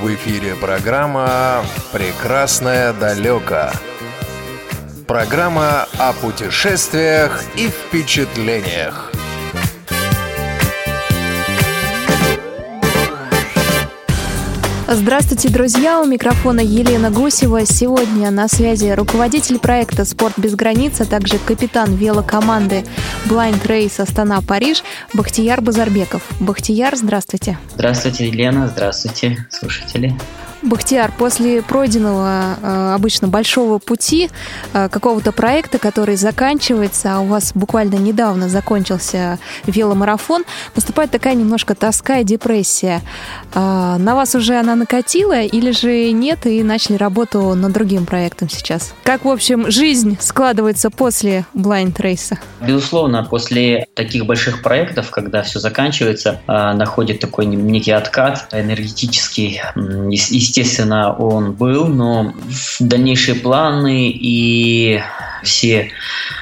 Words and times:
В 0.00 0.14
эфире 0.14 0.56
программа 0.56 1.62
«Прекрасное 1.92 2.94
далеко». 2.94 3.70
Программа 5.06 5.86
о 5.98 6.14
путешествиях 6.14 7.44
и 7.58 7.68
впечатлениях. 7.68 9.09
Здравствуйте, 14.92 15.50
друзья! 15.50 16.00
У 16.00 16.04
микрофона 16.04 16.58
Елена 16.58 17.12
Гусева. 17.12 17.64
Сегодня 17.64 18.32
на 18.32 18.48
связи 18.48 18.90
руководитель 18.90 19.60
проекта 19.60 20.04
«Спорт 20.04 20.34
без 20.36 20.56
границ», 20.56 21.00
а 21.00 21.04
также 21.04 21.38
капитан 21.38 21.94
велокоманды 21.94 22.84
Blind 23.26 23.64
Race 23.68 24.00
Астана-Париж 24.00 24.82
Бахтияр 25.14 25.60
Базарбеков. 25.60 26.22
Бахтияр, 26.40 26.96
здравствуйте! 26.96 27.56
Здравствуйте, 27.72 28.26
Елена! 28.26 28.66
Здравствуйте, 28.66 29.46
слушатели! 29.52 30.18
Бахтияр, 30.62 31.12
после 31.16 31.62
пройденного 31.62 32.56
э, 32.62 32.94
обычно 32.94 33.28
большого 33.28 33.78
пути, 33.78 34.28
э, 34.74 34.88
какого-то 34.90 35.32
проекта, 35.32 35.78
который 35.78 36.16
заканчивается, 36.16 37.16
а 37.16 37.20
у 37.20 37.26
вас 37.26 37.52
буквально 37.54 37.94
недавно 37.94 38.48
закончился 38.48 39.38
веломарафон, 39.66 40.44
наступает 40.74 41.10
такая 41.10 41.34
немножко 41.34 41.74
тоска 41.74 42.18
и 42.18 42.24
депрессия. 42.24 43.00
Э, 43.54 43.96
на 43.98 44.14
вас 44.14 44.34
уже 44.34 44.58
она 44.58 44.74
накатила 44.74 45.40
или 45.40 45.70
же 45.70 46.12
нет 46.12 46.46
и 46.46 46.62
начали 46.62 46.96
работу 46.96 47.54
над 47.54 47.72
другим 47.72 48.04
проектом 48.04 48.50
сейчас? 48.50 48.92
Как, 49.02 49.24
в 49.24 49.30
общем, 49.30 49.70
жизнь 49.70 50.18
складывается 50.20 50.90
после 50.90 51.46
Race? 51.54 52.36
Безусловно, 52.60 53.24
после 53.24 53.86
таких 53.94 54.26
больших 54.26 54.62
проектов, 54.62 55.10
когда 55.10 55.42
все 55.42 55.58
заканчивается, 55.58 56.40
э, 56.46 56.72
находит 56.74 57.20
такой 57.20 57.46
некий 57.46 57.92
откат 57.92 58.48
энергетический, 58.52 59.62
естественно, 60.50 61.12
он 61.14 61.52
был, 61.52 61.86
но 61.86 62.34
дальнейшие 62.80 63.36
планы 63.36 64.10
и 64.10 65.00
все 65.44 65.92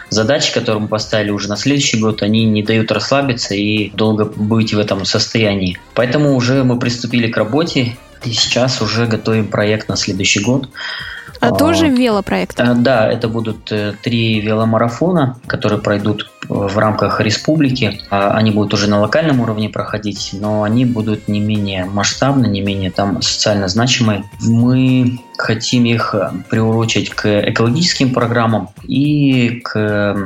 задачи, 0.09 0.53
которые 0.53 0.83
мы 0.83 0.89
поставили 0.89 1.31
уже 1.31 1.49
на 1.49 1.57
следующий 1.57 1.99
год, 1.99 2.23
они 2.23 2.45
не 2.47 2.63
дают 2.63 2.91
расслабиться 2.91 3.55
и 3.55 3.91
долго 3.91 4.25
быть 4.25 4.73
в 4.73 4.79
этом 4.79 5.05
состоянии. 5.05 5.79
Поэтому 5.95 6.35
уже 6.35 6.65
мы 6.65 6.79
приступили 6.79 7.31
к 7.31 7.37
работе 7.37 7.97
и 8.25 8.33
сейчас 8.33 8.81
уже 8.81 9.07
готовим 9.07 9.47
проект 9.49 9.89
на 9.89 9.97
следующий 9.97 10.41
год. 10.41 10.69
А, 11.41 11.49
а 11.49 11.53
тоже 11.53 11.89
велопроект? 11.89 12.59
А, 12.61 12.75
да, 12.75 13.11
это 13.11 13.29
будут 13.29 13.71
э, 13.71 13.95
три 14.03 14.41
веломарафона, 14.41 15.37
которые 15.47 15.81
пройдут 15.81 16.31
в 16.49 16.77
рамках 16.79 17.21
республики. 17.21 18.01
А, 18.11 18.33
они 18.33 18.51
будут 18.51 18.75
уже 18.75 18.89
на 18.89 19.01
локальном 19.01 19.41
уровне 19.41 19.69
проходить, 19.69 20.31
но 20.33 20.63
они 20.63 20.85
будут 20.85 21.29
не 21.29 21.41
менее 21.41 21.85
масштабны, 21.85 22.47
не 22.47 22.61
менее 22.61 22.91
там 22.91 23.23
социально 23.23 23.69
значимые. 23.69 24.25
Мы 24.41 25.21
хотим 25.39 25.85
их 25.85 26.15
э, 26.15 26.31
приурочить 26.51 27.11
к 27.11 27.49
экологическим 27.49 28.13
программам 28.13 28.71
и 28.83 29.61
к 29.63 30.17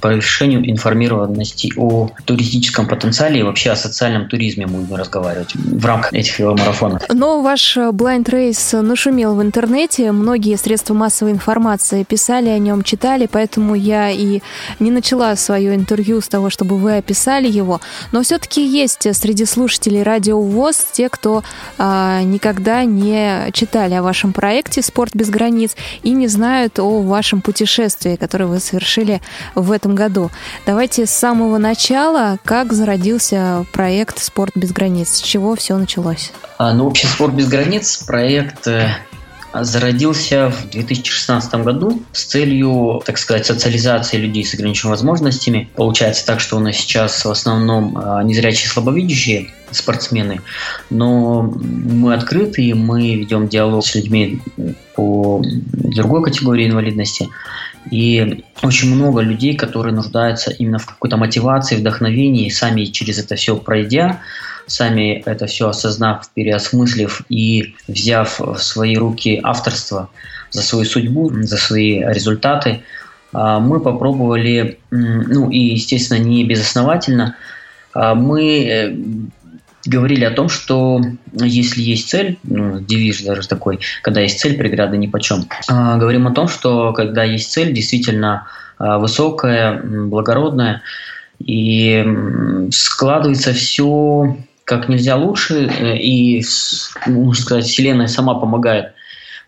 повышению 0.00 0.70
информированности 0.70 1.72
о 1.76 2.10
туристическом 2.24 2.86
потенциале 2.86 3.40
и 3.40 3.42
вообще 3.42 3.72
о 3.72 3.76
социальном 3.76 4.28
туризме 4.28 4.66
будем 4.66 4.94
разговаривать 4.94 5.54
в 5.54 5.84
рамках 5.84 6.12
этих 6.12 6.38
веломарафонов. 6.38 7.02
Но 7.08 7.42
ваш 7.42 7.76
э, 7.76 7.90
Blind 7.90 8.24
Race 8.26 8.80
нашумел 8.80 9.34
в 9.34 9.42
интернете, 9.42 10.12
многие 10.12 10.56
средства 10.56 10.94
массовой 10.94 11.32
информации 11.32 12.04
писали 12.04 12.48
о 12.48 12.58
нем, 12.58 12.82
читали, 12.82 13.28
поэтому 13.30 13.74
я 13.74 14.10
и 14.10 14.42
не 14.78 14.90
начала 14.92 15.34
свое 15.34 15.74
интервью 15.74 16.20
с 16.20 16.28
того, 16.28 16.50
чтобы 16.50 16.78
вы 16.78 16.98
описали 16.98 17.48
его. 17.48 17.80
Но 18.12 18.22
все-таки 18.22 18.64
есть 18.64 19.12
среди 19.14 19.44
слушателей 19.44 20.04
радио 20.04 20.40
ВОЗ 20.40 20.86
те, 20.92 21.08
кто 21.08 21.42
а, 21.78 22.22
никогда 22.22 22.84
не 22.84 23.50
читали 23.52 23.94
о 23.94 24.02
вашем 24.02 24.32
проекте 24.32 24.51
проекте 24.52 24.82
«Спорт 24.82 25.12
без 25.14 25.30
границ» 25.30 25.74
и 26.02 26.10
не 26.10 26.28
знают 26.28 26.78
о 26.78 27.00
вашем 27.00 27.40
путешествии, 27.40 28.16
которое 28.16 28.44
вы 28.44 28.60
совершили 28.60 29.22
в 29.54 29.72
этом 29.72 29.94
году. 29.94 30.30
Давайте 30.66 31.06
с 31.06 31.10
самого 31.10 31.56
начала, 31.56 32.36
как 32.44 32.74
зародился 32.74 33.64
проект 33.72 34.18
«Спорт 34.18 34.52
без 34.54 34.72
границ», 34.72 35.08
с 35.08 35.20
чего 35.22 35.56
все 35.56 35.78
началось? 35.78 36.32
А, 36.58 36.74
ну, 36.74 36.84
вообще 36.84 37.06
«Спорт 37.06 37.32
без 37.32 37.48
границ» 37.48 37.96
проект 38.06 38.66
э, 38.66 38.94
зародился 39.54 40.50
в 40.50 40.70
2016 40.70 41.54
году 41.56 42.02
с 42.12 42.24
целью, 42.24 43.02
так 43.04 43.18
сказать, 43.18 43.46
социализации 43.46 44.16
людей 44.16 44.44
с 44.44 44.54
ограниченными 44.54 44.92
возможностями. 44.92 45.68
Получается 45.76 46.26
так, 46.26 46.40
что 46.40 46.56
у 46.56 46.60
нас 46.60 46.76
сейчас 46.76 47.24
в 47.24 47.30
основном 47.30 47.96
а, 47.96 48.22
незрячие 48.22 48.68
слабовидящие 48.68 49.50
спортсмены, 49.70 50.40
но 50.90 51.42
мы 51.42 52.14
открыты 52.14 52.62
и 52.62 52.74
мы 52.74 53.14
ведем 53.14 53.48
диалог 53.48 53.86
с 53.86 53.94
людьми 53.94 54.40
по 54.94 55.42
другой 55.72 56.22
категории 56.22 56.68
инвалидности. 56.68 57.28
И 57.90 58.44
очень 58.62 58.94
много 58.94 59.20
людей, 59.20 59.56
которые 59.56 59.94
нуждаются 59.94 60.50
именно 60.50 60.78
в 60.78 60.86
какой-то 60.86 61.16
мотивации, 61.16 61.76
вдохновении, 61.76 62.48
сами 62.48 62.84
через 62.84 63.18
это 63.18 63.34
все 63.34 63.56
пройдя, 63.56 64.20
сами 64.66 65.22
это 65.24 65.46
все 65.46 65.68
осознав, 65.68 66.30
переосмыслив 66.34 67.22
и 67.28 67.74
взяв 67.88 68.40
в 68.40 68.58
свои 68.58 68.96
руки 68.96 69.40
авторство 69.42 70.10
за 70.50 70.62
свою 70.62 70.84
судьбу, 70.84 71.30
за 71.42 71.56
свои 71.56 72.00
результаты, 72.00 72.82
а, 73.32 73.60
мы 73.60 73.80
попробовали, 73.80 74.78
ну 74.90 75.50
и, 75.50 75.58
естественно, 75.58 76.18
не 76.18 76.44
безосновательно, 76.44 77.36
а, 77.94 78.14
мы 78.14 78.64
э, 78.64 78.96
говорили 79.86 80.24
о 80.24 80.30
том, 80.30 80.48
что 80.48 81.00
если 81.32 81.80
есть 81.80 82.08
цель, 82.08 82.38
ну, 82.42 82.80
девиз 82.80 83.22
даже 83.22 83.48
такой, 83.48 83.80
когда 84.02 84.20
есть 84.20 84.40
цель, 84.40 84.56
преграда 84.56 84.96
ни 84.96 85.06
почем. 85.06 85.46
А, 85.68 85.96
говорим 85.96 86.26
о 86.26 86.32
том, 86.32 86.48
что 86.48 86.92
когда 86.92 87.24
есть 87.24 87.50
цель, 87.50 87.72
действительно 87.72 88.46
высокая, 88.78 89.80
благородная, 89.80 90.82
и 91.38 92.04
складывается 92.72 93.52
все 93.52 94.36
как 94.78 94.88
нельзя 94.88 95.16
лучше, 95.16 95.66
э, 95.66 95.98
и, 95.98 96.42
можно 97.06 97.42
сказать, 97.42 97.66
Вселенная 97.66 98.06
сама 98.06 98.34
помогает, 98.34 98.94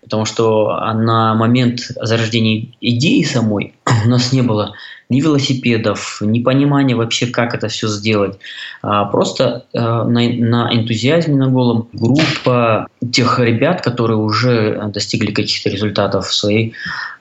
потому 0.02 0.24
что 0.24 0.66
на 0.94 1.34
момент 1.34 1.80
зарождения 2.00 2.68
идеи 2.80 3.22
самой 3.22 3.74
у 4.04 4.08
нас 4.08 4.32
не 4.32 4.42
было 4.42 4.74
ни 5.08 5.20
велосипедов, 5.20 6.18
ни 6.20 6.40
понимания 6.40 6.94
вообще, 6.94 7.26
как 7.26 7.54
это 7.54 7.68
все 7.68 7.88
сделать. 7.88 8.38
А 8.82 9.04
просто 9.04 9.66
э, 9.72 9.78
на, 9.78 10.74
энтузиазме 10.74 11.36
на 11.36 11.48
голом 11.48 11.88
группа 11.92 12.88
тех 13.12 13.38
ребят, 13.38 13.82
которые 13.82 14.16
уже 14.16 14.90
достигли 14.92 15.32
каких-то 15.32 15.68
результатов 15.68 16.28
в 16.28 16.34
своей, 16.34 16.74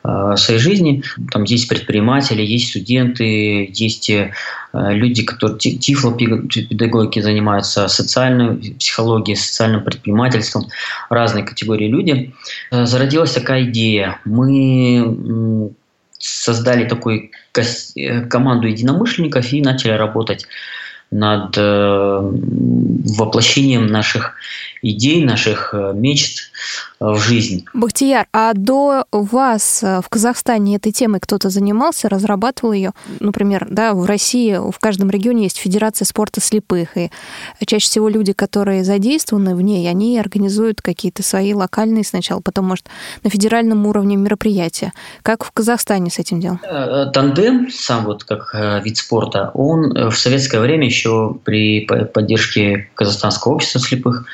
э, 0.03 0.35
своей 0.37 0.59
жизни. 0.59 1.03
Там 1.31 1.43
есть 1.43 1.67
предприниматели, 1.67 2.41
есть 2.41 2.69
студенты, 2.69 3.69
есть 3.73 4.09
э, 4.09 4.31
люди, 4.73 5.23
которые 5.23 5.57
тифлопедагогики 5.57 7.19
занимаются, 7.19 7.87
социальной 7.89 8.75
психологией, 8.75 9.35
социальным 9.35 9.83
предпринимательством, 9.83 10.67
разные 11.09 11.43
категории 11.43 11.87
люди. 11.87 12.33
Э, 12.71 12.85
зародилась 12.85 13.33
такая 13.33 13.65
идея. 13.65 14.19
Мы 14.25 15.73
создали 16.23 16.85
такую 16.87 17.23
э, 17.23 17.29
команду 18.29 18.67
единомышленников 18.67 19.53
и 19.53 19.61
начали 19.61 19.91
работать 19.91 20.47
над 21.11 21.55
э, 21.57 22.19
воплощением 23.17 23.87
наших 23.87 24.35
идей, 24.81 25.23
наших 25.23 25.73
э, 25.73 25.93
мечт. 25.93 26.51
э, 26.51 26.52
в 26.99 27.17
жизнь. 27.19 27.65
Бахтияр, 27.73 28.27
а 28.31 28.53
до 28.53 29.05
вас 29.11 29.81
в 29.81 30.05
Казахстане 30.09 30.75
этой 30.75 30.91
темой 30.91 31.19
кто-то 31.19 31.49
занимался, 31.49 32.09
разрабатывал 32.09 32.73
ее? 32.73 32.91
Например, 33.19 33.67
да, 33.69 33.93
в 33.93 34.05
России 34.05 34.55
в 34.71 34.79
каждом 34.79 35.09
регионе 35.09 35.43
есть 35.43 35.57
Федерация 35.57 36.05
спорта 36.05 36.41
слепых, 36.41 36.97
и 36.97 37.09
чаще 37.65 37.87
всего 37.87 38.09
люди, 38.09 38.33
которые 38.33 38.83
задействованы 38.83 39.55
в 39.55 39.61
ней, 39.61 39.89
они 39.89 40.19
организуют 40.19 40.81
какие-то 40.81 41.23
свои 41.23 41.53
локальные 41.53 42.03
сначала, 42.03 42.39
потом, 42.39 42.65
может, 42.65 42.87
на 43.23 43.29
федеральном 43.29 43.85
уровне 43.85 44.15
мероприятия. 44.15 44.93
Как 45.21 45.43
в 45.43 45.51
Казахстане 45.51 46.09
с 46.09 46.19
этим 46.19 46.39
делом? 46.39 46.59
Тандем, 47.13 47.69
сам 47.71 48.05
вот 48.05 48.23
как 48.23 48.53
вид 48.83 48.97
спорта, 48.97 49.51
он 49.53 50.09
в 50.09 50.15
советское 50.15 50.59
время 50.59 50.85
еще 50.85 51.35
при 51.43 51.85
поддержке 51.85 52.89
Казахстанского 52.95 53.53
общества 53.53 53.79
слепых, 53.79 54.25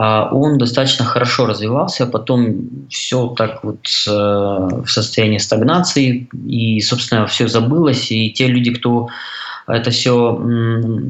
он 0.00 0.58
достаточно 0.58 1.04
хорошо 1.04 1.46
развивался, 1.46 2.06
потом 2.06 2.88
все 2.88 3.28
так 3.28 3.64
вот 3.64 3.80
э, 4.06 4.10
в 4.10 4.86
состоянии 4.86 5.38
стагнации, 5.38 6.28
и, 6.46 6.80
собственно, 6.80 7.26
все 7.26 7.48
забылось, 7.48 8.10
и 8.12 8.30
те 8.30 8.46
люди, 8.46 8.72
кто 8.72 9.08
это 9.66 9.90
все, 9.90 10.36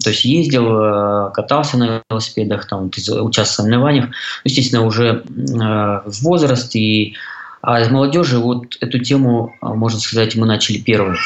то 0.03 0.11
есть 0.11 0.25
ездил, 0.25 0.81
э, 0.81 1.31
катался 1.35 1.77
на 1.77 2.03
велосипедах, 2.09 2.67
там, 2.67 2.87
участвовал 2.87 3.31
в 3.31 3.47
соревнованиях, 3.49 4.07
естественно, 4.45 4.85
уже 4.85 5.05
э, 5.07 5.23
в 5.29 6.23
возраст, 6.23 6.75
и 6.75 7.15
а 7.61 7.81
из 7.81 7.91
молодежи 7.91 8.39
вот 8.39 8.77
эту 8.81 9.01
тему, 9.01 9.55
можно 9.61 9.99
сказать, 9.99 10.37
мы 10.37 10.47
начали 10.47 10.79
первым. 10.79 11.17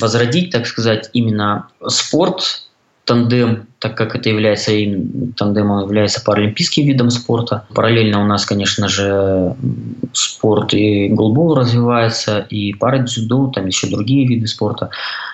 Возродить, 0.00 0.50
так 0.50 0.66
сказать, 0.66 1.08
именно 1.12 1.68
спорт 1.86 2.64
тандем, 3.10 3.66
так 3.80 3.96
как 3.96 4.14
это 4.14 4.28
является 4.28 4.70
им, 4.70 5.32
тандем 5.36 5.80
является 5.80 6.22
паралимпийским 6.22 6.86
видом 6.86 7.10
спорта. 7.10 7.66
Параллельно 7.74 8.22
у 8.22 8.24
нас, 8.24 8.44
конечно 8.46 8.88
же, 8.88 9.56
спорт 10.12 10.74
и 10.74 11.08
голбол 11.08 11.56
развивается, 11.56 12.46
и 12.50 12.72
пара-дзюдо, 12.72 13.48
там 13.48 13.66
еще 13.66 13.88
другие 13.88 14.28
виды 14.28 14.46
спорта, 14.46 14.90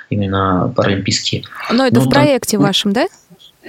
именно 0.09 0.73
паралимпийские. 0.75 1.45
Но 1.71 1.87
это 1.87 1.97
Но 1.97 2.01
в 2.01 2.05
там... 2.05 2.13
проекте 2.15 2.57
вашем, 2.57 2.95
да? 2.95 3.09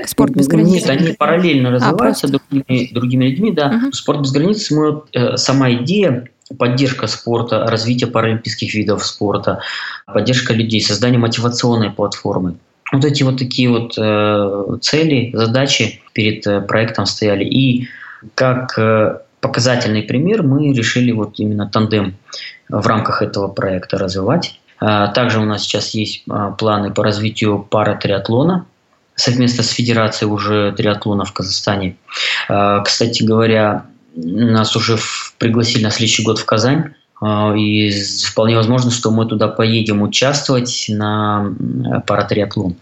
Спорт 0.05 0.31
без 0.31 0.47
границ. 0.47 0.85
Нет, 0.85 0.89
они 0.89 1.11
параллельно 1.13 1.67
а, 1.67 1.71
развиваются 1.73 2.27
а, 2.27 2.29
другими, 2.29 2.93
другими 2.93 3.25
людьми, 3.25 3.51
да. 3.51 3.67
Угу. 3.67 3.91
Спорт 3.91 4.21
без 4.21 4.31
границ, 4.31 4.71
мы, 4.71 5.01
э, 5.11 5.35
сама 5.35 5.73
идея 5.73 6.29
поддержка 6.57 7.07
спорта, 7.07 7.65
развитие 7.65 8.09
паралимпийских 8.09 8.73
видов 8.73 9.05
спорта, 9.05 9.59
поддержка 10.05 10.53
людей, 10.53 10.79
создание 10.79 11.19
мотивационной 11.19 11.89
платформы. 11.89 12.55
Вот 12.91 13.03
эти 13.05 13.23
вот 13.23 13.37
такие 13.37 13.69
вот 13.69 13.93
э, 13.97 14.77
цели, 14.81 15.31
задачи 15.33 16.01
перед 16.13 16.45
э, 16.47 16.61
проектом 16.61 17.05
стояли. 17.05 17.43
И 17.43 17.87
как 18.35 18.77
э, 18.79 19.19
показательный 19.41 20.03
пример 20.03 20.43
мы 20.43 20.73
решили 20.73 21.11
вот 21.11 21.39
именно 21.39 21.67
тандем 21.67 22.15
в 22.69 22.85
рамках 22.87 23.21
этого 23.21 23.49
проекта 23.49 23.97
развивать. 23.97 24.59
Э, 24.79 25.07
также 25.13 25.39
у 25.39 25.45
нас 25.45 25.63
сейчас 25.63 25.93
есть 25.93 26.23
э, 26.29 26.53
планы 26.57 26.91
по 26.91 27.03
развитию 27.03 27.65
пара 27.69 27.95
триатлона 27.95 28.65
совместно 29.17 29.63
с 29.63 29.71
Федерацией 29.71 30.31
уже 30.31 30.71
триатлона 30.71 31.25
в 31.25 31.33
Казахстане. 31.33 31.97
Э, 32.47 32.81
кстати 32.85 33.23
говоря, 33.23 33.85
нас 34.15 34.75
уже 34.75 34.97
пригласили 35.37 35.83
на 35.83 35.91
следующий 35.91 36.23
год 36.23 36.39
в 36.39 36.45
Казань. 36.45 36.93
А, 37.21 37.53
и 37.55 37.91
вполне 38.25 38.55
возможно, 38.55 38.91
что 38.91 39.11
мы 39.11 39.25
туда 39.25 39.47
поедем 39.47 40.01
участвовать 40.01 40.85
на 40.89 41.53
паратриатлон. 42.05 42.75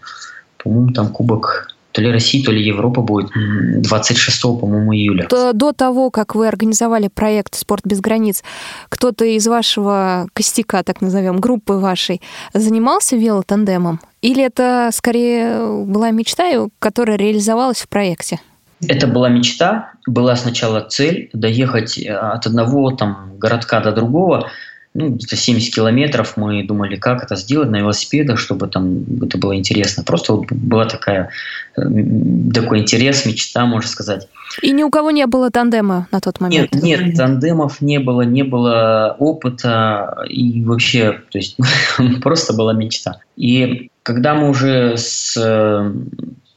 По-моему, 0.62 0.92
там 0.92 1.08
кубок 1.08 1.68
то 1.96 2.02
ли 2.02 2.12
России, 2.12 2.44
то 2.44 2.52
ли 2.52 2.62
Европа 2.62 3.00
будет 3.00 3.30
26, 3.34 4.42
по-моему, 4.42 4.94
июля. 4.94 5.26
До 5.30 5.72
того, 5.72 6.10
как 6.10 6.34
вы 6.34 6.46
организовали 6.46 7.08
проект 7.08 7.54
«Спорт 7.54 7.86
без 7.86 8.00
границ», 8.00 8.44
кто-то 8.90 9.24
из 9.24 9.46
вашего 9.46 10.26
костяка, 10.34 10.82
так 10.82 11.00
назовем, 11.00 11.40
группы 11.40 11.72
вашей, 11.72 12.20
занимался 12.52 13.16
велотандемом? 13.16 13.98
Или 14.20 14.44
это 14.44 14.90
скорее 14.92 15.84
была 15.86 16.10
мечта, 16.10 16.68
которая 16.80 17.16
реализовалась 17.16 17.80
в 17.80 17.88
проекте? 17.88 18.40
Это 18.86 19.06
была 19.06 19.28
мечта, 19.28 19.92
была 20.06 20.36
сначала 20.36 20.80
цель 20.80 21.30
доехать 21.32 21.98
э, 21.98 22.12
от 22.12 22.46
одного 22.46 22.90
там, 22.90 23.38
городка 23.38 23.80
до 23.80 23.92
другого, 23.92 24.50
ну, 24.96 25.10
где-то 25.10 25.36
70 25.36 25.74
километров. 25.74 26.36
Мы 26.36 26.64
думали, 26.64 26.96
как 26.96 27.22
это 27.22 27.36
сделать 27.36 27.70
на 27.70 27.76
велосипедах, 27.76 28.38
чтобы 28.38 28.66
там 28.68 29.04
это 29.22 29.36
было 29.36 29.54
интересно. 29.54 30.02
Просто 30.04 30.32
вот 30.32 30.50
была 30.50 30.86
такая, 30.86 31.30
такой 31.74 32.78
интерес, 32.78 33.26
мечта, 33.26 33.66
можно 33.66 33.88
сказать. 33.88 34.26
И 34.62 34.72
ни 34.72 34.82
у 34.82 34.90
кого 34.90 35.10
не 35.10 35.26
было 35.26 35.50
тандема 35.50 36.08
на 36.12 36.20
тот 36.20 36.40
момент? 36.40 36.74
Нет, 36.74 36.82
нет, 36.82 37.16
тандемов 37.16 37.82
не 37.82 37.98
было, 37.98 38.22
не 38.22 38.42
было 38.42 39.16
опыта 39.18 40.24
и 40.28 40.64
вообще, 40.64 41.20
то 41.30 41.38
есть 41.38 41.58
просто 42.22 42.54
была 42.54 42.72
мечта. 42.72 43.20
И 43.36 43.90
когда 44.02 44.34
мы 44.34 44.48
уже 44.48 44.96
с 44.96 45.36
э, 45.36 45.92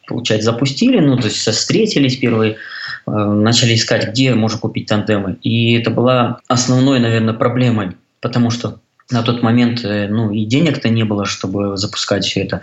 получается, 0.09 0.51
запустили, 0.51 0.99
ну, 0.99 1.17
то 1.17 1.27
есть 1.27 1.37
встретились 1.37 2.17
первые, 2.17 2.57
э, 3.07 3.11
начали 3.11 3.75
искать, 3.75 4.09
где 4.09 4.33
можно 4.33 4.59
купить 4.59 4.87
тандемы. 4.87 5.37
И 5.41 5.73
это 5.73 5.91
была 5.91 6.39
основной, 6.47 6.99
наверное, 6.99 7.33
проблемой, 7.33 7.91
потому 8.19 8.49
что 8.49 8.79
на 9.11 9.23
тот 9.23 9.41
момент, 9.41 9.85
э, 9.85 10.07
ну, 10.09 10.31
и 10.31 10.45
денег-то 10.45 10.89
не 10.89 11.03
было, 11.03 11.25
чтобы 11.25 11.77
запускать 11.77 12.25
все 12.25 12.41
это 12.41 12.61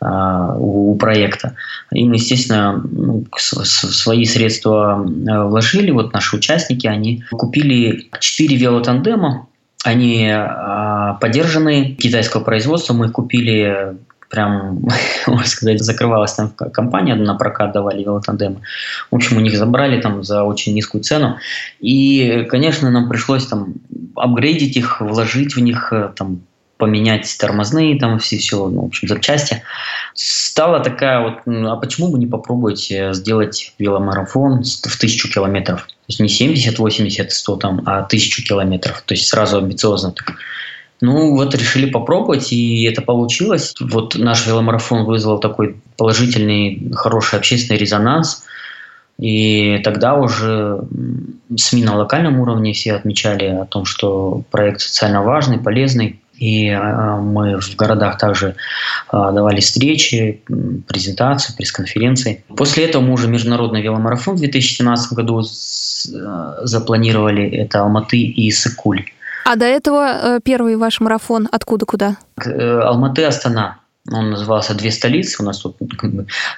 а, 0.00 0.54
у, 0.56 0.92
у 0.92 0.96
проекта. 0.96 1.56
И 1.92 2.04
мы, 2.04 2.14
естественно, 2.14 2.82
ну, 2.90 3.26
свои 3.36 4.24
средства 4.24 5.04
э, 5.06 5.42
вложили, 5.44 5.90
вот 5.90 6.14
наши 6.14 6.36
участники, 6.36 6.86
они 6.86 7.22
купили 7.30 8.08
4 8.18 8.56
велотандема, 8.56 9.46
они 9.84 10.26
а, 10.30 11.18
поддержанные 11.20 11.94
китайского 11.96 12.42
производства, 12.42 12.94
мы 12.94 13.10
купили 13.10 13.96
прям, 14.30 14.86
можно 15.26 15.46
сказать, 15.46 15.82
закрывалась 15.82 16.32
там 16.32 16.50
компания, 16.50 17.14
на 17.14 17.34
прокат 17.34 17.72
давали 17.72 18.02
велотандемы. 18.02 18.62
В 19.10 19.16
общем, 19.16 19.36
у 19.36 19.40
них 19.40 19.56
забрали 19.56 20.00
там 20.00 20.22
за 20.22 20.44
очень 20.44 20.74
низкую 20.74 21.02
цену. 21.02 21.36
И, 21.80 22.46
конечно, 22.48 22.90
нам 22.90 23.08
пришлось 23.08 23.46
там 23.46 23.74
апгрейдить 24.16 24.76
их, 24.76 25.00
вложить 25.00 25.56
в 25.56 25.60
них 25.60 25.92
э, 25.92 26.10
там 26.16 26.42
поменять 26.80 27.36
тормозные, 27.38 27.98
там 27.98 28.18
все, 28.18 28.38
все, 28.38 28.66
ну, 28.68 28.82
в 28.82 28.86
общем, 28.86 29.06
запчасти. 29.06 29.62
Стала 30.14 30.80
такая 30.80 31.20
вот, 31.20 31.34
а 31.46 31.76
почему 31.76 32.08
бы 32.10 32.18
не 32.18 32.26
попробовать 32.26 32.90
э, 32.90 33.12
сделать 33.12 33.74
веломарафон 33.78 34.62
в 34.62 34.96
тысячу 34.98 35.30
километров? 35.30 35.82
То 35.82 35.92
есть 36.08 36.20
не 36.20 36.28
70, 36.28 36.78
80, 36.78 37.30
100 37.30 37.56
там, 37.56 37.82
а 37.84 38.02
тысячу 38.02 38.42
километров. 38.42 39.02
То 39.02 39.14
есть 39.14 39.28
сразу 39.28 39.58
амбициозно 39.58 40.12
так. 40.12 40.36
Ну, 41.00 41.34
вот 41.34 41.54
решили 41.54 41.90
попробовать, 41.90 42.52
и 42.52 42.84
это 42.84 43.00
получилось. 43.00 43.74
Вот 43.80 44.16
наш 44.16 44.46
веломарафон 44.46 45.04
вызвал 45.04 45.38
такой 45.38 45.76
положительный, 45.96 46.90
хороший 46.94 47.38
общественный 47.38 47.78
резонанс. 47.78 48.44
И 49.18 49.80
тогда 49.84 50.14
уже 50.14 50.80
СМИ 51.54 51.84
на 51.84 51.96
локальном 51.96 52.40
уровне 52.40 52.72
все 52.72 52.94
отмечали 52.94 53.46
о 53.46 53.66
том, 53.66 53.84
что 53.84 54.42
проект 54.50 54.80
социально 54.80 55.22
важный, 55.22 55.58
полезный. 55.58 56.20
И 56.38 56.68
э, 56.68 57.16
мы 57.16 57.60
в 57.60 57.76
городах 57.76 58.16
также 58.16 58.48
э, 58.48 58.54
давали 59.12 59.60
встречи, 59.60 60.40
презентации, 60.86 61.54
пресс-конференции. 61.54 62.44
После 62.56 62.86
этого 62.86 63.02
мы 63.02 63.12
уже 63.12 63.28
международный 63.28 63.82
веломарафон 63.82 64.36
в 64.36 64.38
2017 64.38 65.12
году 65.12 65.42
запланировали. 65.42 67.50
Это 67.50 67.82
Алматы 67.82 68.18
и 68.18 68.50
Сыкуль. 68.50 69.04
А 69.50 69.56
до 69.56 69.64
этого 69.64 70.36
э, 70.36 70.40
первый 70.44 70.76
ваш 70.76 71.00
марафон 71.00 71.48
откуда 71.50 71.84
куда? 71.84 72.16
Э, 72.36 72.82
Алматы, 72.82 73.24
Астана. 73.24 73.80
Он 74.08 74.30
назывался 74.30 74.74
«Две 74.74 74.92
столицы». 74.92 75.42
У 75.42 75.44
нас 75.44 75.58
тут 75.58 75.76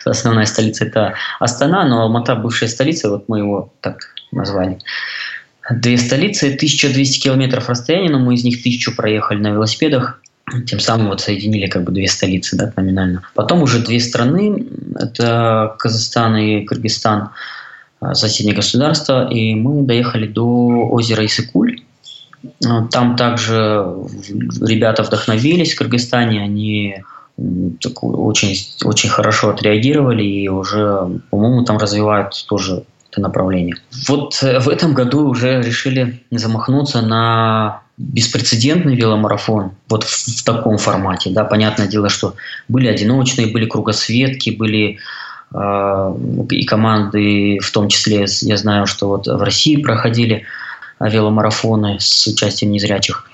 основная 0.04 0.44
столица– 0.44 0.84
это 0.86 1.14
Астана, 1.40 1.88
но 1.88 2.02
Алмата– 2.02 2.34
бывшая 2.36 2.68
столица, 2.68 3.08
вот 3.08 3.30
мы 3.30 3.38
его 3.38 3.72
так 3.80 4.14
назвали. 4.30 4.78
Две 5.70 5.96
столицы, 5.96 6.48
1200 6.48 7.22
километров 7.22 7.70
расстояния, 7.70 8.10
но 8.10 8.18
мы 8.18 8.34
из 8.34 8.44
них 8.44 8.62
тысячу 8.62 8.94
проехали 8.94 9.38
на 9.38 9.52
велосипедах. 9.52 10.20
Тем 10.66 10.78
самым 10.78 11.08
вот 11.08 11.22
соединили 11.22 11.68
как 11.68 11.84
бы 11.84 11.92
две 11.92 12.08
столицы, 12.08 12.56
да, 12.56 12.74
номинально. 12.76 13.22
Потом 13.34 13.62
уже 13.62 13.78
две 13.78 14.00
страны, 14.00 14.66
это 14.96 15.76
Казахстан 15.78 16.36
и 16.36 16.66
Кыргызстан, 16.66 17.30
э, 18.02 18.12
соседние 18.12 18.54
государства, 18.54 19.30
и 19.30 19.54
мы 19.54 19.82
доехали 19.82 20.26
до 20.26 20.44
озера 20.90 21.24
Исыкуль, 21.24 21.80
там 22.90 23.16
также 23.16 23.86
ребята 24.60 25.02
вдохновились 25.02 25.74
в 25.74 25.78
Кыргызстане, 25.78 26.42
они 26.42 27.02
очень, 27.36 28.56
очень 28.84 29.08
хорошо 29.08 29.50
отреагировали 29.50 30.22
и 30.22 30.48
уже, 30.48 31.20
по-моему, 31.30 31.64
там 31.64 31.78
развивают 31.78 32.44
тоже 32.48 32.84
это 33.10 33.20
направление. 33.20 33.76
Вот 34.08 34.38
э, 34.42 34.58
в 34.58 34.68
этом 34.68 34.94
году 34.94 35.28
уже 35.28 35.60
решили 35.60 36.22
замахнуться 36.30 37.02
на 37.02 37.82
беспрецедентный 37.98 38.96
веломарафон 38.96 39.72
вот 39.88 40.04
в, 40.04 40.40
в 40.40 40.44
таком 40.44 40.78
формате. 40.78 41.30
Да, 41.30 41.44
понятное 41.44 41.88
дело, 41.88 42.08
что 42.08 42.34
были 42.68 42.86
одиночные, 42.86 43.48
были 43.48 43.66
кругосветки, 43.66 44.50
были 44.50 44.98
э, 45.54 46.14
и 46.50 46.64
команды, 46.64 47.58
в 47.60 47.70
том 47.70 47.88
числе, 47.88 48.26
я 48.42 48.56
знаю, 48.56 48.86
что 48.86 49.08
вот 49.08 49.26
в 49.26 49.42
России 49.42 49.76
проходили 49.76 50.44
веломарафоны 51.08 51.98
с 52.00 52.26
участием 52.26 52.72
незрячих. 52.72 53.24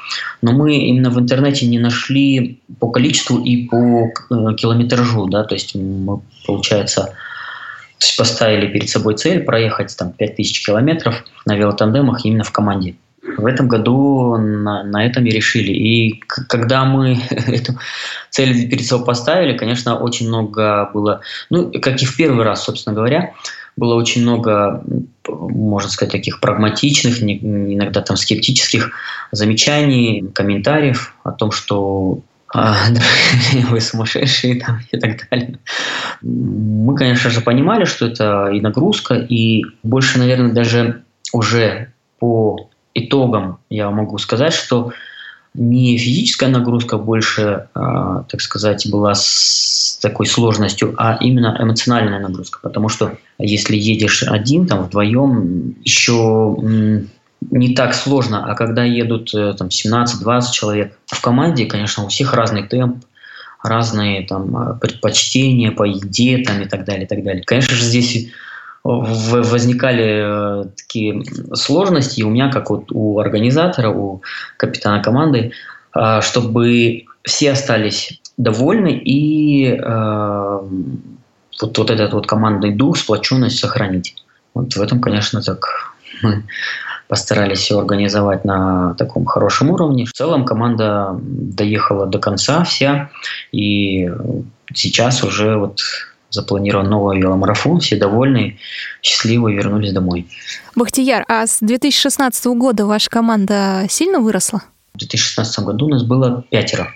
Но 0.42 0.52
мы 0.52 0.76
именно 0.76 1.10
в 1.10 1.18
интернете 1.18 1.66
не 1.66 1.78
нашли 1.78 2.60
по 2.78 2.90
количеству 2.90 3.42
и 3.42 3.66
по 3.66 4.06
э, 4.06 4.54
километражу, 4.56 5.26
да, 5.26 5.44
то 5.44 5.54
есть 5.54 5.74
мы, 5.74 6.20
получается, 6.46 7.14
поставили 8.16 8.68
перед 8.68 8.88
собой 8.88 9.16
цель 9.16 9.42
проехать 9.42 9.96
там 9.96 10.12
5000 10.12 10.66
километров 10.66 11.24
на 11.46 11.56
велотандемах 11.56 12.24
именно 12.24 12.44
в 12.44 12.52
команде. 12.52 12.94
В 13.36 13.46
этом 13.46 13.68
году 13.68 14.36
на, 14.36 14.84
на 14.84 15.04
этом 15.04 15.26
и 15.26 15.30
решили. 15.30 15.72
И 15.72 16.20
когда 16.48 16.84
мы 16.84 17.18
эту 17.30 17.78
цель 18.30 18.68
перед 18.68 18.86
собой 18.86 19.06
поставили, 19.06 19.56
конечно, 19.56 19.98
очень 19.98 20.28
много 20.28 20.90
было, 20.94 21.20
ну, 21.50 21.70
как 21.82 22.00
и 22.00 22.06
в 22.06 22.16
первый 22.16 22.44
раз, 22.44 22.64
собственно 22.64 22.94
говоря, 22.94 23.32
было 23.78 23.94
очень 23.94 24.22
много, 24.22 24.82
можно 25.26 25.90
сказать, 25.90 26.12
таких 26.12 26.40
прагматичных, 26.40 27.22
иногда 27.22 28.00
там 28.02 28.16
скептических 28.16 28.90
замечаний, 29.30 30.28
комментариев 30.34 31.14
о 31.22 31.32
том, 31.32 31.52
что 31.52 32.20
а, 32.52 32.74
вы 33.70 33.80
сумасшедшие 33.80 34.60
там, 34.60 34.80
и 34.90 34.98
так 34.98 35.28
далее. 35.30 35.58
Мы, 36.22 36.96
конечно 36.96 37.30
же, 37.30 37.40
понимали, 37.40 37.84
что 37.84 38.06
это 38.06 38.48
и 38.48 38.60
нагрузка, 38.60 39.14
и 39.14 39.64
больше, 39.82 40.18
наверное, 40.18 40.52
даже 40.52 41.02
уже 41.32 41.92
по 42.18 42.68
итогам 42.94 43.58
я 43.70 43.90
могу 43.90 44.18
сказать, 44.18 44.54
что 44.54 44.92
не 45.54 45.96
физическая 45.98 46.48
нагрузка 46.48 46.98
больше, 46.98 47.68
а, 47.74 48.22
так 48.24 48.40
сказать, 48.40 48.88
была 48.90 49.14
с 49.14 49.98
такой 50.00 50.26
сложностью, 50.26 50.94
а 50.96 51.16
именно 51.20 51.56
эмоциональная 51.58 52.20
нагрузка. 52.20 52.60
Потому 52.62 52.88
что 52.88 53.16
если 53.38 53.76
едешь 53.76 54.22
один, 54.22 54.66
там 54.66 54.84
вдвоем, 54.84 55.76
еще 55.84 56.56
не 57.40 57.74
так 57.74 57.94
сложно, 57.94 58.50
а 58.50 58.54
когда 58.54 58.84
едут 58.84 59.32
э, 59.32 59.54
там 59.56 59.68
17-20 59.68 60.42
человек 60.52 60.98
в 61.06 61.20
команде, 61.20 61.66
конечно, 61.66 62.04
у 62.04 62.08
всех 62.08 62.34
разный 62.34 62.66
темп, 62.66 63.04
разные 63.62 64.26
там 64.26 64.78
предпочтения 64.80 65.70
по 65.70 65.84
еде 65.84 66.38
там 66.38 66.62
и 66.62 66.66
так 66.66 66.84
далее, 66.84 67.04
и 67.04 67.08
так 67.08 67.22
далее. 67.22 67.42
Конечно 67.44 67.76
же, 67.76 67.84
здесь 67.84 68.30
возникали 68.84 70.62
э, 70.62 70.64
такие 70.76 71.22
сложности 71.54 72.22
у 72.22 72.30
меня, 72.30 72.50
как 72.50 72.70
вот 72.70 72.90
у 72.90 73.18
организатора, 73.18 73.90
у 73.90 74.22
капитана 74.56 75.02
команды, 75.02 75.52
э, 75.94 76.20
чтобы 76.22 77.04
все 77.24 77.52
остались 77.52 78.20
довольны 78.36 78.92
и 78.92 79.72
э, 79.72 80.58
вот, 81.60 81.78
вот 81.78 81.90
этот 81.90 82.12
вот 82.12 82.26
командный 82.26 82.72
дух, 82.74 82.96
сплоченность 82.96 83.58
сохранить. 83.58 84.14
Вот 84.54 84.74
в 84.74 84.80
этом, 84.80 85.00
конечно, 85.00 85.42
так 85.42 85.94
мы 86.22 86.44
постарались 87.08 87.60
все 87.60 87.78
организовать 87.78 88.44
на 88.44 88.94
таком 88.94 89.24
хорошем 89.24 89.70
уровне. 89.70 90.04
В 90.04 90.12
целом 90.12 90.44
команда 90.44 91.18
доехала 91.20 92.06
до 92.06 92.18
конца 92.18 92.64
вся, 92.64 93.10
и 93.50 94.10
сейчас 94.74 95.24
уже 95.24 95.56
вот 95.56 95.80
запланирован 96.30 96.88
новый 96.88 97.18
веломарафон, 97.18 97.80
все 97.80 97.96
довольны, 97.96 98.58
счастливы, 99.02 99.54
вернулись 99.54 99.92
домой. 99.92 100.26
Бахтияр, 100.74 101.24
а 101.28 101.46
с 101.46 101.58
2016 101.60 102.46
года 102.46 102.86
ваша 102.86 103.10
команда 103.10 103.86
сильно 103.88 104.20
выросла? 104.20 104.62
В 104.94 104.98
2016 104.98 105.60
году 105.60 105.86
у 105.86 105.90
нас 105.90 106.02
было 106.02 106.44
пятеро. 106.50 106.88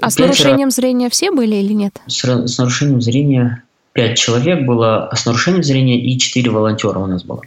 А 0.00 0.10
с 0.10 0.18
нарушением 0.18 0.70
зрения 0.70 1.08
все 1.10 1.30
были 1.30 1.56
или 1.56 1.72
нет? 1.72 2.00
С, 2.06 2.22
с 2.22 2.58
нарушением 2.58 3.00
зрения 3.00 3.62
пять 3.92 4.18
человек 4.18 4.66
было, 4.66 5.08
а 5.08 5.16
с 5.16 5.24
нарушением 5.24 5.64
зрения 5.64 5.98
и 5.98 6.18
четыре 6.18 6.50
волонтера 6.50 6.98
у 6.98 7.06
нас 7.06 7.24
было. 7.24 7.40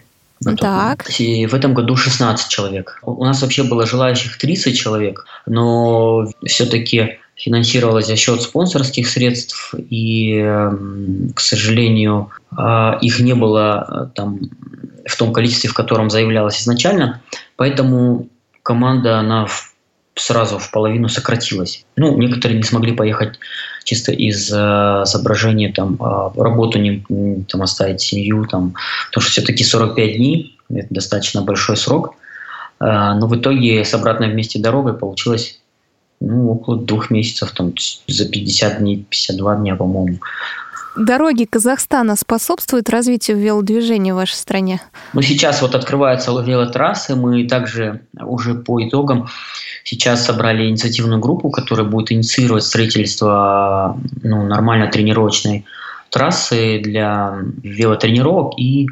Так. 0.57 1.19
И 1.19 1.45
в 1.45 1.53
этом 1.53 1.73
году 1.73 1.95
16 1.95 2.49
человек. 2.49 2.99
У 3.03 3.23
нас 3.25 3.41
вообще 3.41 3.63
было 3.63 3.85
желающих 3.85 4.38
30 4.38 4.77
человек, 4.77 5.25
но 5.45 6.27
все-таки 6.45 7.19
финансировалась 7.39 8.08
за 8.08 8.17
счет 8.17 8.41
спонсорских 8.41 9.08
средств, 9.08 9.74
и, 9.89 10.36
эм, 10.36 11.31
к 11.34 11.39
сожалению, 11.39 12.29
а, 12.51 12.98
их 13.01 13.19
не 13.19 13.34
было 13.34 13.88
э, 13.88 14.15
там 14.15 14.39
в 15.05 15.17
том 15.17 15.31
количестве, 15.31 15.69
в 15.69 15.74
котором 15.74 16.10
заявлялось 16.10 16.62
изначально, 16.62 17.22
поэтому 17.55 18.27
команда, 18.62 19.19
она 19.19 19.48
сразу 20.15 20.60
в 20.60 20.69
половину 20.72 21.08
сократилась. 21.08 21.86
Ну, 21.96 22.17
некоторые 22.17 22.58
не 22.58 22.63
смогли 22.63 22.91
поехать 22.91 23.39
чисто 23.86 24.12
из 24.12 24.51
э, 24.53 25.03
соображения 25.05 25.72
там 25.72 25.96
э, 25.96 26.41
работу 26.41 26.77
не 26.77 27.03
там 27.48 27.62
оставить 27.62 28.01
семью 28.01 28.46
там, 28.46 28.75
потому 29.08 29.22
что 29.22 29.31
все-таки 29.31 29.63
45 29.63 30.17
дней 30.17 30.58
это 30.69 30.88
достаточно 30.89 31.41
большой 31.41 31.77
срок, 31.77 32.15
э, 32.79 32.86
но 32.86 33.27
в 33.27 33.36
итоге 33.36 33.86
с 33.86 33.93
обратной 33.93 34.29
вместе 34.29 34.60
дорогой 34.60 34.93
получилось 34.93 35.58
ну, 36.19 36.51
около 36.51 36.77
двух 36.77 37.09
месяцев, 37.09 37.51
там, 37.51 37.73
за 38.07 38.25
50 38.25 38.79
дней, 38.79 39.05
52 39.09 39.55
дня, 39.57 39.75
по-моему. 39.75 40.19
Дороги 40.97 41.45
Казахстана 41.45 42.15
способствуют 42.15 42.89
развитию 42.89 43.38
велодвижения 43.38 44.13
в 44.13 44.17
вашей 44.17 44.33
стране? 44.33 44.81
Ну, 45.13 45.21
сейчас 45.21 45.61
вот 45.61 45.75
открываются 45.75 46.31
велотрассы, 46.31 47.15
мы 47.15 47.47
также 47.47 48.01
уже 48.19 48.55
по 48.55 48.85
итогам 48.85 49.29
сейчас 49.83 50.25
собрали 50.25 50.67
инициативную 50.67 51.19
группу, 51.21 51.49
которая 51.51 51.88
будет 51.88 52.11
инициировать 52.11 52.63
строительство 52.63 53.97
ну, 54.23 54.43
нормально 54.43 54.88
тренировочной 54.88 55.65
трассы 56.09 56.79
для 56.79 57.38
велотренировок 57.63 58.59
и 58.59 58.88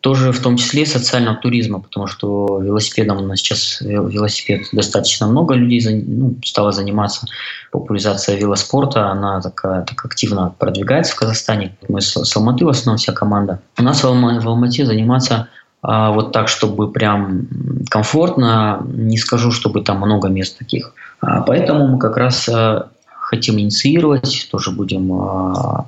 тоже 0.00 0.32
в 0.32 0.40
том 0.40 0.56
числе 0.56 0.86
социального 0.86 1.36
туризма, 1.36 1.80
потому 1.80 2.06
что 2.06 2.60
велосипедом 2.62 3.18
у 3.18 3.26
нас 3.26 3.40
сейчас 3.40 3.80
велосипед 3.80 4.66
достаточно 4.72 5.26
много 5.26 5.54
людей 5.54 6.04
ну, 6.06 6.36
стало 6.44 6.72
заниматься. 6.72 7.26
Популяризация 7.72 8.36
велоспорта, 8.36 9.08
она 9.08 9.40
такая 9.40 9.82
так 9.82 10.04
активно 10.04 10.54
продвигается 10.58 11.14
в 11.14 11.16
Казахстане. 11.16 11.76
Мы 11.88 12.00
с, 12.00 12.16
с 12.16 12.36
Алматы 12.36 12.64
в 12.64 12.68
основном 12.68 12.98
вся 12.98 13.12
команда. 13.12 13.60
У 13.78 13.82
нас 13.82 14.02
в, 14.02 14.06
Алма, 14.06 14.40
в 14.40 14.48
Алмате 14.48 14.86
заниматься 14.86 15.48
а, 15.82 16.12
вот 16.12 16.32
так, 16.32 16.48
чтобы 16.48 16.90
прям 16.92 17.48
комфортно, 17.90 18.86
не 18.86 19.18
скажу, 19.18 19.50
чтобы 19.50 19.82
там 19.82 19.98
много 19.98 20.28
мест 20.28 20.58
таких. 20.58 20.92
А, 21.20 21.42
поэтому 21.42 21.88
мы 21.88 21.98
как 21.98 22.16
раз 22.16 22.48
а, 22.48 22.88
хотим 23.28 23.60
инициировать, 23.60 24.48
тоже 24.50 24.70
будем 24.70 25.12
а, 25.12 25.86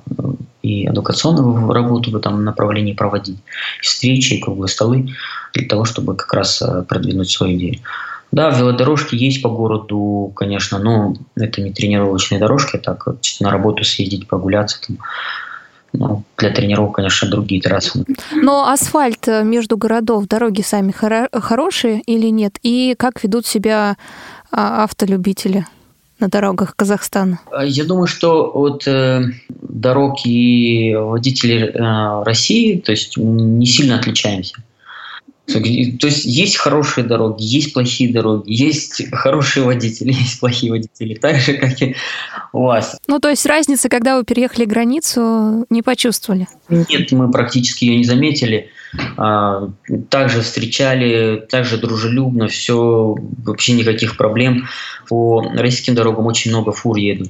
и 0.61 0.87
эдукационную 0.87 1.73
работу 1.73 2.11
в 2.11 2.15
этом 2.15 2.43
направлении 2.45 2.93
проводить, 2.93 3.39
встречи, 3.81 4.39
круглые 4.39 4.69
столы, 4.69 5.09
для 5.53 5.67
того, 5.67 5.85
чтобы 5.85 6.15
как 6.15 6.31
раз 6.35 6.61
а, 6.61 6.83
продвинуть 6.83 7.31
свою 7.31 7.57
идею. 7.57 7.79
Да, 8.31 8.51
велодорожки 8.51 9.15
есть 9.15 9.41
по 9.41 9.49
городу, 9.49 10.31
конечно, 10.35 10.77
но 10.77 11.15
это 11.35 11.61
не 11.61 11.73
тренировочные 11.73 12.39
дорожки, 12.39 12.77
так 12.77 13.07
на 13.39 13.49
работу 13.49 13.83
съездить, 13.83 14.27
прогуляться 14.27 14.79
там. 14.85 14.99
Ну, 15.93 16.23
для 16.37 16.51
тренировок, 16.51 16.95
конечно, 16.95 17.27
другие 17.27 17.59
трассы. 17.59 18.05
Но 18.31 18.69
асфальт 18.69 19.27
между 19.27 19.77
городов, 19.77 20.27
дороги 20.27 20.61
сами 20.61 20.91
хоро- 20.91 21.27
хорошие 21.37 22.01
или 22.01 22.27
нет? 22.27 22.59
И 22.61 22.95
как 22.97 23.21
ведут 23.23 23.45
себя 23.45 23.97
а, 24.51 24.83
автолюбители? 24.83 25.65
На 26.21 26.29
дорогах 26.29 26.75
Казахстана? 26.75 27.39
А, 27.51 27.65
я 27.65 27.83
думаю, 27.83 28.07
что 28.07 28.49
от 28.53 28.87
э, 28.87 29.23
дорог 29.49 30.25
и 30.25 30.95
водителей 30.95 31.65
э, 31.65 32.23
России, 32.23 32.79
то 32.79 32.91
есть 32.91 33.17
не 33.17 33.65
сильно 33.65 33.99
отличаемся. 33.99 34.55
То 35.47 35.59
есть 35.59 36.23
есть 36.25 36.57
хорошие 36.57 37.05
дороги, 37.05 37.43
есть 37.43 37.73
плохие 37.73 38.13
дороги, 38.13 38.51
есть 38.51 39.03
хорошие 39.11 39.65
водители, 39.65 40.11
есть 40.13 40.39
плохие 40.39 40.71
водители, 40.71 41.15
так 41.15 41.37
же, 41.37 41.53
как 41.53 41.81
и 41.81 41.95
у 42.53 42.63
вас. 42.63 42.97
Ну, 43.07 43.19
то 43.19 43.29
есть 43.29 43.45
разницы, 43.45 43.89
когда 43.89 44.17
вы 44.17 44.23
переехали 44.23 44.65
границу, 44.65 45.65
не 45.69 45.81
почувствовали? 45.81 46.47
Нет, 46.69 47.11
мы 47.11 47.29
практически 47.31 47.85
ее 47.85 47.97
не 47.97 48.05
заметили. 48.05 48.69
А, 49.17 49.69
также 50.09 50.41
встречали, 50.41 51.45
также 51.49 51.77
дружелюбно, 51.77 52.47
все, 52.47 53.15
вообще 53.43 53.73
никаких 53.73 54.17
проблем. 54.17 54.67
По 55.07 55.41
российским 55.53 55.95
дорогам 55.95 56.25
очень 56.25 56.51
много 56.51 56.71
фур 56.71 56.97
едут. 56.97 57.29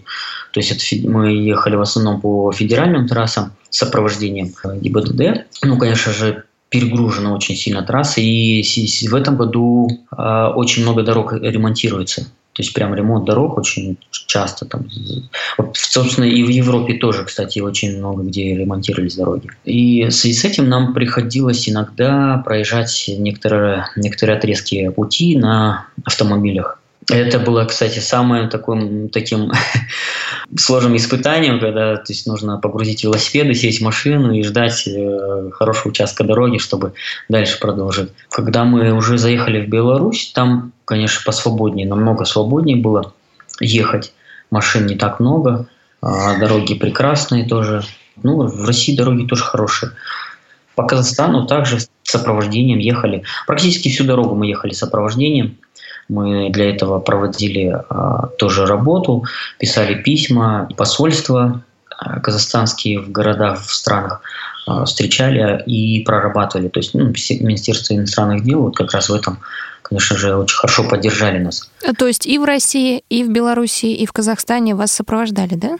То 0.54 0.60
есть 0.60 0.72
это, 0.72 1.10
мы 1.10 1.32
ехали 1.32 1.76
в 1.76 1.82
основном 1.82 2.22
по 2.22 2.52
федеральным 2.52 3.08
трассам 3.08 3.54
с 3.70 3.78
сопровождением 3.78 4.54
ГИБДД. 4.82 5.46
Ну, 5.64 5.78
конечно 5.78 6.12
же, 6.12 6.44
перегружена 6.70 7.34
очень 7.34 7.56
сильно 7.56 7.84
трасса, 7.84 8.22
и 8.22 8.64
в 9.08 9.14
этом 9.14 9.36
году 9.36 9.90
э, 10.18 10.48
очень 10.56 10.84
много 10.84 11.04
дорог 11.04 11.34
ремонтируется. 11.34 12.28
То 12.62 12.64
есть 12.64 12.76
прям 12.76 12.94
ремонт 12.94 13.26
дорог 13.26 13.58
очень 13.58 13.98
часто 14.28 14.66
там. 14.66 14.88
Вот, 15.58 15.76
собственно, 15.76 16.26
и 16.26 16.44
в 16.44 16.50
Европе 16.50 16.94
тоже, 16.94 17.24
кстати, 17.24 17.58
очень 17.58 17.98
много 17.98 18.22
где 18.22 18.56
ремонтировались 18.56 19.16
дороги. 19.16 19.50
И 19.66 20.06
в 20.06 20.12
связи 20.12 20.36
с 20.36 20.46
этим 20.46 20.70
нам 20.70 20.94
приходилось 20.94 21.68
иногда 21.68 22.38
проезжать 22.46 23.06
некоторые, 23.18 23.88
некоторые 23.96 24.38
отрезки 24.38 24.90
пути 24.90 25.36
на 25.36 25.88
автомобилях. 26.06 26.81
Это 27.10 27.40
было, 27.40 27.66
кстати, 27.66 28.00
самым 28.00 28.50
таким, 28.50 29.10
таким 29.10 29.52
сложным 30.58 30.96
испытанием, 30.96 31.60
когда 31.60 31.96
то 31.96 32.06
есть, 32.10 32.28
нужно 32.28 32.58
погрузить 32.58 33.04
велосипеды, 33.04 33.56
сесть 33.56 33.80
в 33.80 33.84
машину 33.84 34.32
и 34.34 34.44
ждать 34.44 34.88
э, 34.88 35.50
хорошего 35.52 35.90
участка 35.90 36.24
дороги, 36.24 36.58
чтобы 36.60 36.94
дальше 37.28 37.60
продолжить. 37.60 38.12
Когда 38.30 38.66
мы 38.66 38.92
уже 38.94 39.18
заехали 39.18 39.66
в 39.66 39.70
Беларусь, 39.70 40.32
там, 40.34 40.74
конечно, 40.86 41.22
посвободнее, 41.26 41.88
намного 41.88 42.26
свободнее 42.26 42.78
было 42.78 43.14
ехать. 43.60 44.14
Машин 44.52 44.86
не 44.86 44.96
так 44.96 45.20
много, 45.20 45.68
а 46.02 46.38
дороги 46.38 46.76
прекрасные 46.76 47.48
тоже. 47.48 47.84
Ну, 48.22 48.46
в 48.46 48.66
России 48.66 48.96
дороги 48.96 49.26
тоже 49.26 49.44
хорошие. 49.44 49.94
По 50.76 50.84
Казахстану 50.84 51.48
также 51.48 51.80
с 51.80 51.90
сопровождением 52.04 52.80
ехали. 52.80 53.24
Практически 53.48 53.90
всю 53.90 54.04
дорогу 54.04 54.36
мы 54.36 54.48
ехали 54.48 54.74
с 54.74 54.80
сопровождением. 54.80 55.58
Мы 56.12 56.50
для 56.50 56.70
этого 56.70 57.00
проводили 57.00 57.74
а, 57.90 58.28
тоже 58.38 58.66
работу, 58.66 59.24
писали 59.58 59.96
письма, 59.96 60.68
посольства 60.76 61.64
а, 61.98 62.20
казахстанские 62.20 63.00
в 63.00 63.10
городах, 63.14 63.62
в 63.62 63.74
странах 63.74 64.22
а, 64.68 64.84
встречали 64.84 65.64
и 65.66 66.04
прорабатывали. 66.04 66.68
То 66.68 66.80
есть 66.82 66.94
ну, 66.94 67.06
Министерство 67.06 67.94
иностранных 67.94 68.44
дел 68.44 68.64
вот 68.64 68.76
как 68.76 68.92
раз 68.92 69.08
в 69.08 69.14
этом, 69.14 69.40
конечно 69.84 70.18
же, 70.18 70.36
очень 70.36 70.58
хорошо 70.58 70.84
поддержали 70.84 71.40
нас. 71.40 71.72
То 71.98 72.08
есть 72.08 72.26
и 72.26 72.38
в 72.38 72.44
России, 72.44 73.06
и 73.10 73.24
в 73.24 73.32
Беларуси, 73.32 73.86
и 73.86 74.06
в 74.06 74.12
Казахстане 74.12 74.76
вас 74.76 74.92
сопровождали, 74.92 75.56
да? 75.56 75.78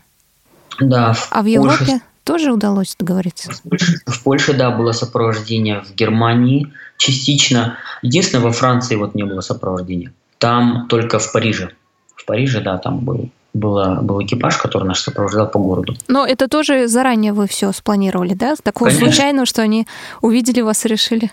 Да. 0.80 1.14
А 1.30 1.42
в 1.42 1.46
Европе 1.46 1.78
Польше... 1.78 2.02
тоже 2.24 2.54
удалось 2.54 2.96
договориться? 2.98 3.52
В 3.52 3.62
Польше, 3.64 4.02
в 4.06 4.24
Польше, 4.24 4.54
да, 4.54 4.72
было 4.72 4.94
сопровождение. 4.94 5.82
В 5.82 5.94
Германии 5.94 6.72
частично. 6.96 7.78
Единственное, 8.02 8.46
во 8.46 8.54
Франции 8.54 8.96
вот 8.96 9.14
не 9.14 9.24
было 9.24 9.42
сопровождения. 9.42 10.14
Там 10.42 10.88
только 10.90 11.20
в 11.20 11.32
Париже. 11.32 11.70
В 12.16 12.26
Париже, 12.26 12.62
да, 12.62 12.78
там 12.80 13.00
был 13.00 13.30
было, 13.54 14.00
был 14.02 14.24
экипаж, 14.24 14.58
который 14.58 14.88
нас 14.88 15.02
сопровождал 15.02 15.48
по 15.48 15.60
городу. 15.60 15.94
Но 16.08 16.26
это 16.26 16.48
тоже 16.48 16.88
заранее 16.88 17.34
вы 17.34 17.48
все 17.48 17.72
спланировали, 17.74 18.34
да? 18.34 18.56
Такого 18.64 18.90
Конечно. 18.90 19.12
случайного, 19.12 19.46
что 19.46 19.62
они 19.62 19.88
увидели 20.22 20.62
вас 20.62 20.86
и 20.86 20.88
решили? 20.88 21.32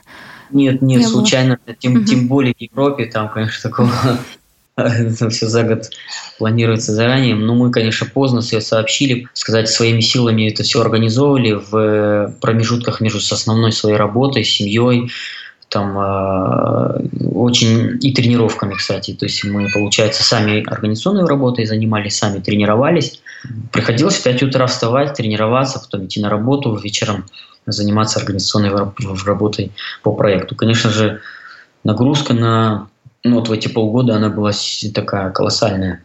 Нет, 0.51 0.83
нет, 0.83 0.99
не 0.99 1.07
случайно. 1.07 1.59
Тем, 1.79 1.99
угу. 1.99 2.05
тем 2.05 2.27
более 2.27 2.55
в 2.55 2.61
Европе, 2.61 3.07
там, 3.07 3.29
конечно, 3.29 3.71
такого 3.71 3.91
все 5.31 5.47
за 5.47 5.63
год 5.63 5.91
планируется 6.39 6.93
заранее. 6.93 7.37
Но 7.37 7.55
мы, 7.55 7.71
конечно, 7.71 8.07
поздно 8.13 8.41
все 8.41 8.61
сообщили, 8.61 9.29
сказать, 9.33 9.69
своими 9.69 10.01
силами 10.01 10.51
это 10.51 10.65
все 10.65 10.81
организовывали 10.81 11.53
в 11.53 12.35
промежутках 12.41 13.01
между 13.01 13.19
основной 13.19 13.71
своей 13.71 13.97
работой, 13.97 14.43
семьей, 14.43 15.13
там 15.69 15.99
э, 15.99 17.09
очень 17.33 17.99
и 18.01 18.13
тренировками, 18.13 18.75
кстати. 18.75 19.15
То 19.15 19.27
есть 19.27 19.45
мы, 19.45 19.69
получается, 19.73 20.23
сами 20.23 20.65
организационной 20.69 21.27
работой 21.27 21.67
занимались, 21.67 22.17
сами 22.17 22.41
тренировались. 22.41 23.21
Приходилось 23.73 24.17
в 24.17 24.23
5 24.23 24.43
утра 24.45 24.67
вставать, 24.67 25.15
тренироваться, 25.15 25.79
потом 25.79 26.07
идти 26.07 26.21
на 26.21 26.31
работу, 26.31 26.75
вечером 26.77 27.27
заниматься 27.67 28.19
организационной 28.19 28.71
работой 29.25 29.73
по 30.03 30.13
проекту. 30.13 30.57
Конечно 30.57 30.91
же, 30.91 31.21
нагрузка 31.85 32.33
на 32.33 32.89
ну, 33.25 33.37
вот 33.37 33.49
в 33.49 33.53
эти 33.53 33.69
полгода 33.69 34.17
она 34.17 34.31
была 34.31 34.53
такая 34.95 35.31
колоссальная. 35.31 36.03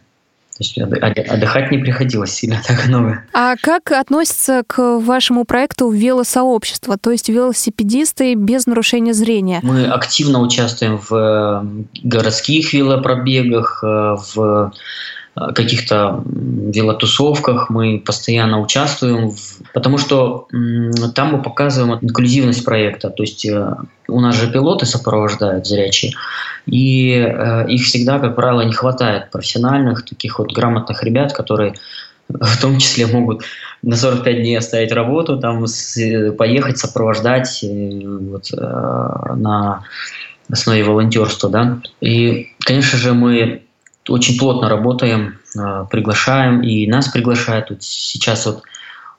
То 0.56 0.62
есть 0.62 0.78
отдыхать 0.78 1.72
не 1.72 1.78
приходилось 1.78 2.32
сильно 2.32 2.60
так 2.64 2.86
много. 2.86 3.24
А 3.32 3.56
как 3.60 3.90
относится 3.90 4.62
к 4.64 5.00
вашему 5.00 5.44
проекту 5.44 5.90
велосообщество, 5.90 6.96
то 6.96 7.10
есть 7.10 7.28
велосипедисты 7.28 8.34
без 8.34 8.66
нарушения 8.66 9.14
зрения? 9.14 9.58
Мы 9.64 9.86
активно 9.86 10.40
участвуем 10.40 10.98
в 10.98 11.12
э, 11.12 11.84
городских 12.04 12.72
велопробегах, 12.72 13.82
э, 13.82 14.16
в 14.34 14.72
каких-то 15.34 16.22
велотусовках, 16.26 17.68
мы 17.68 17.98
постоянно 18.04 18.60
участвуем, 18.60 19.30
в, 19.30 19.62
потому 19.72 19.98
что 19.98 20.46
там 21.14 21.32
мы 21.32 21.42
показываем 21.42 21.98
инклюзивность 22.00 22.64
проекта, 22.64 23.10
то 23.10 23.22
есть 23.24 23.44
э, 23.44 23.74
у 24.06 24.20
нас 24.20 24.36
же 24.36 24.50
пилоты 24.50 24.86
сопровождают 24.86 25.66
зрячие, 25.66 26.12
и 26.66 27.14
э, 27.14 27.66
их 27.68 27.82
всегда, 27.82 28.20
как 28.20 28.36
правило, 28.36 28.60
не 28.60 28.72
хватает 28.72 29.32
профессиональных, 29.32 30.04
таких 30.04 30.38
вот 30.38 30.52
грамотных 30.52 31.02
ребят, 31.02 31.32
которые 31.32 31.74
в 32.28 32.60
том 32.60 32.78
числе 32.78 33.06
могут 33.06 33.42
на 33.82 33.96
45 33.96 34.36
дней 34.36 34.56
оставить 34.56 34.92
работу, 34.92 35.38
там 35.38 35.64
поехать 36.38 36.78
сопровождать 36.78 37.62
вот, 37.62 38.50
на 38.52 39.82
основе 40.48 40.84
волонтерства, 40.84 41.50
да. 41.50 41.80
И, 42.00 42.50
конечно 42.60 42.98
же, 42.98 43.12
мы 43.14 43.63
очень 44.08 44.38
плотно 44.38 44.68
работаем, 44.68 45.38
а, 45.56 45.84
приглашаем, 45.84 46.62
и 46.62 46.86
нас 46.86 47.08
приглашают. 47.08 47.70
Вот 47.70 47.82
сейчас 47.82 48.46
вот 48.46 48.62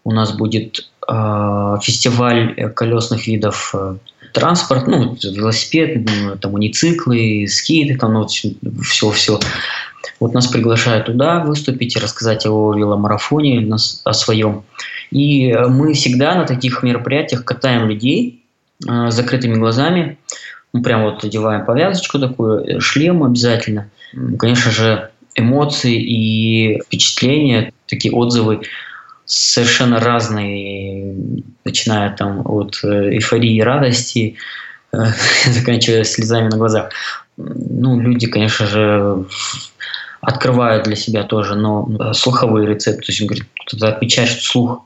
у 0.04 0.12
нас 0.12 0.34
будет 0.34 0.90
а, 1.08 1.80
фестиваль 1.82 2.72
колесных 2.74 3.28
видов 3.28 3.72
э, 3.74 3.96
транспорт, 4.34 4.88
ну, 4.88 5.16
велосипед, 5.24 6.08
там 6.42 6.54
унициклы, 6.54 7.48
скейты, 7.48 7.98
там, 7.98 8.14
ну, 8.14 8.28
все, 8.28 9.10
все. 9.12 9.40
Вот 10.20 10.34
нас 10.34 10.48
приглашают 10.48 11.08
туда 11.08 11.44
выступить 11.44 11.96
и 11.96 12.00
рассказать 12.00 12.46
о 12.46 12.74
веломарафоне, 12.74 13.72
о 14.04 14.14
своем. 14.14 14.64
И 15.12 15.54
мы 15.54 15.94
всегда 15.94 16.36
на 16.36 16.46
таких 16.46 16.84
мероприятиях 16.84 17.46
катаем 17.46 17.88
людей 17.88 18.44
э, 18.88 19.10
с 19.10 19.14
закрытыми 19.14 19.56
глазами. 19.56 20.18
Мы 20.74 20.82
прям 20.82 21.04
вот 21.04 21.24
одеваем 21.24 21.66
повязочку 21.66 22.20
такую, 22.20 22.66
э, 22.66 22.80
шлем 22.80 23.24
обязательно– 23.24 23.90
Конечно 24.40 24.72
же, 24.72 25.10
эмоции 25.36 26.02
и 26.02 26.82
впечатления, 26.82 27.74
такие 27.88 28.14
отзывы 28.14 28.62
совершенно 29.26 30.00
разные, 30.00 31.16
начиная 31.66 32.16
там 32.16 32.42
от 32.46 32.80
э, 32.84 33.16
эйфории 33.16 33.56
и 33.56 33.62
радости, 33.62 34.38
э, 34.94 34.98
заканчивая 35.52 36.04
слезами 36.04 36.50
на 36.50 36.58
глазах. 36.58 36.92
Ну, 37.38 38.00
люди, 38.00 38.28
конечно 38.28 38.66
же, 38.66 39.26
открывают 40.22 40.86
для 40.86 40.96
себя 40.96 41.24
тоже, 41.24 41.56
но 41.56 42.14
слуховые 42.14 42.68
рецепты, 42.68 43.02
то 43.02 43.12
есть, 43.12 43.22
говорит, 43.24 43.46
кто-то 43.66 44.00
что 44.10 44.42
слух 44.42 44.86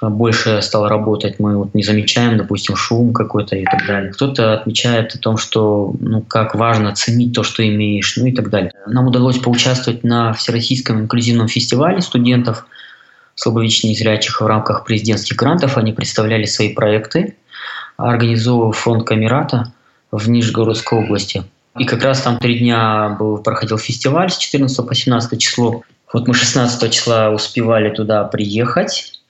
больше 0.00 0.60
стал 0.62 0.88
работать, 0.88 1.38
мы 1.38 1.56
вот 1.56 1.74
не 1.74 1.82
замечаем, 1.82 2.36
допустим, 2.36 2.76
шум 2.76 3.12
какой-то 3.12 3.56
и 3.56 3.64
так 3.64 3.86
далее. 3.86 4.12
Кто-то 4.12 4.54
отмечает 4.54 5.14
о 5.14 5.18
том, 5.18 5.36
что 5.36 5.94
ну, 6.00 6.22
как 6.22 6.54
важно 6.54 6.94
ценить 6.94 7.34
то, 7.34 7.42
что 7.42 7.66
имеешь, 7.66 8.16
ну 8.16 8.26
и 8.26 8.32
так 8.32 8.50
далее. 8.50 8.72
Нам 8.86 9.06
удалось 9.06 9.38
поучаствовать 9.38 10.02
на 10.04 10.32
Всероссийском 10.32 11.00
инклюзивном 11.00 11.48
фестивале 11.48 12.00
студентов 12.00 12.66
слабовидящих 13.34 13.84
незрячих 13.84 14.40
в 14.40 14.46
рамках 14.46 14.84
президентских 14.84 15.36
грантов. 15.36 15.78
Они 15.78 15.92
представляли 15.92 16.44
свои 16.44 16.74
проекты, 16.74 17.36
организовывал 17.96 18.72
фонд 18.72 19.06
Камерата 19.06 19.72
в 20.10 20.28
Нижегородской 20.28 20.98
области. 20.98 21.44
И 21.78 21.84
как 21.84 22.02
раз 22.02 22.20
там 22.20 22.38
три 22.38 22.58
дня 22.58 23.16
был, 23.18 23.38
проходил 23.38 23.78
фестиваль 23.78 24.30
с 24.30 24.36
14 24.36 24.86
по 24.86 24.94
17 24.94 25.40
число. 25.40 25.82
Вот 26.12 26.28
мы 26.28 26.34
16 26.34 26.92
числа 26.92 27.30
успевали 27.30 27.88
туда 27.88 28.24
приехать 28.24 29.21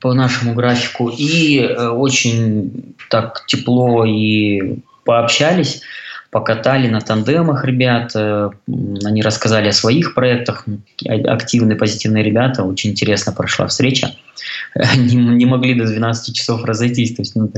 по 0.00 0.14
нашему 0.14 0.54
графику 0.54 1.08
и 1.08 1.60
э, 1.60 1.88
очень 1.88 2.94
так 3.10 3.44
тепло 3.46 4.04
и 4.04 4.78
пообщались, 5.04 5.82
покатали 6.30 6.88
на 6.88 7.00
тандемах 7.00 7.64
ребят, 7.64 8.12
э, 8.14 8.50
они 9.04 9.22
рассказали 9.22 9.68
о 9.68 9.72
своих 9.72 10.14
проектах, 10.14 10.64
активные, 11.06 11.76
позитивные 11.76 12.22
ребята, 12.22 12.64
очень 12.64 12.90
интересно 12.90 13.32
прошла 13.32 13.66
встреча. 13.66 14.14
Они 14.74 15.16
не 15.16 15.44
могли 15.44 15.74
до 15.74 15.86
12 15.86 16.34
часов 16.34 16.64
разойтись, 16.64 17.14
то 17.14 17.22
есть, 17.22 17.34
ну, 17.34 17.50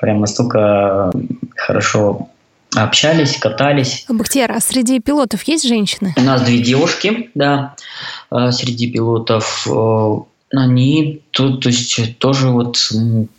прям 0.00 0.20
настолько 0.20 1.12
хорошо 1.56 2.28
общались, 2.74 3.36
катались. 3.38 4.04
Бахтияр, 4.08 4.52
а 4.52 4.60
среди 4.60 5.00
пилотов 5.00 5.42
есть 5.44 5.66
женщины? 5.66 6.14
У 6.16 6.20
нас 6.20 6.42
две 6.42 6.60
девушки, 6.60 7.30
да, 7.34 7.74
э, 8.30 8.52
среди 8.52 8.90
пилотов 8.90 9.66
они 10.52 11.22
тут, 11.30 11.62
то 11.62 11.68
есть 11.68 12.18
тоже 12.18 12.48
вот... 12.48 12.78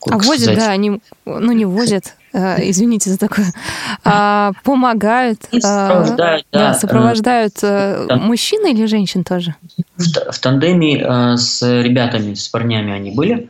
А 0.09 0.17
возят, 0.17 0.43
сказать? 0.43 0.57
да, 0.57 0.69
они, 0.69 1.01
ну 1.25 1.51
не 1.51 1.65
возят, 1.65 2.15
э, 2.33 2.69
извините 2.69 3.09
за 3.09 3.17
такое, 3.17 3.51
а, 4.03 4.51
помогают, 4.63 5.41
сопровождают, 5.51 6.45
а, 6.51 6.57
да, 6.57 6.71
да, 6.71 6.73
сопровождают 6.73 7.53
э, 7.63 8.05
да. 8.07 8.15
мужчин 8.17 8.65
или 8.67 8.85
женщин 8.85 9.23
тоже? 9.23 9.55
В, 9.97 10.31
в 10.31 10.39
тандеме 10.39 11.01
э, 11.01 11.37
с 11.37 11.63
ребятами, 11.81 12.35
с 12.35 12.47
парнями 12.47 12.93
они 12.93 13.11
были, 13.11 13.49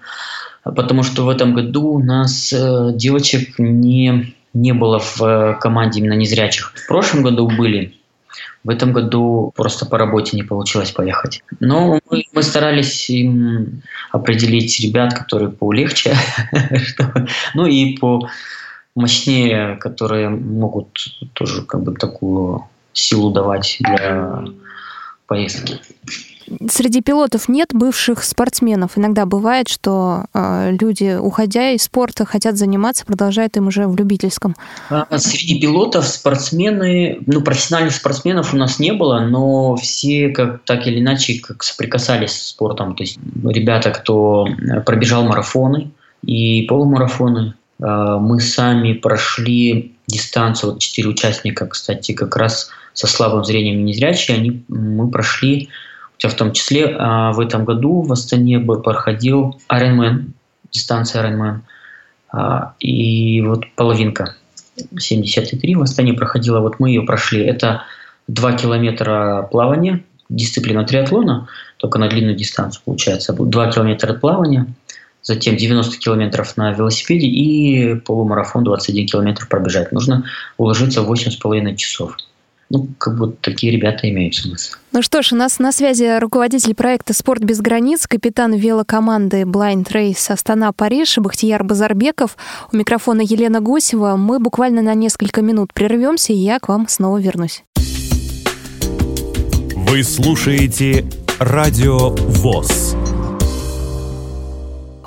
потому 0.64 1.04
что 1.04 1.26
в 1.26 1.30
этом 1.30 1.54
году 1.54 1.88
у 1.90 2.00
нас 2.04 2.54
девочек 2.94 3.60
не, 3.60 4.36
не 4.54 4.74
было 4.74 5.00
в 5.00 5.58
команде 5.60 6.00
именно 6.00 6.14
незрячих. 6.14 6.74
В 6.76 6.88
прошлом 6.88 7.24
году 7.24 7.50
были, 7.50 7.99
в 8.64 8.70
этом 8.70 8.94
году 8.94 9.54
просто 9.56 9.86
по 9.86 9.98
работе 9.98 10.38
не 10.38 10.44
получилось 10.44 10.92
поехать. 10.92 11.42
Но 11.60 12.00
мы, 12.10 12.26
мы 12.34 12.44
старались 12.44 13.10
им 13.10 13.82
определить 14.12 14.80
ребят, 14.80 15.14
которые 15.14 15.50
полегче, 15.50 16.16
ну 17.54 17.66
и 17.66 17.98
по 17.98 18.30
мощнее, 18.96 19.78
которые 19.78 20.30
могут 20.30 21.18
тоже 21.34 21.64
как 21.64 21.84
бы 21.84 21.94
такую 21.94 22.66
силу 22.94 23.32
давать 23.32 23.78
для 23.80 24.46
поездки 25.28 25.80
среди 26.70 27.02
пилотов 27.02 27.50
нет 27.50 27.70
бывших 27.74 28.24
спортсменов. 28.24 28.98
Иногда 28.98 29.26
бывает, 29.26 29.68
что 29.68 30.26
э, 30.34 30.76
люди, 30.80 31.18
уходя 31.18 31.72
из 31.72 31.84
спорта, 31.84 32.26
хотят 32.26 32.58
заниматься, 32.58 33.06
продолжают 33.06 33.58
им 33.58 33.68
уже 33.68 33.88
в 33.88 33.96
любительском. 33.96 34.56
А, 34.90 35.06
среди 35.18 35.60
пилотов 35.60 36.08
спортсмены, 36.08 37.20
ну, 37.26 37.42
профессиональных 37.42 37.94
спортсменов 37.94 38.54
у 38.54 38.58
нас 38.58 38.80
не 38.80 38.94
было, 38.94 39.20
но 39.20 39.76
все 39.76 40.30
как 40.30 40.64
так 40.64 40.88
или 40.88 41.00
иначе 41.00 41.40
как 41.40 41.64
соприкасались 41.64 42.32
с 42.32 42.50
спортом. 42.50 42.96
То 42.96 43.04
есть 43.04 43.20
ребята, 43.44 43.92
кто 43.92 44.48
пробежал 44.86 45.24
марафоны 45.24 45.92
и 46.24 46.64
полумарафоны, 46.64 47.54
э, 47.80 48.18
мы 48.20 48.40
сами 48.40 48.94
прошли 48.94 49.94
дистанцию, 50.08 50.72
вот 50.72 50.80
четыре 50.80 51.10
участника, 51.10 51.68
кстати, 51.68 52.14
как 52.14 52.36
раз 52.36 52.70
со 52.94 53.08
слабым 53.08 53.46
зрением 53.46 53.80
и 53.80 53.84
незрячие, 53.84 54.38
они, 54.38 54.64
мы 54.68 55.10
прошли 55.10 55.70
в 56.28 56.34
том 56.34 56.52
числе 56.52 56.96
а, 56.98 57.32
в 57.32 57.40
этом 57.40 57.64
году 57.64 58.02
в 58.02 58.12
Астане 58.12 58.60
проходил 58.60 59.60
Ironman, 59.72 60.32
дистанция 60.72 61.24
Ironman, 61.24 61.60
а, 62.32 62.74
и 62.80 63.42
вот 63.42 63.64
половинка 63.76 64.36
73 64.98 65.76
в 65.76 65.82
Астане 65.82 66.14
проходила, 66.14 66.60
вот 66.60 66.80
мы 66.80 66.90
ее 66.90 67.04
прошли. 67.04 67.44
Это 67.44 67.84
2 68.28 68.54
километра 68.54 69.48
плавания, 69.52 70.04
дисциплина 70.30 70.84
триатлона, 70.84 71.48
только 71.78 72.00
на 72.00 72.08
длинную 72.08 72.36
дистанцию 72.36 72.82
получается. 72.86 73.34
2 73.34 73.72
километра 73.72 74.14
плавания, 74.14 74.68
затем 75.22 75.58
90 75.58 75.98
километров 76.00 76.56
на 76.58 76.72
велосипеде 76.72 77.28
и 77.28 77.96
полумарафон 77.96 78.64
21 78.64 79.08
километр 79.08 79.48
пробежать. 79.48 79.92
Нужно 79.92 80.26
уложиться 80.58 81.02
в 81.02 81.12
8,5 81.12 81.76
часов. 81.76 82.18
Ну, 82.70 82.88
как 83.00 83.18
бы 83.18 83.36
такие 83.42 83.72
ребята 83.72 84.08
имеются 84.10 84.48
у 84.48 84.52
нас. 84.52 84.78
Ну 84.92 85.02
что 85.02 85.22
ж, 85.22 85.34
у 85.34 85.36
нас 85.36 85.58
на 85.60 85.72
связи 85.72 86.20
руководитель 86.20 86.76
проекта 86.76 87.14
«Спорт 87.14 87.44
без 87.44 87.62
границ», 87.62 88.06
капитан 88.06 88.54
велокоманды 88.54 89.42
Blind 89.42 89.88
Race 89.92 90.30
Астана-Париж 90.30 91.18
Бахтияр 91.18 91.64
Базарбеков. 91.64 92.38
У 92.72 92.78
микрофона 92.78 93.22
Елена 93.22 93.60
Гусева. 93.60 94.16
Мы 94.18 94.40
буквально 94.40 94.84
на 94.84 94.94
несколько 94.94 95.42
минут 95.42 95.74
прервемся, 95.74 96.34
и 96.34 96.38
я 96.38 96.60
к 96.60 96.70
вам 96.70 96.88
снова 96.88 97.20
вернусь. 97.20 97.64
Вы 99.76 100.04
слушаете 100.04 101.06
«Радио 101.40 102.10
ВОЗ». 102.10 102.96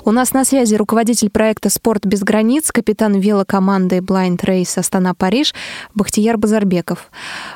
У 0.05 0.11
нас 0.11 0.33
на 0.33 0.43
связи 0.43 0.75
руководитель 0.75 1.29
проекта 1.29 1.69
«Спорт 1.69 2.05
без 2.05 2.23
границ», 2.23 2.73
капитан 2.73 3.13
велокоманды 3.13 3.99
Blind 3.99 4.43
Race 4.43 4.77
Астана-Париж 4.77 5.53
Бахтияр 5.95 6.37
Базарбеков. 6.37 7.09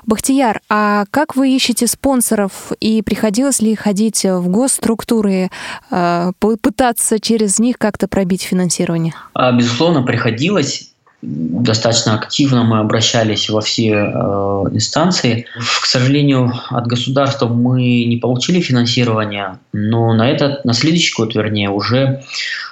Бахтияр, 0.06 0.62
а 0.70 1.04
как 1.12 1.36
вы 1.36 1.50
ищете 1.50 1.88
спонсоров 1.88 2.72
и 2.80 3.02
приходилось 3.02 3.60
ли 3.60 3.76
ходить 3.76 4.24
в 4.24 4.48
госструктуры, 4.48 5.50
э, 5.92 6.32
пытаться 6.40 7.20
через 7.20 7.60
них 7.60 7.78
как-то 7.78 8.08
пробить 8.08 8.44
финансирование? 8.44 9.14
А, 9.34 9.52
безусловно, 9.52 10.04
приходилось 10.04 10.94
достаточно 11.22 12.14
активно 12.14 12.64
мы 12.64 12.80
обращались 12.80 13.50
во 13.50 13.62
все 13.62 13.92
э, 13.92 14.06
инстанции. 14.72 15.48
К 15.56 15.86
сожалению, 15.86 16.54
от 16.70 16.86
государства 16.86 17.48
мы 17.48 18.04
не 18.06 18.18
получили 18.18 18.60
финансирование, 18.62 19.58
но 19.74 20.14
на 20.14 20.30
этот, 20.30 20.64
на 20.64 20.74
следующий 20.74 21.14
год, 21.18 21.34
вернее, 21.34 21.70
уже 21.70 22.22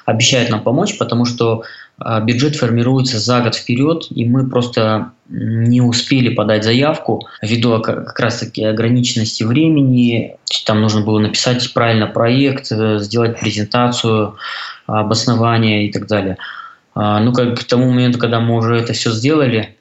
обещают 0.06 0.52
нам 0.52 0.62
помочь, 0.62 0.96
потому 1.00 1.26
что 1.26 1.64
э, 2.00 2.22
бюджет 2.24 2.56
формируется 2.56 3.18
за 3.18 3.42
год 3.42 3.56
вперед, 3.56 4.06
и 4.12 4.26
мы 4.26 4.48
просто 4.48 5.12
не 5.28 5.82
успели 5.82 6.30
подать 6.30 6.64
заявку 6.64 7.28
ввиду 7.42 7.82
как 7.82 8.20
раз 8.20 8.38
таки 8.38 8.64
ограниченности 8.64 9.44
времени. 9.44 10.36
Там 10.68 10.82
нужно 10.82 11.02
было 11.02 11.18
написать 11.18 11.74
правильно 11.74 12.06
проект, 12.06 12.72
э, 12.72 13.00
сделать 13.00 13.40
презентацию, 13.40 14.36
обоснование 14.86 15.88
и 15.88 15.92
так 15.92 16.06
далее. 16.06 16.38
А, 16.96 17.20
ну, 17.20 17.34
как 17.34 17.60
к 17.60 17.64
тому 17.66 17.92
моменту, 17.92 18.18
когда 18.18 18.40
мы 18.40 18.56
уже 18.56 18.78
это 18.78 18.94
все 18.94 19.12
сделали, 19.12 19.76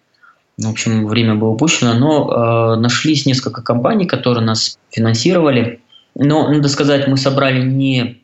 в 0.58 0.68
общем, 0.68 1.06
время 1.06 1.34
было 1.34 1.50
упущено, 1.50 1.94
но 1.94 2.74
э, 2.76 2.80
нашлись 2.80 3.26
несколько 3.26 3.62
компаний, 3.62 4.06
которые 4.06 4.44
нас 4.44 4.78
финансировали. 4.90 5.80
Но, 6.14 6.48
надо 6.48 6.68
сказать, 6.68 7.08
мы 7.08 7.16
собрали 7.16 7.62
не 7.62 8.22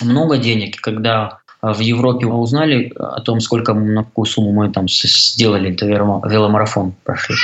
много 0.00 0.38
денег, 0.38 0.80
когда 0.80 1.40
в 1.62 1.80
Европе 1.80 2.26
мы 2.26 2.38
узнали 2.38 2.92
о 2.96 3.20
том, 3.20 3.40
сколько 3.40 3.74
на 3.74 4.04
какую 4.04 4.24
сумму 4.24 4.52
мы 4.52 4.72
там 4.72 4.88
сделали, 4.88 5.72
это 5.72 5.86
веломарафон 5.86 6.94
прошли. 7.04 7.36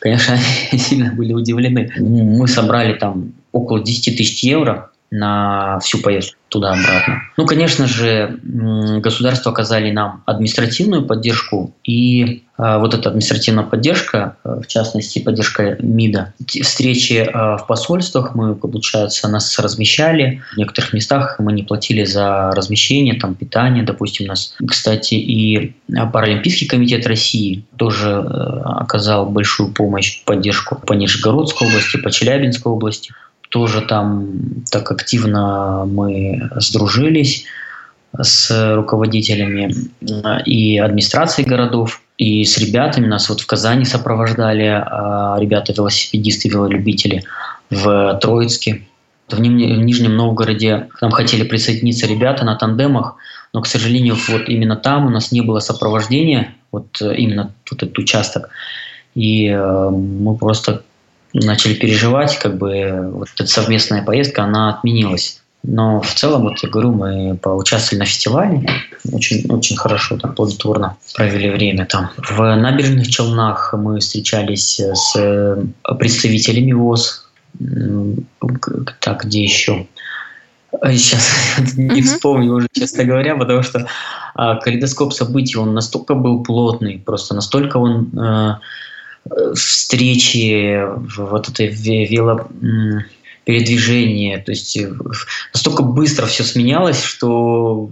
Конечно, 0.00 0.38
они 0.72 0.80
сильно 0.80 1.12
были 1.12 1.34
удивлены. 1.34 1.92
Мы 1.98 2.48
собрали 2.48 2.94
там 2.94 3.32
около 3.52 3.80
10 3.80 4.16
тысяч 4.16 4.42
евро, 4.42 4.87
на 5.10 5.78
всю 5.80 5.98
поездку 5.98 6.38
туда-обратно. 6.48 7.22
Ну, 7.36 7.46
конечно 7.46 7.86
же, 7.86 8.38
государство 8.42 9.52
оказали 9.52 9.90
нам 9.90 10.22
административную 10.26 11.04
поддержку, 11.04 11.74
и 11.84 12.44
э, 12.58 12.78
вот 12.78 12.94
эта 12.94 13.10
административная 13.10 13.64
поддержка, 13.64 14.36
э, 14.44 14.60
в 14.62 14.66
частности, 14.66 15.18
поддержка 15.18 15.76
МИДа, 15.80 16.32
встречи 16.62 17.26
э, 17.26 17.32
в 17.32 17.66
посольствах 17.66 18.34
мы, 18.34 18.54
получается, 18.54 19.28
нас 19.28 19.58
размещали. 19.58 20.42
В 20.54 20.56
некоторых 20.56 20.94
местах 20.94 21.36
мы 21.38 21.52
не 21.52 21.64
платили 21.64 22.04
за 22.04 22.50
размещение, 22.52 23.14
там, 23.14 23.34
питание, 23.34 23.84
допустим, 23.84 24.26
нас. 24.26 24.54
Кстати, 24.66 25.14
и 25.14 25.74
Паралимпийский 26.12 26.66
комитет 26.66 27.06
России 27.06 27.64
тоже 27.76 28.16
оказал 28.64 29.26
большую 29.26 29.72
помощь, 29.72 30.24
поддержку 30.24 30.76
по 30.76 30.94
Нижегородской 30.94 31.68
области, 31.68 31.98
по 31.98 32.10
Челябинской 32.10 32.72
области 32.72 33.12
тоже 33.48 33.82
там 33.82 34.64
так 34.70 34.90
активно 34.90 35.84
мы 35.86 36.50
сдружились 36.56 37.46
с 38.20 38.74
руководителями 38.74 39.74
и 40.44 40.78
администрации 40.78 41.42
городов, 41.42 42.00
и 42.16 42.44
с 42.44 42.58
ребятами. 42.58 43.06
Нас 43.06 43.28
вот 43.28 43.40
в 43.40 43.46
Казани 43.46 43.84
сопровождали 43.84 44.64
а, 44.64 45.36
ребята-велосипедисты, 45.38 46.48
велолюбители 46.48 47.22
в 47.70 48.18
Троицке. 48.20 48.82
В 49.30 49.40
Нижнем 49.40 50.16
Новгороде 50.16 50.88
к 50.90 51.02
нам 51.02 51.10
хотели 51.10 51.44
присоединиться 51.44 52.06
ребята 52.06 52.44
на 52.44 52.56
тандемах, 52.56 53.16
но, 53.52 53.60
к 53.60 53.66
сожалению, 53.66 54.16
вот 54.28 54.48
именно 54.48 54.74
там 54.74 55.06
у 55.06 55.10
нас 55.10 55.32
не 55.32 55.42
было 55.42 55.60
сопровождения, 55.60 56.54
вот 56.72 57.00
именно 57.00 57.52
вот 57.70 57.82
этот 57.82 57.98
участок. 57.98 58.48
И 59.14 59.46
э, 59.48 59.90
мы 59.90 60.36
просто 60.36 60.82
начали 61.32 61.74
переживать, 61.74 62.38
как 62.38 62.58
бы 62.58 63.10
вот 63.12 63.28
эта 63.34 63.46
совместная 63.46 64.02
поездка, 64.02 64.44
она 64.44 64.70
отменилась. 64.70 65.40
Но 65.62 66.00
в 66.00 66.14
целом, 66.14 66.42
вот 66.42 66.58
я 66.62 66.68
говорю, 66.68 66.92
мы 66.92 67.36
поучаствовали 67.36 68.00
на 68.00 68.04
фестивале, 68.06 68.66
очень, 69.12 69.44
очень 69.50 69.76
хорошо, 69.76 70.16
там, 70.16 70.34
плодотворно 70.34 70.96
провели 71.16 71.50
время 71.50 71.84
там. 71.84 72.10
В 72.16 72.54
набережных 72.54 73.08
Челнах 73.08 73.74
мы 73.76 73.98
встречались 73.98 74.80
с 74.80 75.58
представителями 75.98 76.72
ВОЗ, 76.72 77.28
так, 79.00 79.24
где 79.24 79.42
еще? 79.42 79.86
Сейчас 80.84 81.28
не 81.76 82.02
вспомню 82.02 82.52
уже, 82.52 82.68
честно 82.72 83.04
говоря, 83.04 83.36
потому 83.36 83.62
что 83.62 83.86
а, 84.34 84.56
калейдоскоп 84.56 85.12
событий, 85.12 85.56
он 85.56 85.74
настолько 85.74 86.14
был 86.14 86.42
плотный, 86.44 87.02
просто 87.04 87.34
настолько 87.34 87.78
он 87.78 88.10
а, 88.16 88.60
встречи, 89.54 90.84
вот 91.18 91.48
это 91.48 91.64
вело 91.64 92.48
передвижение, 93.44 94.38
то 94.38 94.52
есть 94.52 94.76
э, 94.76 94.92
настолько 95.54 95.82
быстро 95.82 96.26
все 96.26 96.42
сменялось, 96.44 97.02
что 97.02 97.90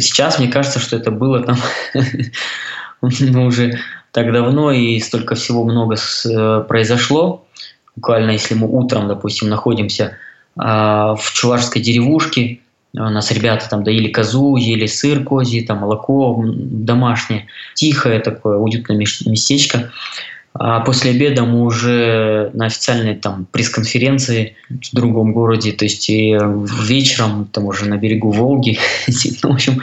сейчас 0.00 0.38
мне 0.38 0.48
кажется, 0.48 0.80
что 0.80 0.96
это 0.96 1.10
было 1.10 1.42
там 1.42 1.56
ну, 3.00 3.46
уже 3.46 3.78
так 4.12 4.30
давно 4.32 4.70
и 4.70 5.00
столько 5.00 5.34
всего 5.34 5.64
много 5.64 5.96
э, 5.96 6.64
произошло. 6.68 7.46
Буквально, 7.96 8.32
если 8.32 8.54
мы 8.54 8.68
утром, 8.68 9.08
допустим, 9.08 9.48
находимся 9.48 10.18
а, 10.56 11.14
в 11.14 11.32
чувашской 11.32 11.80
деревушке, 11.80 12.60
у 12.94 12.98
нас 12.98 13.30
ребята 13.30 13.68
там 13.68 13.84
доили 13.84 14.08
козу, 14.08 14.56
ели 14.56 14.86
сыр 14.86 15.24
козий, 15.24 15.64
там 15.64 15.78
молоко 15.78 16.42
домашнее, 16.44 17.46
тихое 17.74 18.20
такое 18.20 18.58
уютное 18.58 18.96
местечко. 18.96 19.90
А 20.54 20.80
после 20.80 21.12
обеда 21.12 21.44
мы 21.44 21.62
уже 21.62 22.50
на 22.54 22.66
официальной 22.66 23.14
там 23.14 23.46
пресс-конференции 23.50 24.56
в 24.70 24.94
другом 24.94 25.32
городе, 25.32 25.72
то 25.72 25.84
есть 25.84 26.08
и 26.10 26.36
вечером 26.86 27.46
там 27.46 27.66
уже 27.66 27.86
на 27.86 27.96
берегу 27.96 28.30
Волги. 28.30 28.78
ну, 29.42 29.50
в 29.50 29.54
общем, 29.54 29.82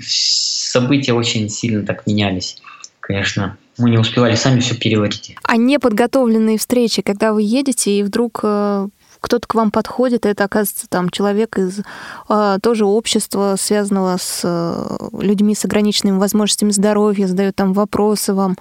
события 0.00 1.12
очень 1.12 1.48
сильно 1.48 1.84
так 1.84 2.06
менялись, 2.06 2.62
конечно. 3.00 3.56
Мы 3.78 3.90
не 3.90 3.98
успевали 3.98 4.34
сами 4.34 4.60
все 4.60 4.74
переварить. 4.74 5.36
А 5.42 5.56
неподготовленные 5.56 6.58
встречи, 6.58 7.02
когда 7.02 7.32
вы 7.32 7.42
едете 7.42 7.98
и 7.98 8.02
вдруг 8.02 8.40
э, 8.42 8.88
кто-то 9.20 9.46
к 9.46 9.54
вам 9.54 9.70
подходит, 9.70 10.26
это 10.26 10.44
оказывается 10.44 10.86
там 10.88 11.10
человек 11.10 11.58
из 11.58 11.80
э, 12.28 12.58
тоже 12.62 12.84
общества, 12.84 13.56
связанного 13.58 14.16
с 14.18 14.40
э, 14.44 15.20
людьми 15.20 15.54
с 15.54 15.64
ограниченными 15.64 16.18
возможностями 16.18 16.70
здоровья, 16.70 17.26
задает 17.26 17.56
там 17.56 17.72
вопросы 17.72 18.34
вам. 18.34 18.56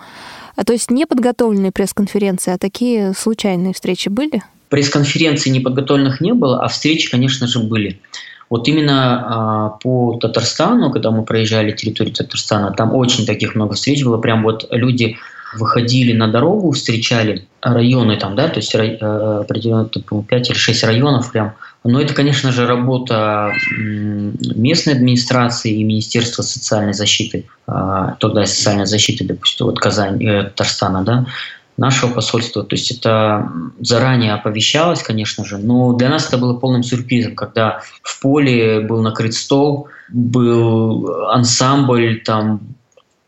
А 0.59 0.65
то 0.65 0.73
есть 0.73 0.91
не 0.91 1.05
подготовленные 1.05 1.71
пресс-конференции, 1.71 2.53
а 2.53 2.57
такие 2.57 3.13
случайные 3.13 3.73
встречи 3.73 4.09
были? 4.09 4.43
Пресс-конференций 4.67 5.53
неподготовленных 5.53 6.19
не 6.19 6.33
было, 6.33 6.61
а 6.61 6.67
встречи, 6.67 7.09
конечно 7.09 7.47
же, 7.47 7.59
были. 7.59 8.01
Вот 8.49 8.67
именно 8.67 8.97
а, 8.97 9.69
по 9.81 10.17
Татарстану, 10.19 10.91
когда 10.91 11.11
мы 11.11 11.23
проезжали 11.23 11.71
территорию 11.71 12.13
Татарстана, 12.13 12.73
там 12.73 12.93
очень 12.93 13.25
таких 13.25 13.55
много 13.55 13.75
встреч 13.75 14.03
было. 14.03 14.17
Прям 14.17 14.43
вот 14.43 14.67
люди 14.71 15.15
выходили 15.53 16.11
на 16.11 16.27
дорогу, 16.27 16.71
встречали 16.71 17.47
районы 17.61 18.17
там, 18.17 18.35
да, 18.35 18.49
то 18.49 18.59
есть 18.59 18.75
э, 18.75 18.79
определенно 18.79 19.85
5 19.85 20.49
или 20.49 20.57
6 20.57 20.83
районов 20.83 21.31
прям. 21.31 21.53
Но 21.83 22.01
это, 22.01 22.13
конечно 22.13 22.51
же, 22.51 22.67
работа 22.67 23.53
местной 23.77 24.93
администрации 24.93 25.75
и 25.75 25.83
Министерства 25.83 26.41
социальной 26.41 26.93
защиты, 26.93 27.45
а, 27.67 28.15
тогда 28.19 28.45
социальной 28.45 28.85
защиты, 28.85 29.23
допустим, 29.23 29.67
вот 29.67 29.79
Казань, 29.79 30.21
э, 30.23 30.43
Татарстана, 30.43 31.03
да, 31.03 31.25
нашего 31.77 32.11
посольства. 32.11 32.63
То 32.63 32.75
есть 32.75 32.91
это 32.91 33.49
заранее 33.79 34.33
оповещалось, 34.33 35.01
конечно 35.01 35.45
же, 35.45 35.57
но 35.57 35.93
для 35.93 36.09
нас 36.09 36.27
это 36.27 36.37
было 36.37 36.53
полным 36.53 36.83
сюрпризом, 36.83 37.35
когда 37.35 37.81
в 38.03 38.21
поле 38.21 38.81
был 38.81 39.01
накрыт 39.01 39.33
стол, 39.33 39.87
был 40.09 41.27
ансамбль, 41.29 42.21
там 42.25 42.59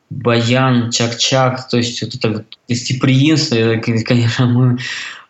баян, 0.10 0.92
чак-чак, 0.92 1.70
то 1.70 1.78
есть 1.78 2.02
вот 2.04 2.14
это 2.16 2.44
гостеприимство, 2.68 3.78
конечно, 3.78 4.46
мы 4.46 4.78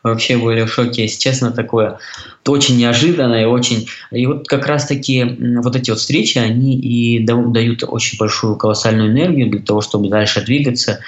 вообще 0.03 0.37
были 0.37 0.63
в 0.63 0.73
шоке, 0.73 1.03
если 1.03 1.19
честно, 1.19 1.51
такое 1.51 1.97
очень 2.47 2.77
неожиданно 2.77 3.41
и 3.41 3.45
очень... 3.45 3.87
И 4.11 4.25
вот 4.25 4.47
как 4.47 4.65
раз-таки 4.65 5.37
вот 5.61 5.75
эти 5.75 5.91
вот 5.91 5.99
встречи, 5.99 6.37
они 6.37 6.77
и 6.77 7.19
дают 7.23 7.83
очень 7.87 8.17
большую 8.17 8.55
колоссальную 8.55 9.11
энергию 9.11 9.49
для 9.49 9.61
того, 9.61 9.81
чтобы 9.81 10.09
дальше 10.09 10.43
двигаться. 10.43 10.99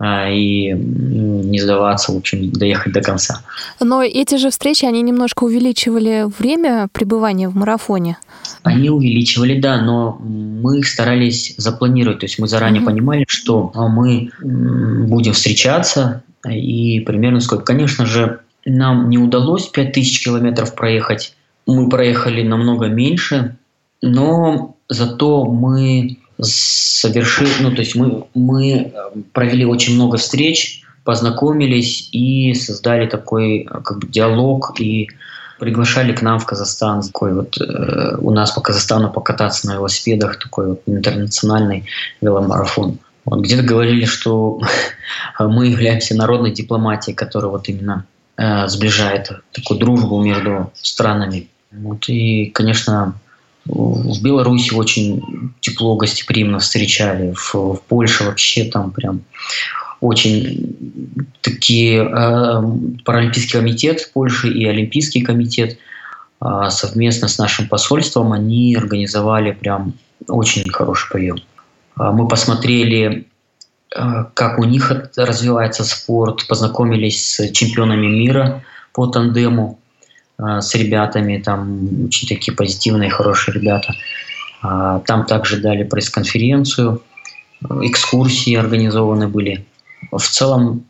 а, 0.00 0.30
и 0.30 0.72
не 0.72 1.60
сдаваться, 1.60 2.12
в 2.12 2.16
общем, 2.16 2.50
доехать 2.50 2.94
до 2.94 3.02
конца. 3.02 3.42
Но 3.80 4.02
эти 4.02 4.36
же 4.36 4.48
встречи, 4.50 4.86
они 4.86 5.02
немножко 5.02 5.44
увеличивали 5.44 6.26
время 6.38 6.88
пребывания 6.90 7.50
в 7.50 7.54
марафоне. 7.54 8.16
Они 8.62 8.88
увеличивали, 8.88 9.60
да, 9.60 9.82
но 9.82 10.18
мы 10.18 10.82
старались 10.84 11.54
запланировать, 11.58 12.20
то 12.20 12.24
есть 12.24 12.38
мы 12.38 12.48
заранее 12.48 12.80
mm-hmm. 12.80 12.86
понимали, 12.86 13.24
что 13.28 13.70
мы 13.74 14.30
будем 14.40 15.34
встречаться 15.34 16.22
и 16.48 17.00
примерно 17.00 17.40
сколько. 17.40 17.64
Конечно 17.64 18.06
же, 18.06 18.40
нам 18.64 19.08
не 19.08 19.18
удалось 19.18 19.66
5000 19.68 20.24
километров 20.24 20.74
проехать, 20.74 21.34
мы 21.66 21.88
проехали 21.88 22.42
намного 22.42 22.86
меньше, 22.86 23.56
но 24.02 24.76
зато 24.88 25.44
мы 25.44 26.18
совершили, 26.40 27.50
ну, 27.60 27.70
то 27.74 27.80
есть 27.80 27.94
мы, 27.94 28.24
мы 28.34 28.72
э, 28.72 28.90
провели 29.32 29.64
очень 29.64 29.94
много 29.94 30.16
встреч, 30.16 30.82
познакомились 31.04 32.08
и 32.12 32.54
создали 32.54 33.06
такой 33.06 33.62
э, 33.62 33.64
как 33.82 33.98
бы 33.98 34.08
диалог 34.08 34.80
и 34.80 35.08
приглашали 35.58 36.14
к 36.14 36.22
нам 36.22 36.38
в 36.38 36.46
Казахстан 36.46 37.02
такой 37.02 37.34
вот 37.34 37.60
э, 37.60 38.16
у 38.18 38.30
нас 38.30 38.52
по 38.52 38.62
Казахстану 38.62 39.12
покататься 39.12 39.66
на 39.66 39.74
велосипедах 39.74 40.38
такой 40.38 40.68
вот 40.68 40.82
интернациональный 40.86 41.84
веломарафон. 42.20 42.98
Вот, 43.24 43.40
где-то 43.40 43.62
говорили, 43.62 44.04
что 44.04 44.60
мы 45.38 45.66
являемся 45.66 46.14
народной 46.14 46.52
дипломатией, 46.52 47.14
которая 47.14 47.50
вот 47.50 47.68
именно 47.68 48.06
э, 48.36 48.66
сближает 48.68 49.30
такую 49.52 49.78
дружбу 49.78 50.22
между 50.22 50.72
странами. 50.74 51.48
Вот, 51.70 52.08
и, 52.08 52.46
конечно, 52.46 53.14
в 53.66 54.22
Беларуси 54.22 54.74
очень 54.74 55.52
тепло, 55.60 55.96
гостеприимно 55.96 56.58
встречали. 56.58 57.32
В, 57.32 57.54
в 57.54 57.82
Польше 57.88 58.24
вообще 58.24 58.64
там 58.64 58.90
прям 58.90 59.22
очень 60.00 61.28
такие 61.42 62.02
э, 62.02 62.62
Паралимпийский 63.04 63.58
комитет 63.58 64.10
Польши 64.14 64.48
и 64.48 64.64
Олимпийский 64.64 65.20
комитет 65.20 65.76
э, 66.40 66.46
совместно 66.70 67.28
с 67.28 67.38
нашим 67.38 67.68
посольством 67.68 68.32
они 68.32 68.74
организовали 68.74 69.52
прям 69.52 69.92
очень 70.26 70.68
хороший 70.70 71.10
прием. 71.10 71.38
Э, 72.00 72.10
мы 72.10 72.26
посмотрели, 72.26 73.28
э, 73.94 74.24
как 74.34 74.58
у 74.58 74.64
них 74.64 74.90
развивается 75.16 75.84
спорт, 75.84 76.46
познакомились 76.48 77.34
с 77.34 77.52
чемпионами 77.52 78.06
мира 78.06 78.64
по 78.92 79.06
тандему. 79.06 79.80
А, 80.42 80.60
с 80.60 80.74
ребятами, 80.74 81.38
там 81.38 82.06
очень 82.06 82.26
такие 82.28 82.54
позитивные, 82.56 83.10
хорошие 83.10 83.54
ребята. 83.54 83.94
А, 84.62 85.00
там 85.00 85.26
также 85.26 85.58
дали 85.58 85.84
пресс-конференцию, 85.84 87.02
экскурсии 87.82 88.54
организованы 88.54 89.28
были. 89.28 89.66
В 90.10 90.22
целом, 90.22 90.84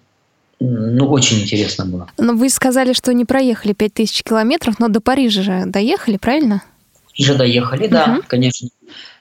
ну, 0.61 1.07
очень 1.07 1.41
интересно 1.43 1.85
было. 1.85 2.09
Но 2.17 2.35
вы 2.35 2.49
сказали, 2.49 2.93
что 2.93 3.13
не 3.13 3.25
проехали 3.25 3.73
5000 3.73 4.23
километров, 4.23 4.79
но 4.79 4.89
до 4.89 5.01
Парижа 5.01 5.43
же 5.43 5.63
доехали, 5.67 6.17
правильно? 6.17 6.63
Парижа 7.17 7.35
доехали, 7.35 7.87
да, 7.87 8.15
угу. 8.19 8.23
конечно. 8.27 8.69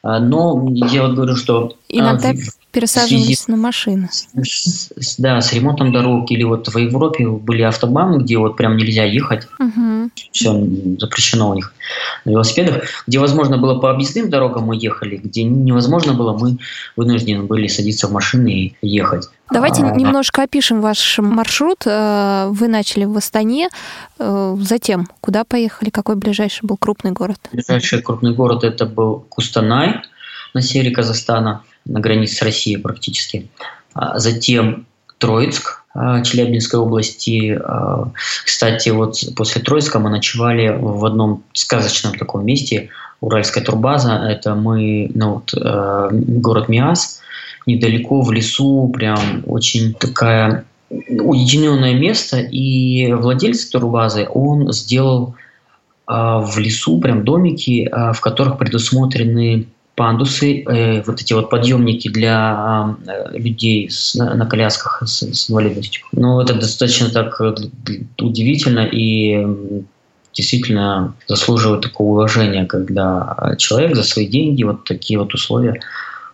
А, 0.01 0.19
но 0.19 0.67
я 0.71 1.03
вот 1.03 1.15
говорю, 1.15 1.35
что... 1.35 1.75
Иногда 1.89 2.33
пересаживались 2.71 3.47
на 3.47 3.57
машины. 3.57 4.09
С, 4.11 5.15
да, 5.17 5.41
с 5.41 5.53
ремонтом 5.53 5.91
дорог. 5.91 6.29
Или 6.31 6.43
вот 6.43 6.67
в 6.67 6.77
Европе 6.77 7.27
были 7.27 7.63
автобаны, 7.63 8.21
где 8.21 8.37
вот 8.37 8.57
прям 8.57 8.77
нельзя 8.77 9.05
ехать. 9.05 9.47
Угу. 9.59 10.11
Все 10.31 10.67
запрещено 10.99 11.49
у 11.49 11.53
них 11.55 11.73
на 12.25 12.31
велосипедах. 12.31 12.83
Где 13.07 13.19
возможно 13.19 13.57
было 13.57 13.79
по 13.79 13.91
объездным 13.91 14.29
дорогам 14.29 14.65
мы 14.65 14.75
ехали, 14.75 15.17
где 15.17 15.43
невозможно 15.43 16.13
было, 16.13 16.37
мы 16.37 16.57
вынуждены 16.95 17.43
были 17.43 17.67
садиться 17.67 18.07
в 18.07 18.11
машины 18.11 18.75
и 18.81 18.87
ехать. 18.87 19.29
Давайте 19.51 19.83
а, 19.83 19.95
немножко 19.95 20.43
опишем 20.43 20.81
ваш 20.81 21.17
маршрут. 21.17 21.83
Э, 21.85 22.49
вы 22.51 22.67
начали 22.67 23.05
в 23.05 23.17
Астане, 23.17 23.69
э, 24.19 24.57
затем 24.61 25.07
куда 25.21 25.43
поехали? 25.43 25.89
Какой 25.89 26.15
ближайший 26.15 26.65
был 26.65 26.77
крупный 26.77 27.11
город? 27.11 27.39
Ближайший 27.51 28.01
крупный 28.03 28.35
город 28.35 28.63
это 28.63 28.85
был 28.85 29.25
Кустанай 29.29 30.01
на 30.53 30.61
севере 30.61 30.91
Казахстана 30.91 31.63
на 31.89 31.99
границе 31.99 32.35
с 32.35 32.41
Россией 32.41 32.77
практически. 32.77 33.49
А 33.93 34.19
затем 34.19 34.85
Троицк, 35.17 35.83
а, 35.93 36.21
Челябинской 36.21 36.79
области. 36.79 37.59
А, 37.61 38.11
кстати, 38.45 38.89
вот 38.89 39.17
после 39.35 39.61
Троицка 39.61 39.99
мы 39.99 40.09
ночевали 40.09 40.69
в 40.69 41.03
одном 41.05 41.43
сказочном 41.53 42.17
таком 42.17 42.45
месте, 42.45 42.89
Уральская 43.21 43.63
турбаза. 43.63 44.13
Это 44.13 44.55
мы, 44.55 45.11
ну 45.13 45.33
вот, 45.33 45.53
город 45.53 46.69
Миас, 46.69 47.19
недалеко 47.65 48.21
в 48.21 48.31
лесу, 48.31 48.89
прям 48.93 49.43
очень 49.45 49.93
такая 49.93 50.63
уединенное 50.89 51.95
место. 51.95 52.37
И 52.39 53.11
владелец 53.11 53.65
турбазы, 53.65 54.25
он 54.33 54.71
сделал 54.71 55.35
в 56.07 56.53
лесу 56.59 57.01
прям 57.01 57.25
домики, 57.25 57.89
в 57.91 58.21
которых 58.21 58.57
предусмотрены 58.57 59.67
пандусы, 59.99 60.63
э, 60.63 61.03
вот 61.05 61.19
эти 61.19 61.33
вот 61.33 61.49
подъемники 61.49 62.07
для 62.07 62.95
э, 63.05 63.37
людей 63.37 63.89
с, 63.89 64.15
на, 64.15 64.33
на 64.33 64.45
колясках 64.45 65.03
с, 65.05 65.23
с 65.23 65.49
инвалидностью. 65.49 66.05
Ну, 66.13 66.39
это 66.39 66.53
достаточно 66.53 67.09
так 67.09 67.41
э, 67.41 67.53
удивительно 68.17 68.87
и 68.89 69.45
действительно 70.33 71.15
заслуживает 71.27 71.81
такого 71.81 72.11
уважения, 72.11 72.65
когда 72.65 73.55
человек 73.57 73.97
за 73.97 74.03
свои 74.03 74.25
деньги 74.25 74.63
вот 74.63 74.85
такие 74.85 75.19
вот 75.19 75.33
условия, 75.33 75.81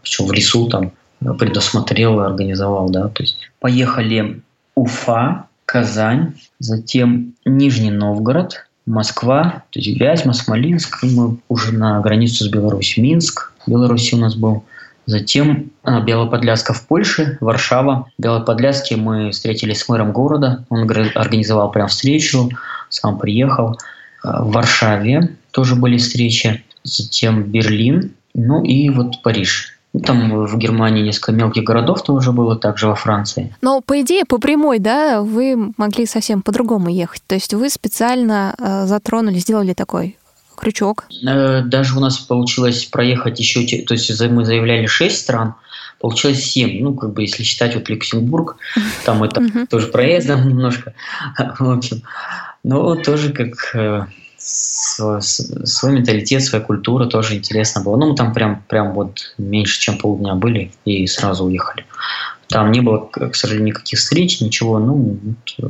причем 0.04 0.28
в 0.28 0.32
лесу 0.32 0.68
там 0.68 0.92
предусмотрел 1.40 2.22
и 2.22 2.26
организовал, 2.26 2.92
да, 2.92 3.08
то 3.08 3.24
есть 3.24 3.50
поехали 3.60 4.42
Уфа, 4.76 5.48
Казань, 5.66 6.36
затем 6.60 7.34
Нижний 7.46 7.90
Новгород, 7.90 8.65
Москва, 8.86 9.64
то 9.72 9.80
есть 9.80 10.00
Вязьма, 10.00 10.34
Смоленск, 10.34 11.04
мы 11.04 11.38
уже 11.50 11.74
на 11.74 12.00
границу 12.02 12.46
с 12.46 12.50
Беларусью, 12.50 13.04
Минск, 13.04 13.52
в 13.66 13.72
Беларуси 13.72 14.16
у 14.16 14.18
нас 14.18 14.36
был. 14.36 14.64
Затем 15.08 15.72
а, 15.84 16.02
Белоподляска 16.02 16.74
в 16.74 16.88
Польше, 16.88 17.38
Варшава. 17.40 18.08
В 18.18 18.22
Белоподляске 18.22 18.96
мы 18.96 19.32
встретились 19.32 19.82
с 19.82 19.90
мэром 19.90 20.12
города. 20.12 20.66
Он 20.70 20.90
организовал 21.16 21.72
прям 21.72 21.88
встречу, 21.88 22.50
сам 22.90 23.20
приехал. 23.20 23.78
А, 24.24 24.44
в 24.44 24.52
Варшаве 24.52 25.36
тоже 25.52 25.76
были 25.76 25.98
встречи. 25.98 26.64
Затем 26.84 27.44
Берлин, 27.44 28.14
ну 28.34 28.64
и 28.64 28.90
вот 28.90 29.22
Париж. 29.22 29.75
Ну, 29.96 30.02
там 30.02 30.46
в 30.46 30.58
Германии 30.58 31.04
несколько 31.04 31.32
мелких 31.32 31.64
городов 31.64 32.04
тоже 32.04 32.34
было, 32.34 32.58
также 32.58 32.88
во 32.88 32.96
Франции. 32.96 33.56
Но 33.62 33.80
по 33.80 34.02
идее, 34.02 34.26
по 34.26 34.40
прямой, 34.40 34.80
да, 34.80 35.22
вы 35.22 35.72
могли 35.78 36.06
совсем 36.06 36.42
по-другому 36.42 36.90
ехать. 36.90 37.22
То 37.26 37.36
есть 37.36 37.54
вы 37.54 37.70
специально 37.70 38.56
э, 38.58 38.88
затронули, 38.88 39.38
сделали 39.40 39.74
такой 39.74 40.18
крючок? 40.58 41.06
Э, 41.26 41.62
даже 41.62 41.96
у 41.96 42.02
нас 42.02 42.18
получилось 42.18 42.84
проехать 42.84 43.40
еще, 43.40 43.62
то 43.86 43.94
есть 43.94 44.22
мы 44.30 44.44
заявляли 44.44 44.86
6 44.86 45.18
стран, 45.18 45.56
получилось 46.02 46.44
7. 46.44 46.84
Ну, 46.84 46.94
как 46.94 47.14
бы, 47.14 47.22
если 47.22 47.44
считать 47.44 47.76
вот 47.76 47.88
Люксембург, 47.88 48.58
там 49.06 49.24
это 49.24 49.42
тоже 49.70 49.88
проездом 49.88 50.46
немножко, 50.46 50.94
в 51.60 51.70
общем. 51.70 52.02
Но 52.64 52.96
тоже 52.96 53.32
как 53.32 53.74
э, 53.76 54.08
свой, 54.46 55.22
свой 55.22 55.92
менталитет, 55.92 56.44
своя 56.44 56.64
культура 56.64 57.08
тоже 57.08 57.36
интересно 57.36 57.82
было. 57.82 57.98
Ну, 57.98 58.12
мы 58.12 58.16
там 58.16 58.34
прям, 58.34 58.64
прям 58.68 58.94
вот 58.94 59.34
меньше, 59.38 59.82
чем 59.82 59.98
полдня 59.98 60.36
были 60.36 60.72
и 60.86 61.08
сразу 61.08 61.46
уехали. 61.46 61.86
Там 62.48 62.72
не 62.72 62.82
было, 62.82 63.10
к 63.12 63.36
сожалению, 63.36 63.70
никаких 63.70 63.98
встреч, 63.98 64.40
ничего. 64.40 64.78
Ну, 64.78 65.18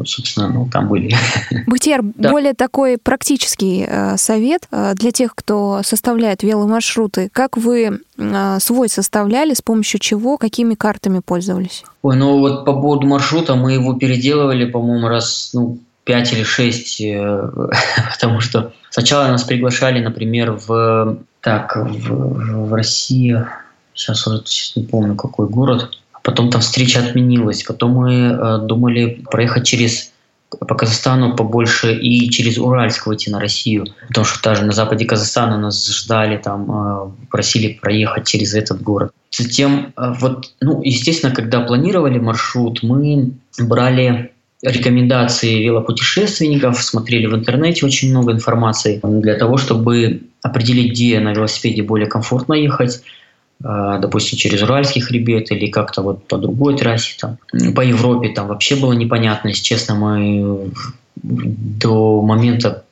собственно, 0.03 0.49
ну, 0.49 0.67
там 0.69 0.89
были. 0.89 1.15
Бутер, 1.67 2.01
да. 2.03 2.29
более 2.29 2.53
такой 2.53 2.97
практический 2.97 3.85
э, 3.87 4.17
совет 4.17 4.67
э, 4.71 4.93
для 4.95 5.11
тех, 5.11 5.33
кто 5.35 5.81
составляет 5.83 6.43
веломаршруты. 6.43 7.29
Как 7.31 7.55
вы 7.55 8.01
э, 8.17 8.57
свой 8.59 8.89
составляли, 8.89 9.53
с 9.53 9.61
помощью 9.61 10.01
чего, 10.01 10.37
какими 10.37 10.75
картами 10.75 11.21
пользовались? 11.25 11.85
Ой, 12.01 12.17
ну 12.17 12.39
вот 12.39 12.65
по 12.65 12.73
поводу 12.73 13.07
маршрута 13.07 13.55
мы 13.55 13.71
его 13.71 13.93
переделывали, 13.93 14.65
по-моему, 14.65 15.07
раз 15.07 15.51
ну, 15.53 15.79
5 16.05 16.33
или 16.33 16.43
6, 16.43 17.01
э, 17.01 17.49
потому 18.13 18.39
что 18.39 18.73
сначала 18.89 19.27
нас 19.27 19.43
приглашали, 19.43 19.99
например, 19.99 20.51
в, 20.51 21.17
так, 21.41 21.75
в, 21.75 22.67
в 22.67 22.73
России, 22.73 23.45
сейчас 23.93 24.25
уже 24.25 24.43
сейчас 24.45 24.75
не 24.75 24.83
помню, 24.83 25.15
какой 25.15 25.47
город, 25.47 25.91
Потом 26.25 26.49
там 26.49 26.59
встреча 26.61 27.01
отменилась. 27.01 27.61
Потом 27.63 27.91
мы 27.91 28.13
э, 28.15 28.57
думали 28.63 29.23
проехать 29.29 29.67
через 29.67 30.11
по 30.49 30.73
Казахстану 30.75 31.35
побольше 31.35 31.93
и 31.93 32.29
через 32.29 32.57
Уральск 32.57 33.05
выйти 33.05 33.29
на 33.29 33.39
Россию. 33.39 33.85
Потому 34.07 34.25
что 34.25 34.41
даже 34.41 34.65
на 34.65 34.71
западе 34.71 35.05
Казахстана 35.05 35.59
нас 35.59 35.87
ждали, 35.87 36.37
там 36.37 36.71
э, 36.71 37.11
просили 37.29 37.73
проехать 37.73 38.25
через 38.25 38.55
этот 38.55 38.81
город. 38.81 39.11
Затем, 39.29 39.93
э, 39.95 40.13
вот, 40.19 40.51
ну, 40.61 40.81
естественно, 40.81 41.31
когда 41.31 41.61
планировали 41.61 42.17
маршрут, 42.17 42.81
мы 42.81 43.33
брали 43.59 44.33
рекомендации 44.61 45.63
велопутешественников, 45.63 46.81
смотрели 46.81 47.27
в 47.27 47.35
интернете 47.35 47.85
очень 47.85 48.11
много 48.11 48.31
информации 48.31 48.99
для 49.03 49.35
того, 49.35 49.57
чтобы 49.57 50.21
определить, 50.41 50.91
где 50.91 51.19
на 51.19 51.33
велосипеде 51.33 51.83
более 51.83 52.07
комфортно 52.07 52.53
ехать, 52.53 53.01
допустим, 53.59 54.37
через 54.37 54.61
Уральский 54.61 55.01
хребет 55.01 55.51
или 55.51 55.67
как-то 55.67 56.01
вот 56.01 56.27
по 56.27 56.37
другой 56.37 56.77
трассе, 56.77 57.15
там, 57.19 57.37
по 57.73 57.81
Европе 57.81 58.29
там 58.29 58.47
вообще 58.47 58.75
было 58.75 58.93
непонятно, 58.93 59.49
если 59.49 59.63
честно, 59.63 59.95
мы 59.95 60.71
до 61.15 62.21
момента 62.21 62.83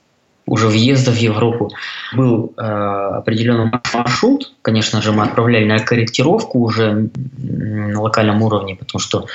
уже 0.46 0.68
въезда 0.68 1.12
в 1.12 1.18
Европу 1.18 1.72
был 2.14 2.54
э, 2.58 2.62
определенный 2.62 3.72
маршрут. 3.94 4.54
Конечно 4.62 5.02
же, 5.02 5.12
мы 5.12 5.24
отправляли 5.24 5.66
на 5.66 5.80
корректировку 5.80 6.60
уже 6.60 7.10
на 7.38 8.02
локальном 8.02 8.42
уровне, 8.42 8.76
потому 8.76 9.00
что 9.00 9.26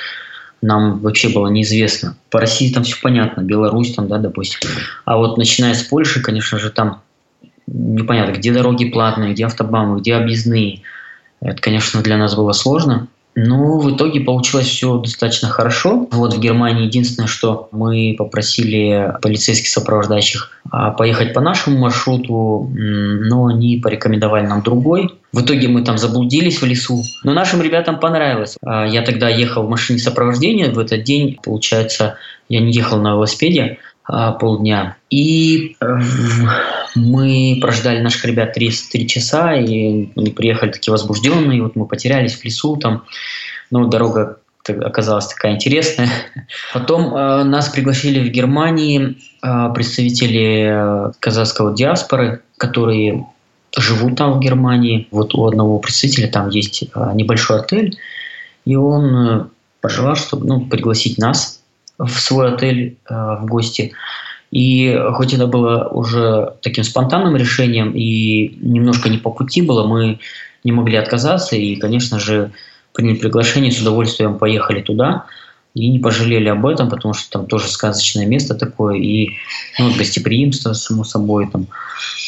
нам 0.61 0.99
вообще 0.99 1.29
было 1.29 1.49
неизвестно. 1.49 2.17
По 2.31 2.41
России 2.41 2.73
там 2.73 2.85
все 2.85 2.97
понятно, 3.01 3.43
Беларусь 3.43 3.95
там, 3.95 4.09
да, 4.09 4.19
допустим. 4.19 4.69
А 5.05 5.17
вот 5.17 5.39
начиная 5.39 5.75
с 5.75 5.83
Польши, 5.83 6.21
конечно 6.21 6.59
же, 6.59 6.71
там 6.71 7.03
непонятно, 7.67 8.33
где 8.33 8.53
дороги 8.53 8.91
платные, 8.91 9.33
где 9.33 9.47
автобамы, 9.47 10.01
где 10.01 10.15
объездные. 10.15 10.83
Это, 11.41 11.61
конечно, 11.61 12.03
для 12.03 12.17
нас 12.17 12.35
было 12.35 12.53
сложно. 12.53 13.09
Ну, 13.41 13.79
в 13.79 13.95
итоге 13.95 14.21
получилось 14.21 14.67
все 14.67 14.99
достаточно 14.99 15.49
хорошо. 15.49 16.09
Вот 16.11 16.35
в 16.35 16.41
Германии 16.41 16.87
единственное, 16.87 17.29
что 17.29 17.69
мы 17.71 18.17
попросили 18.19 19.15
полицейских 19.23 19.69
сопровождающих 19.69 20.51
а, 20.73 20.91
поехать 20.91 21.35
по 21.35 21.41
нашему 21.41 21.79
маршруту, 21.79 22.69
но 22.75 23.47
они 23.47 23.77
порекомендовали 23.77 24.45
нам 24.45 24.63
другой. 24.63 25.15
В 25.33 25.43
итоге 25.43 25.69
мы 25.69 25.85
там 25.85 25.99
заблудились 25.99 26.61
в 26.61 26.67
лесу, 26.67 27.05
но 27.23 27.33
нашим 27.33 27.63
ребятам 27.63 28.01
понравилось. 28.01 28.57
А, 28.61 28.85
я 28.85 29.03
тогда 29.03 29.29
ехал 29.29 29.63
в 29.63 29.71
машине 29.71 30.01
сопровождения, 30.01 30.73
в 30.73 30.79
этот 30.81 31.05
день, 31.05 31.39
получается, 31.41 32.17
я 32.49 32.61
не 32.61 32.73
ехал 32.73 32.99
на 32.99 33.11
велосипеде, 33.13 33.79
полдня. 34.41 34.97
И 35.11 35.77
мы 36.95 37.59
прождали 37.61 38.01
наших 38.01 38.25
ребят 38.25 38.55
3, 38.55 38.71
3 38.91 39.07
часа, 39.09 39.55
и 39.55 40.09
они 40.17 40.31
приехали 40.31 40.71
такие 40.71 40.93
возбужденные. 40.93 41.63
Вот 41.63 41.77
мы 41.77 41.87
потерялись 41.87 42.35
в 42.35 42.45
лесу 42.45 42.77
там. 42.77 43.05
Ну, 43.71 43.87
дорога 43.87 44.39
оказалась 44.67 45.27
такая 45.27 45.53
интересная. 45.53 46.09
Потом 46.73 47.15
э, 47.15 47.45
нас 47.45 47.69
пригласили 47.69 48.27
в 48.27 48.33
Германии 48.33 49.17
э, 49.43 49.73
представители 49.75 51.13
казахского 51.21 51.75
диаспоры, 51.75 52.43
которые 52.57 53.27
живут 53.77 54.17
там 54.17 54.35
в 54.35 54.41
Германии. 54.41 55.09
Вот 55.11 55.35
у 55.35 55.47
одного 55.47 55.79
представителя 55.79 56.29
там 56.29 56.49
есть 56.51 56.83
э, 56.83 57.11
небольшой 57.15 57.61
отель, 57.61 57.99
и 58.65 58.77
он 58.77 59.17
э, 59.17 59.45
пожелал, 59.81 60.17
чтобы 60.17 60.47
ну, 60.47 60.61
пригласить 60.67 61.19
нас 61.19 61.58
в 61.99 62.21
свой 62.21 62.53
отель 62.55 62.99
э, 63.09 63.15
в 63.15 63.47
гости. 63.47 63.93
И 64.51 64.99
хоть 65.13 65.35
это 65.35 65.47
было 65.47 65.89
уже 65.89 66.55
таким 66.63 66.85
спонтанным 66.85 67.37
решением 67.37 67.93
и 67.95 68.57
немножко 68.61 69.11
не 69.11 69.19
по 69.19 69.31
пути 69.31 69.61
было, 69.61 69.87
мы 69.87 70.21
не 70.65 70.73
могли 70.73 70.97
отказаться 70.97 71.57
и, 71.57 71.77
конечно 71.77 72.19
же, 72.19 72.51
приняли 72.95 73.17
приглашение, 73.17 73.71
с 73.71 73.81
удовольствием 73.81 74.39
поехали 74.39 74.81
туда 74.81 75.27
и 75.75 75.89
не 75.89 75.99
пожалели 75.99 76.49
об 76.49 76.65
этом, 76.65 76.89
потому 76.89 77.13
что 77.13 77.31
там 77.31 77.47
тоже 77.47 77.69
сказочное 77.69 78.27
место 78.27 78.55
такое 78.55 78.97
и 78.97 79.31
ну, 79.79 79.95
гостеприимство, 79.95 80.73
само 80.73 81.05
собой, 81.05 81.49
там, 81.51 81.67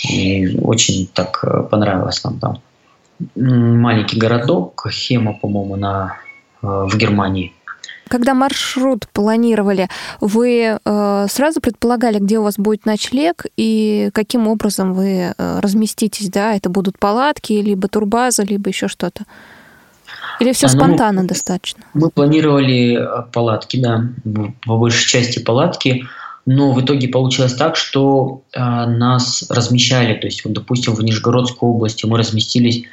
и 0.09 0.59
очень 0.59 1.09
так 1.13 1.41
э, 1.43 1.63
понравилось 1.63 2.23
нам 2.23 2.39
там. 2.39 2.59
Маленький 3.35 4.19
городок, 4.19 4.87
Хема, 4.91 5.33
по-моему, 5.33 5.77
на, 5.77 6.19
э, 6.63 6.67
в 6.67 6.97
Германии– 6.97 7.55
когда 8.11 8.35
маршрут 8.35 9.07
планировали, 9.13 9.89
вы 10.21 10.79
э, 10.85 11.27
сразу 11.31 11.61
предполагали, 11.61 12.19
где 12.19 12.39
у 12.39 12.43
вас 12.43 12.57
будет 12.57 12.85
ночлег 12.85 13.47
и 13.57 14.11
каким 14.13 14.49
образом 14.49 14.95
вы 14.95 15.07
э, 15.07 15.61
разместитесь, 15.61 16.29
да? 16.29 16.55
Это 16.57 16.69
будут 16.69 16.99
палатки, 16.99 17.53
либо 17.53 17.87
турбаза, 17.87 18.43
либо 18.43 18.69
еще 18.69 18.89
что-то? 18.89 19.25
Или 20.41 20.53
все 20.53 20.67
а, 20.67 20.71
ну, 20.73 20.79
спонтанно 20.79 21.25
достаточно? 21.25 21.85
Мы 21.95 22.11
планировали 22.11 22.99
э, 22.99 23.23
палатки, 23.33 23.81
да, 23.81 24.09
по 24.67 24.77
большей 24.77 25.07
части 25.07 25.39
палатки, 25.39 26.05
но 26.47 26.73
в 26.73 26.85
итоге 26.85 27.07
получилось 27.07 27.55
так, 27.55 27.77
что 27.77 28.43
э, 28.53 28.59
нас 28.59 29.45
размещали, 29.51 30.15
то 30.15 30.27
есть, 30.27 30.45
вот, 30.45 30.53
допустим, 30.53 30.95
в 30.95 31.03
Нижегородской 31.03 31.69
области 31.69 32.07
мы 32.07 32.19
разместились 32.19 32.83
э, 32.83 32.85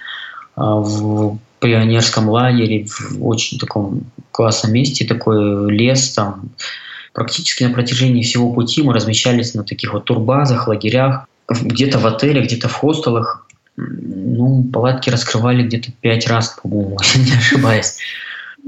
в 0.58 1.40
пионерском 1.60 2.30
лагере 2.30 2.86
в 2.86 3.26
очень 3.26 3.60
таком 3.60 4.04
классном 4.32 4.74
месте, 4.74 5.06
такой 5.06 5.72
лес 5.72 6.12
там. 6.12 6.50
Практически 7.14 7.64
на 7.64 7.74
протяжении 7.74 8.22
всего 8.22 8.54
пути 8.54 8.84
мы 8.84 8.94
размещались 8.94 9.56
на 9.56 9.64
таких 9.64 9.94
вот 9.94 10.06
турбазах, 10.06 10.68
лагерях, 10.68 11.28
где-то 11.50 11.98
в 11.98 12.06
отеле, 12.06 12.42
где-то 12.42 12.70
в 12.70 12.74
хостелах. 12.74 13.48
Ну, 13.76 14.64
палатки 14.72 15.10
раскрывали 15.10 15.64
где-то 15.64 15.92
пять 16.02 16.28
раз, 16.28 16.58
по-моему, 16.62 16.98
не 17.16 17.32
ошибаюсь. 17.32 17.98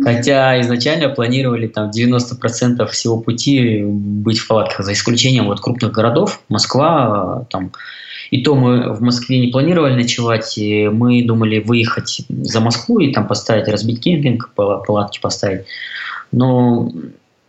Хотя 0.02 0.60
изначально 0.62 1.10
планировали 1.10 1.68
там 1.68 1.90
90% 1.90 2.86
всего 2.88 3.20
пути 3.20 3.84
быть 3.84 4.40
в 4.40 4.48
палатках, 4.48 4.86
за 4.86 4.94
исключением 4.94 5.48
вот 5.48 5.60
крупных 5.60 5.92
городов, 5.92 6.42
Москва, 6.48 7.46
там 7.50 7.72
и 8.32 8.44
то 8.44 8.56
мы 8.56 8.94
в 8.94 9.02
Москве 9.02 9.40
не 9.40 9.48
планировали 9.48 9.96
ночевать, 9.96 10.58
и 10.58 10.88
мы 10.88 11.24
думали 11.24 11.60
выехать 11.60 12.22
за 12.30 12.60
Москву 12.60 13.00
и 13.00 13.12
там 13.12 13.28
поставить, 13.28 13.68
разбить 13.68 14.02
кемпинг, 14.02 14.52
палатки 14.56 15.20
поставить. 15.20 15.66
Но 16.32 16.92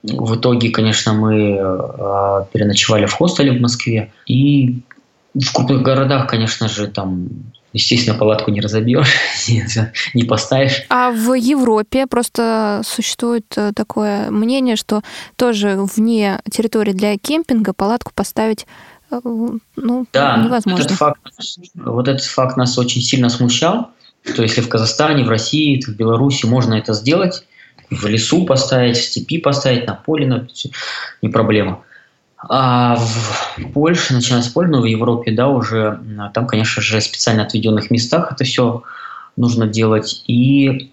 в 0.03 0.37
итоге, 0.37 0.71
конечно, 0.71 1.13
мы 1.13 1.59
э, 1.61 2.45
переночевали 2.53 3.07
в 3.07 3.13
хостеле 3.13 3.53
в 3.53 3.61
Москве. 3.61 4.13
И 4.27 4.81
в 5.35 5.53
крупных 5.53 5.83
городах, 5.83 6.29
конечно 6.29 6.69
же, 6.69 6.87
там 6.87 7.29
Естественно, 7.73 8.19
палатку 8.19 8.51
не 8.51 8.61
разобьешь, 8.61 9.15
не 10.15 10.25
поставишь. 10.25 10.85
А 10.89 11.13
в 11.13 11.35
Европе 11.35 12.09
просто 12.09 12.83
существует 12.85 13.45
э, 13.57 13.71
такое 13.77 14.29
мнение, 14.31 14.75
что 14.75 15.03
тоже 15.37 15.79
вне 15.79 16.41
территории 16.51 16.93
для 16.93 17.17
кемпинга 17.17 17.73
палатку 17.73 18.11
поставить 18.13 18.67
ну, 19.77 20.07
да, 20.13 20.37
невозможно. 20.37 20.83
Этот 20.83 20.97
факт, 20.97 21.21
вот 21.75 22.09
этот 22.09 22.25
факт 22.25 22.57
нас 22.57 22.79
очень 22.79 23.03
сильно 23.03 23.29
смущал, 23.29 23.91
что 24.25 24.43
если 24.43 24.61
в 24.61 24.69
Казахстане, 24.69 25.25
в 25.25 25.29
России, 25.29 25.81
в 25.81 25.89
Беларуси 25.97 26.47
можно 26.47 26.75
это 26.75 26.93
сделать, 26.95 27.45
в 27.91 28.07
лесу 28.07 28.45
поставить, 28.45 28.97
в 28.97 29.05
степи 29.05 29.39
поставить, 29.39 29.87
на 29.87 29.95
поле, 29.95 30.27
на... 30.27 30.47
не 31.23 31.29
проблема. 31.29 31.83
А 32.49 32.97
в 32.97 33.73
Польше, 33.75 34.15
начиная 34.15 34.43
с 34.43 34.49
Польши, 34.49 34.81
в 34.81 34.85
Европе, 34.85 35.33
да, 35.33 35.49
уже 35.49 36.01
там, 36.33 36.47
конечно 36.47 36.81
же, 36.81 37.01
в 37.01 37.05
специально 37.05 37.43
отведенных 37.43 37.91
местах 37.91 38.33
это 38.33 38.45
все 38.45 38.83
нужно 39.37 39.67
делать. 39.67 40.23
И 40.27 40.93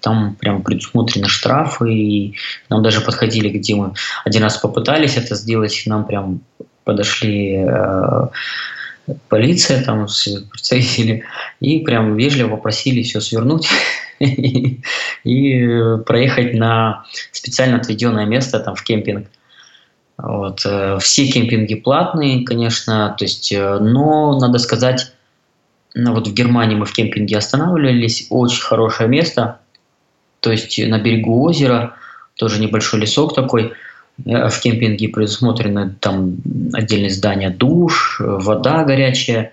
там 0.00 0.36
прям 0.36 0.62
предусмотрены 0.62 1.28
штрафы, 1.28 1.92
и 1.92 2.34
нам 2.70 2.82
даже 2.82 3.02
подходили, 3.02 3.50
где 3.50 3.74
мы 3.74 3.92
один 4.24 4.42
раз 4.42 4.56
попытались 4.56 5.16
это 5.16 5.34
сделать, 5.34 5.82
нам 5.86 6.06
прям 6.06 6.40
подошли 6.84 7.64
э, 7.66 8.26
полиция, 9.28 9.84
там 9.84 10.06
представители, 10.50 11.24
и 11.60 11.80
прям 11.80 12.16
вежливо 12.16 12.56
попросили 12.56 13.02
все 13.02 13.20
свернуть 13.20 13.68
и 15.24 15.68
проехать 16.06 16.54
на 16.54 17.04
специально 17.32 17.78
отведенное 17.78 18.26
место 18.26 18.60
там 18.60 18.74
в 18.74 18.82
кемпинг. 18.82 19.28
Вот. 20.18 20.62
Э, 20.64 20.98
все 21.00 21.26
кемпинги 21.26 21.74
платные, 21.74 22.44
конечно, 22.44 23.14
то 23.18 23.24
есть, 23.24 23.52
э, 23.52 23.78
но 23.78 24.38
надо 24.38 24.58
сказать, 24.58 25.12
ну, 25.94 26.14
вот 26.14 26.26
в 26.26 26.32
Германии 26.32 26.76
мы 26.76 26.86
в 26.86 26.92
кемпинге 26.92 27.38
останавливались, 27.38 28.26
очень 28.30 28.62
хорошее 28.62 29.08
место, 29.08 29.58
то 30.40 30.50
есть 30.50 30.78
на 30.78 30.98
берегу 30.98 31.42
озера, 31.44 31.96
тоже 32.34 32.60
небольшой 32.60 33.00
лесок 33.00 33.34
такой, 33.34 33.72
в 34.18 34.60
кемпинге 34.60 35.08
предусмотрены 35.08 35.94
там 36.00 36.36
отдельные 36.72 37.10
здания, 37.10 37.50
душ, 37.50 38.20
вода 38.20 38.84
горячая, 38.84 39.52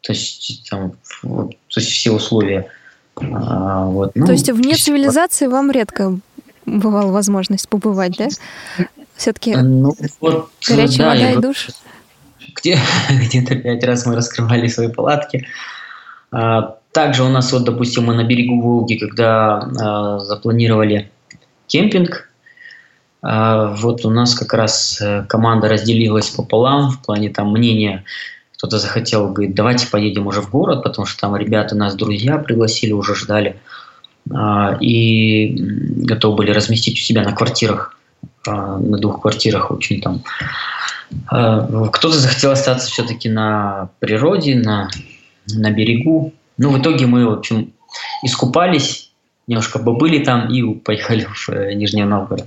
то 0.00 0.12
есть 0.12 0.68
там 0.68 0.92
то 1.22 1.50
есть 1.76 1.88
все 1.88 2.10
условия. 2.10 2.68
А, 3.16 3.86
вот, 3.86 4.12
ну, 4.14 4.26
то 4.26 4.32
есть 4.32 4.50
вне 4.50 4.74
цивилизации 4.74 5.46
вам 5.46 5.70
редко 5.70 6.18
бывала 6.66 7.12
возможность 7.12 7.68
побывать, 7.68 8.16
да? 8.16 8.28
Все-таки 9.16 9.54
ну, 9.56 9.94
вот, 10.20 10.50
горячая 10.66 10.98
да, 10.98 11.08
вода 11.10 11.30
и 11.32 11.36
душ? 11.36 11.68
Где, 12.56 12.78
где-то 13.10 13.56
пять 13.56 13.84
раз 13.84 14.06
мы 14.06 14.16
раскрывали 14.16 14.66
свои 14.68 14.88
палатки. 14.88 15.46
А, 16.30 16.78
также 16.92 17.22
у 17.22 17.28
нас, 17.28 17.52
вот, 17.52 17.64
допустим, 17.64 18.04
мы 18.04 18.14
на 18.14 18.24
берегу 18.24 18.60
Волги, 18.60 18.96
когда 18.96 19.58
а, 19.58 20.18
запланировали 20.20 21.10
кемпинг, 21.66 22.30
вот 23.22 24.04
у 24.04 24.10
нас 24.10 24.34
как 24.34 24.52
раз 24.52 25.00
э, 25.00 25.24
команда 25.28 25.68
разделилась 25.68 26.30
пополам 26.30 26.90
в 26.90 27.00
плане 27.02 27.30
там 27.30 27.52
мнения. 27.52 28.04
Кто-то 28.56 28.78
захотел, 28.78 29.28
говорит, 29.28 29.54
давайте 29.54 29.86
поедем 29.86 30.26
уже 30.26 30.40
в 30.40 30.50
город, 30.50 30.82
потому 30.82 31.06
что 31.06 31.20
там 31.20 31.36
ребята 31.36 31.76
нас 31.76 31.94
друзья 31.94 32.38
пригласили, 32.38 32.92
уже 32.92 33.14
ждали. 33.14 33.60
А, 34.32 34.76
и 34.80 35.54
готовы 35.56 36.38
были 36.38 36.50
разместить 36.50 36.98
у 36.98 37.02
себя 37.02 37.22
на 37.22 37.32
квартирах, 37.32 37.96
а, 38.46 38.78
на 38.78 38.98
двух 38.98 39.20
квартирах 39.22 39.70
очень 39.70 40.00
там. 40.00 40.22
Кто-то 41.28 42.12
захотел 42.12 42.52
остаться 42.52 42.90
все-таки 42.90 43.28
на 43.28 43.90
природе, 43.98 44.54
на, 44.54 44.88
на 45.46 45.70
берегу, 45.70 46.32
Ну, 46.56 46.70
в 46.70 46.80
итоге 46.80 47.06
мы, 47.06 47.26
в 47.26 47.32
общем, 47.32 47.74
искупались, 48.22 49.12
немножко 49.46 49.78
побыли 49.78 50.24
там 50.24 50.48
и 50.48 50.74
поехали 50.74 51.26
в 51.30 51.48
э, 51.50 51.74
Нижний 51.74 52.04
Новгород 52.04 52.46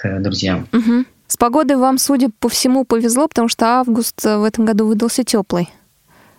к 0.00 0.20
друзьям. 0.20 0.66
Угу. 0.72 1.04
С 1.26 1.36
погодой 1.36 1.76
вам, 1.76 1.98
судя 1.98 2.28
по 2.40 2.48
всему, 2.48 2.84
повезло, 2.84 3.28
потому 3.28 3.48
что 3.48 3.66
август 3.66 4.24
в 4.24 4.44
этом 4.44 4.64
году 4.64 4.86
выдался 4.86 5.24
теплый. 5.24 5.68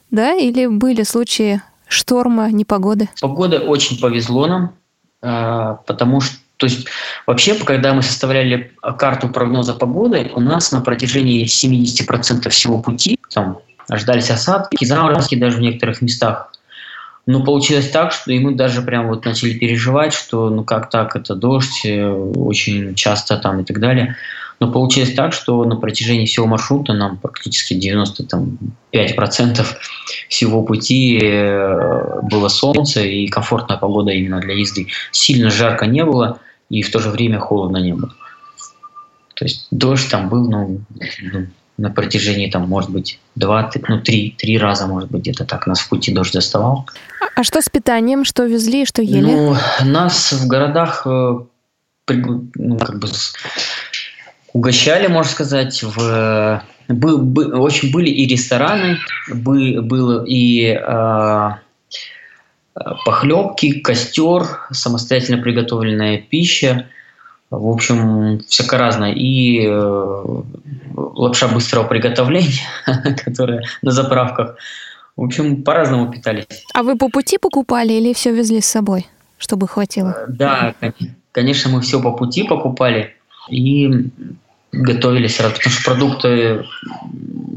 Да? 0.09 0.33
Или 0.33 0.67
были 0.67 1.03
случаи 1.03 1.61
шторма, 1.87 2.51
непогоды? 2.51 3.09
Погода 3.21 3.59
очень 3.59 3.99
повезло 3.99 4.47
нам, 4.47 4.73
а, 5.21 5.75
потому 5.85 6.21
что 6.21 6.37
то 6.57 6.67
есть 6.67 6.87
вообще, 7.25 7.55
когда 7.55 7.91
мы 7.91 8.03
составляли 8.03 8.71
карту 8.99 9.29
прогноза 9.29 9.73
погоды, 9.73 10.31
у 10.35 10.39
нас 10.39 10.71
на 10.71 10.81
протяжении 10.81 11.43
70% 11.45 12.47
всего 12.49 12.79
пути 12.79 13.17
там 13.33 13.57
ожидались 13.89 14.29
осадки, 14.29 14.85
заморозки 14.85 15.33
даже 15.33 15.57
в 15.57 15.61
некоторых 15.61 16.03
местах. 16.03 16.53
Но 17.27 17.43
получилось 17.43 17.89
так, 17.89 18.11
что 18.11 18.31
и 18.31 18.39
мы 18.39 18.55
даже 18.55 18.81
прям 18.81 19.07
вот 19.07 19.25
начали 19.25 19.53
переживать, 19.53 20.13
что 20.13 20.49
ну 20.49 20.63
как 20.63 20.89
так, 20.89 21.15
это 21.15 21.35
дождь, 21.35 21.85
э, 21.85 22.09
очень 22.09 22.95
часто 22.95 23.37
там 23.37 23.59
и 23.59 23.63
так 23.63 23.79
далее. 23.79 24.15
Но 24.59 24.71
получилось 24.71 25.13
так, 25.13 25.33
что 25.33 25.63
на 25.65 25.75
протяжении 25.75 26.25
всего 26.25 26.45
маршрута 26.45 26.93
нам 26.93 27.17
практически 27.17 27.73
95% 27.73 29.65
всего 30.29 30.63
пути 30.63 31.19
э, 31.21 32.19
было 32.23 32.47
солнце 32.47 33.01
и 33.01 33.27
комфортная 33.27 33.77
погода 33.77 34.11
именно 34.11 34.39
для 34.39 34.53
езды. 34.53 34.87
Сильно 35.11 35.49
жарко 35.49 35.87
не 35.87 36.05
было 36.05 36.39
и 36.69 36.83
в 36.83 36.91
то 36.91 36.99
же 36.99 37.09
время 37.09 37.39
холодно 37.39 37.77
не 37.77 37.93
было. 37.93 38.13
То 39.35 39.45
есть 39.45 39.67
дождь 39.71 40.09
там 40.09 40.29
был, 40.29 40.49
ну, 40.49 40.81
ну 41.21 41.47
на 41.77 41.89
протяжении, 41.89 42.49
там, 42.49 42.67
может 42.67 42.89
быть, 42.89 43.19
два, 43.35 43.69
ну, 43.87 44.01
три, 44.01 44.35
три 44.37 44.57
раза, 44.57 44.87
может 44.87 45.09
быть, 45.09 45.21
где-то 45.21 45.45
так 45.45 45.67
нас 45.67 45.79
в 45.79 45.89
пути 45.89 46.13
дождь 46.13 46.33
заставал. 46.33 46.87
А 47.35 47.43
что 47.43 47.61
с 47.61 47.69
питанием? 47.69 48.25
Что 48.25 48.43
везли, 48.45 48.85
что 48.85 49.01
ели? 49.01 49.31
Ну, 49.31 49.55
нас 49.83 50.31
в 50.31 50.47
городах 50.47 51.03
э, 51.05 51.39
ну, 52.09 52.77
как 52.77 52.99
бы 52.99 53.07
угощали, 54.53 55.07
можно 55.07 55.31
сказать, 55.31 55.81
в 55.83 56.63
бы, 56.87 57.17
бы, 57.17 57.59
очень 57.59 57.91
были 57.91 58.09
и 58.09 58.27
рестораны, 58.27 58.97
бы, 59.29 59.81
было 59.81 60.25
и 60.25 60.65
э, 60.67 61.49
похлебки, 63.05 63.79
костер, 63.79 64.43
самостоятельно 64.71 65.41
приготовленная 65.41 66.17
пища, 66.19 66.87
в 67.51 67.67
общем, 67.67 68.39
всяко 68.47 68.77
разное. 68.77 69.11
И 69.13 69.65
э, 69.65 70.23
лапша 70.95 71.49
быстрого 71.49 71.85
приготовления, 71.85 72.61
которая 73.25 73.63
на 73.81 73.91
заправках. 73.91 74.55
В 75.17 75.23
общем, 75.23 75.61
по-разному 75.63 76.11
питались. 76.11 76.45
А 76.73 76.83
вы 76.83 76.97
по 76.97 77.09
пути 77.09 77.37
покупали 77.37 77.93
или 77.93 78.13
все 78.13 78.33
везли 78.33 78.61
с 78.61 78.65
собой, 78.65 79.05
чтобы 79.37 79.67
хватило? 79.67 80.25
Да, 80.29 80.73
конечно, 81.33 81.69
мы 81.69 81.81
все 81.81 82.01
по 82.01 82.11
пути 82.11 82.43
покупали 82.43 83.13
и 83.49 84.07
готовили 84.71 85.27
сразу, 85.27 85.55
потому 85.55 85.73
что 85.73 85.83
продукты, 85.83 86.65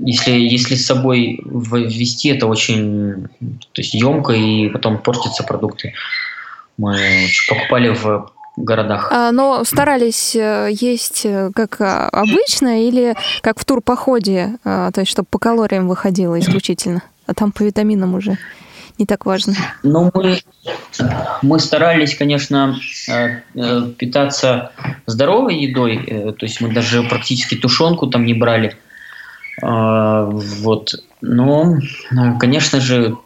если, 0.05 0.33
если 0.33 0.75
с 0.75 0.87
собой 0.87 1.41
ввести, 1.45 2.31
это 2.31 2.49
очень 2.49 3.29
то 3.73 3.81
есть 3.81 3.95
емко, 3.95 4.33
и 4.33 4.69
потом 4.69 4.99
портятся 4.99 5.45
продукты. 5.45 5.95
Мы 6.77 6.99
покупали 7.49 7.91
в 7.91 8.33
городах. 8.57 9.09
А, 9.11 9.33
но 9.33 9.65
старались 9.65 10.37
э, 10.37 10.69
есть 10.71 11.23
э, 11.25 11.51
как 11.55 11.81
а, 11.81 12.09
обычно 12.09 12.87
или 12.87 13.15
как 13.41 13.59
в 13.59 13.65
турпоходе, 13.65 14.59
а, 14.65 14.91
то 14.93 15.01
есть 15.01 15.11
чтобы 15.11 15.27
по 15.31 15.39
калориям 15.39 15.89
выходило 15.89 16.39
исключительно, 16.39 17.03
а 17.27 17.35
там 17.35 17.53
по 17.53 17.63
витаминам 17.63 18.15
уже 18.15 18.39
не 18.97 19.07
так 19.07 19.27
важно? 19.27 19.55
Ну, 19.83 20.11
мы, 20.15 20.39
мы 21.43 21.59
старались, 21.59 22.17
конечно, 22.17 22.77
э, 23.09 23.41
питаться 23.99 24.71
здоровой 25.07 25.57
едой, 25.57 26.35
то 26.39 26.47
есть 26.47 26.61
мы 26.61 26.73
даже 26.73 27.03
практически 27.03 27.57
тушенку 27.57 28.07
там 28.07 28.25
не 28.25 28.35
брали. 28.35 28.77
Вот. 29.61 30.95
Но, 31.21 31.79
конечно 32.39 32.81
же, 32.81 33.17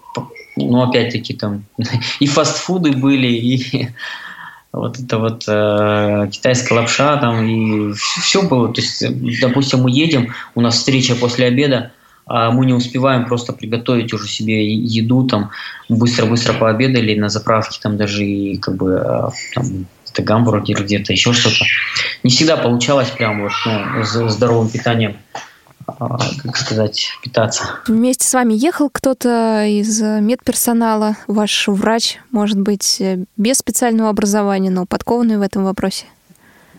ну, 0.57 0.83
опять-таки 0.83 1.35
там 1.35 1.65
и 2.21 2.27
фастфуды 2.27 2.93
были, 2.93 3.27
и 3.27 3.89
вот 4.73 4.99
это 4.99 5.19
вот 5.19 5.45
э, 5.49 6.29
китайская 6.31 6.75
лапша 6.75 7.17
там 7.17 7.43
и 7.45 7.93
все 7.95 8.43
было. 8.43 8.73
То 8.73 8.81
есть, 8.81 9.05
допустим, 9.41 9.81
мы 9.81 9.91
едем, 9.91 10.35
у 10.55 10.61
нас 10.61 10.77
встреча 10.77 11.15
после 11.15 11.47
обеда, 11.47 11.93
а 12.27 12.51
мы 12.51 12.67
не 12.67 12.75
успеваем 12.75 13.25
просто 13.25 13.55
приготовить 13.55 14.13
уже 14.13 14.29
себе 14.29 14.75
еду, 14.75 15.27
там 15.27 15.51
быстро-быстро 15.89 16.53
пообедали 16.53 17.19
на 17.19 17.31
заправке, 17.31 17.79
там 17.83 17.97
даже 17.97 18.25
и 18.25 18.59
как 18.59 18.77
бы 18.77 19.03
э, 19.03 19.31
там, 19.55 19.87
это 20.11 20.23
гамбургер 20.23 20.85
где-то, 20.85 21.13
еще 21.13 21.33
что-то. 21.33 21.65
Не 22.23 22.31
всегда 22.31 22.59
получалось 22.59 23.11
прям 23.11 23.43
вот 23.43 23.53
ну, 23.65 24.05
с 24.05 24.31
здоровым 24.31 24.69
питанием. 24.69 25.17
А, 25.89 26.19
как 26.43 26.57
сказать, 26.57 27.09
питаться. 27.23 27.65
Вместе 27.87 28.29
с 28.29 28.35
вами 28.35 28.53
ехал 28.53 28.91
кто-то 28.91 29.65
из 29.65 30.01
медперсонала, 30.03 31.17
ваш 31.27 31.67
врач, 31.67 32.19
может 32.31 32.61
быть, 32.61 33.03
без 33.37 33.59
специального 33.59 34.11
образования, 34.11 34.71
но 34.71 34.85
подкованный 34.85 35.39
в 35.39 35.43
этом 35.43 35.65
вопросе? 35.65 36.05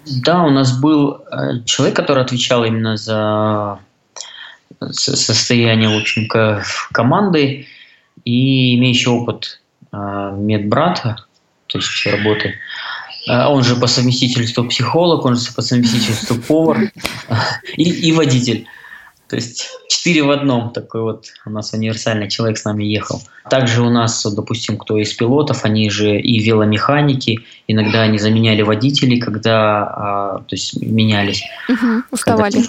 Да, 0.05 0.43
у 0.43 0.51
нас 0.51 0.80
был 0.80 1.24
э, 1.32 1.64
человек, 1.66 1.95
который 1.95 2.24
отвечал 2.24 2.64
именно 2.64 2.97
за 2.97 3.80
состояние, 4.91 5.89
в 5.89 5.99
общем, 5.99 6.28
команды 6.91 7.68
и 8.26 8.76
имеющий 8.76 9.10
опыт 9.10 9.62
э, 9.91 9.97
медбрата, 10.38 11.18
то 11.68 11.80
есть 11.80 12.05
работы. 12.05 12.55
Э, 13.28 13.47
он 13.47 13.64
же 13.64 13.76
по 13.76 13.88
совместительству 13.88 14.64
психолог, 14.66 15.26
он 15.26 15.36
же 15.36 15.51
по 15.53 15.62
совместительству 15.62 16.38
повар 16.38 16.91
и, 17.78 17.84
и 17.84 18.12
водитель. 18.12 18.68
То 19.30 19.36
есть 19.36 19.70
четыре 19.88 20.24
в 20.24 20.32
одном 20.32 20.72
такой 20.72 21.02
вот 21.04 21.28
у 21.46 21.52
нас 21.52 21.72
универсальный 21.74 22.28
человек 22.28 22.58
с 22.58 22.66
нами 22.66 22.84
ехал. 22.84 23.22
Также 23.50 23.84
у 23.84 23.90
нас, 23.90 24.26
допустим, 24.26 24.78
кто 24.78 24.98
из 24.98 25.14
пилотов, 25.14 25.66
они 25.66 25.90
же 25.92 26.20
и 26.20 26.40
веломеханики, 26.40 27.46
иногда 27.68 28.02
они 28.02 28.18
заменяли 28.18 28.64
водителей, 28.64 29.20
когда 29.20 29.84
а, 29.84 30.38
то 30.40 30.56
есть 30.56 30.82
менялись. 30.82 31.44
Угу, 31.70 32.04
уставали. 32.12 32.64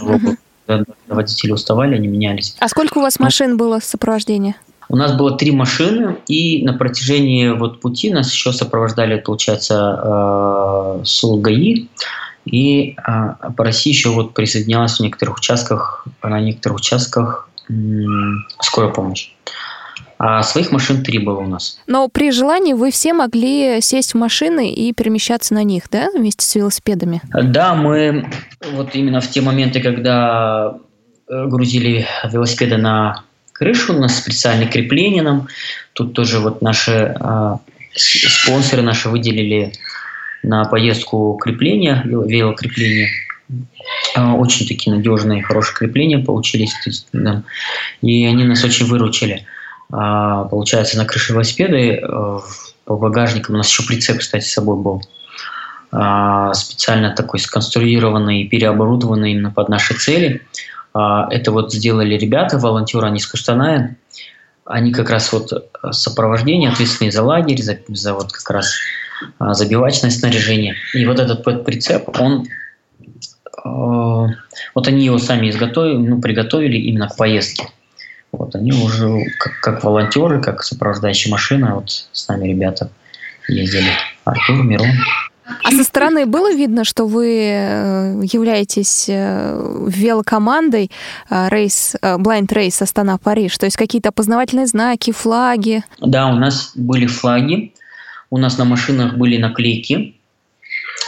Когда, 0.67 0.85
водители 1.09 1.53
уставали, 1.53 1.95
они 1.97 2.09
менялись. 2.09 2.55
А 2.61 2.69
сколько 2.69 2.99
у 2.99 3.01
вас 3.01 3.19
ну, 3.19 3.25
машин 3.25 3.57
было 3.57 3.81
сопровождения? 3.83 4.55
У 4.91 4.97
нас 4.97 5.13
было 5.13 5.37
три 5.37 5.53
машины, 5.53 6.17
и 6.29 6.65
на 6.65 6.75
протяжении 6.75 7.49
вот 7.49 7.81
пути 7.81 8.13
нас 8.13 8.31
еще 8.33 8.53
сопровождали, 8.53 9.19
получается, 9.19 10.01
э, 10.03 11.05
СУЛГАИ, 11.05 11.89
и 12.45 12.97
а, 12.97 13.51
по 13.53 13.65
России 13.65 13.91
еще 13.91 14.11
вот 14.11 14.35
присоединялась 14.35 14.99
в 14.99 15.01
некоторых 15.01 15.37
участках, 15.39 16.07
на 16.23 16.41
некоторых 16.41 16.79
участках 16.79 17.49
м- 17.69 18.47
скорая 18.61 18.91
помощь. 18.93 19.31
А 20.23 20.43
своих 20.43 20.71
машин 20.71 21.03
три 21.03 21.19
было 21.19 21.39
у 21.39 21.47
нас. 21.47 21.79
Но 21.87 22.09
при 22.09 22.31
желании 22.31 22.75
вы 22.75 22.91
все 22.91 23.15
могли 23.15 23.81
сесть 23.81 24.13
в 24.13 24.19
машины 24.19 24.71
и 24.71 24.93
перемещаться 24.93 25.55
на 25.55 25.63
них, 25.63 25.85
да, 25.91 26.11
вместе 26.15 26.45
с 26.45 26.55
велосипедами? 26.55 27.23
Да, 27.33 27.75
мы 27.75 28.31
вот 28.73 28.95
именно 28.95 29.23
в 29.23 29.31
те 29.31 29.41
моменты, 29.41 29.81
когда 29.81 30.77
э, 31.27 31.47
грузили 31.47 32.07
велосипеды 32.31 32.77
на 32.77 33.25
крышу, 33.53 33.95
у 33.95 33.99
нас 33.99 34.19
специальное 34.19 34.67
крепление 34.67 35.23
нам. 35.23 35.49
Тут 35.95 36.13
тоже 36.13 36.39
вот 36.39 36.61
наши 36.61 37.15
э, 37.19 37.57
спонсоры 37.95 38.83
наши 38.83 39.09
выделили 39.09 39.73
на 40.43 40.65
поездку 40.65 41.39
крепления, 41.41 42.03
велокрепления. 42.05 43.09
А, 44.15 44.35
очень 44.35 44.67
такие 44.67 44.95
надежные, 44.95 45.43
хорошие 45.43 45.77
крепления 45.77 46.25
получились. 46.25 46.73
Есть, 46.87 47.09
да, 47.13 47.43
и 48.01 48.25
они 48.25 48.45
нас 48.45 48.65
очень 48.65 48.87
выручили. 48.87 49.47
А, 49.93 50.45
получается, 50.45 50.99
на 50.99 51.05
крыше 51.05 51.33
велосипеда 51.33 51.77
э, 51.77 52.39
по 52.85 52.97
багажникам 52.97 53.55
у 53.55 53.59
нас 53.59 53.69
еще 53.69 53.85
прицеп, 53.87 54.19
кстати, 54.19 54.45
с 54.45 54.53
собой 54.53 54.77
был. 54.77 55.03
А, 55.93 56.55
специально 56.55 57.11
такой 57.11 57.41
сконструированный, 57.41 58.47
переоборудованный 58.47 59.33
именно 59.33 59.51
под 59.51 59.69
наши 59.69 59.95
цели. 59.95 60.43
Это 60.93 61.53
вот 61.53 61.73
сделали 61.73 62.17
ребята, 62.17 62.59
волонтеры, 62.59 63.07
они 63.07 63.19
из 63.19 63.27
Кустаная. 63.29 63.97
Они 64.65 64.93
как 64.93 65.09
раз 65.09 65.33
вот 65.33 65.53
сопровождение, 65.93 66.71
ответственные 66.71 67.13
за 67.13 67.23
лагерь, 67.23 67.63
за, 67.63 67.79
за 67.87 68.13
вот 68.13 68.33
как 68.33 68.51
раз 68.51 68.73
а, 68.73 69.00
забивачное 69.39 70.11
снаряжение. 70.11 70.77
И 70.95 71.05
вот 71.07 71.19
этот 71.19 71.45
прицеп, 71.65 72.21
он 72.21 72.47
э, 73.65 74.27
вот 74.75 74.89
они 74.89 75.05
его 75.05 75.19
сами 75.19 75.51
изготовили, 75.51 75.97
ну, 75.97 76.21
приготовили 76.21 76.77
именно 76.77 77.09
к 77.09 77.17
поездке. 77.17 77.69
Вот 78.33 78.55
они 78.55 78.73
уже 78.73 79.25
как, 79.39 79.61
как 79.61 79.85
волонтеры, 79.85 80.41
как 80.41 80.63
сопровождающая 80.63 81.31
машина, 81.33 81.75
вот 81.77 81.91
с 82.13 82.29
нами 82.29 82.49
ребята 82.49 82.91
ездили. 83.49 83.91
Артур, 84.25 84.63
Мирон. 84.63 84.87
А 84.87 85.31
А 85.65 85.71
со 85.73 85.83
стороны 85.83 86.27
было 86.27 86.53
видно, 86.53 86.85
что 86.85 87.07
вы 87.07 87.27
э, 87.27 88.23
являетесь 88.23 89.07
э, 89.09 89.85
велокомандой 89.89 90.91
рейс, 91.29 91.97
Blind 92.01 92.47
Race 92.47 92.81
Астана-Париж? 92.81 93.59
То 93.59 93.67
есть 93.67 93.77
какие-то 93.77 94.11
опознавательные 94.11 94.67
знаки, 94.67 95.11
флаги? 95.13 95.83
Да, 96.01 96.29
у 96.29 96.37
нас 96.37 96.73
были 96.77 97.07
флаги, 97.07 97.75
у 98.31 98.39
нас 98.39 98.59
на 98.59 98.65
машинах 98.65 99.15
были 99.15 99.37
наклейки 99.37 100.17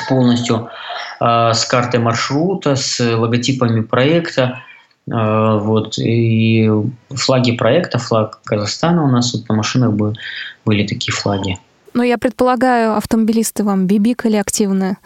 полностью 0.08 0.68
с 1.20 1.64
картой 1.66 2.00
маршрута, 2.00 2.76
с 2.76 3.00
логотипами 3.00 3.80
проекта. 3.80 4.62
Вот, 5.06 5.98
и 5.98 6.70
флаги 7.10 7.52
проекта, 7.52 7.98
флаг 7.98 8.40
Казахстана 8.44 9.04
у 9.04 9.08
нас 9.08 9.32
вот 9.32 9.48
на 9.48 9.54
машинах 9.54 9.92
были 10.64 10.86
такие 10.86 11.12
флаги. 11.12 11.58
Ну, 11.94 12.02
я 12.02 12.18
предполагаю, 12.18 12.96
автомобилисты 12.96 13.64
вам 13.64 13.86
бибикали 13.86 14.36
активно, 14.36 14.96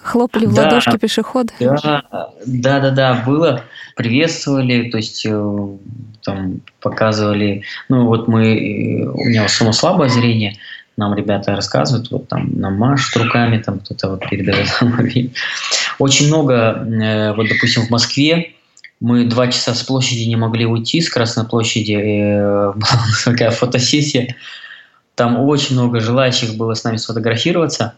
хлопали 0.00 0.46
в 0.46 0.54
да, 0.54 0.64
ладошки 0.64 0.96
пешеходы. 0.96 1.52
Да, 1.60 2.02
да, 2.46 2.80
да, 2.80 2.90
да, 2.90 3.22
было. 3.26 3.62
Приветствовали, 3.96 4.90
то 4.90 4.96
есть 4.96 5.26
э, 5.26 5.68
там 6.24 6.60
показывали. 6.80 7.62
Ну, 7.88 8.06
вот 8.06 8.28
мы, 8.28 8.54
э, 8.54 9.06
у 9.06 9.24
меня 9.24 9.48
само 9.48 9.72
слабое 9.72 10.08
зрение, 10.08 10.56
нам 10.98 11.14
ребята 11.14 11.54
рассказывают, 11.54 12.10
вот 12.10 12.28
там 12.28 12.50
нам 12.60 12.76
машут 12.76 13.22
руками, 13.22 13.58
там 13.58 13.78
кто-то 13.78 14.10
вот 14.10 14.28
передает 14.28 14.68
Очень 15.98 16.26
много, 16.26 16.54
э, 16.54 17.34
вот, 17.34 17.46
допустим, 17.48 17.86
в 17.86 17.90
Москве 17.90 18.54
мы 19.00 19.24
два 19.24 19.46
часа 19.46 19.74
с 19.74 19.82
площади 19.84 20.24
не 20.24 20.36
могли 20.36 20.66
уйти, 20.66 21.00
с 21.00 21.08
Красной 21.08 21.44
площади, 21.44 21.94
была 21.94 23.04
такая 23.24 23.52
фотосессия, 23.52 24.34
там 25.14 25.38
очень 25.38 25.74
много 25.76 26.00
желающих 26.00 26.56
было 26.56 26.74
с 26.74 26.84
нами 26.84 26.96
сфотографироваться. 26.96 27.94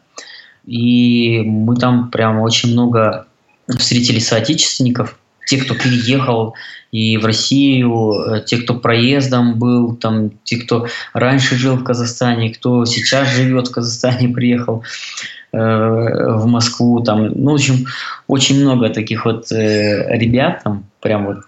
И 0.67 1.41
мы 1.41 1.77
там 1.77 2.11
прям 2.11 2.41
очень 2.41 2.73
много 2.73 3.27
встретили 3.67 4.19
соотечественников, 4.19 5.19
те, 5.51 5.57
кто 5.57 5.75
переехал 5.75 6.55
и 6.93 7.17
в 7.17 7.27
Россию, 7.27 8.13
э, 8.13 8.45
те, 8.47 8.59
кто 8.59 8.75
проездом 8.75 9.59
был, 9.59 9.97
там, 9.97 10.31
те, 10.45 10.59
кто 10.59 10.87
раньше 11.13 11.57
жил 11.57 11.75
в 11.75 11.83
Казахстане, 11.83 12.55
кто 12.55 12.85
сейчас 12.85 13.35
живет 13.35 13.67
в 13.67 13.73
Казахстане, 13.73 14.29
приехал 14.35 14.85
э, 15.53 15.59
в 15.59 16.47
Москву, 16.47 17.03
там, 17.03 17.33
ну, 17.35 17.51
в 17.51 17.55
общем, 17.55 17.87
очень 18.29 18.61
много 18.61 18.91
таких 18.91 19.25
вот 19.25 19.51
э, 19.51 20.17
ребят, 20.17 20.63
там, 20.63 20.85
прям 21.01 21.27
вот, 21.27 21.39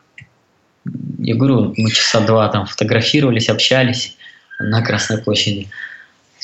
я 1.19 1.37
говорю, 1.37 1.73
мы 1.77 1.91
часа 1.91 2.27
два 2.27 2.49
там 2.49 2.67
фотографировались, 2.67 3.49
общались, 3.49 4.17
на 4.59 4.83
Красной 4.83 5.19
площади. 5.19 5.69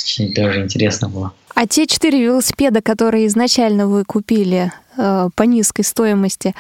Очень 0.03 0.33
даже 0.33 0.63
интересно 0.63 1.09
было. 1.09 1.33
А 1.55 1.67
те 1.67 1.87
четыре 1.87 2.23
велосипеда, 2.23 2.81
которые 2.83 3.27
изначально 3.27 3.89
вы 3.89 4.05
купили 4.05 4.73
э, 4.97 5.29
по 5.35 5.43
низкой 5.43 5.83
стоимости, 5.83 6.55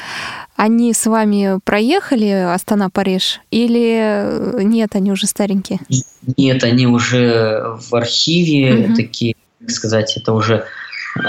они 0.56 0.92
с 0.92 1.06
вами 1.06 1.60
проехали 1.64 2.26
Астана-Париж 2.26 3.40
или 3.50 3.98
э, 4.00 4.62
нет, 4.62 4.96
они 4.96 5.12
уже 5.12 5.26
старенькие? 5.26 5.78
Нет, 6.36 6.64
они 6.64 6.86
уже 6.86 7.76
в 7.88 7.94
архиве, 7.94 8.86
угу. 8.86 8.96
такие, 8.96 9.36
как 9.60 9.70
сказать, 9.70 10.16
это 10.16 10.32
уже 10.32 10.64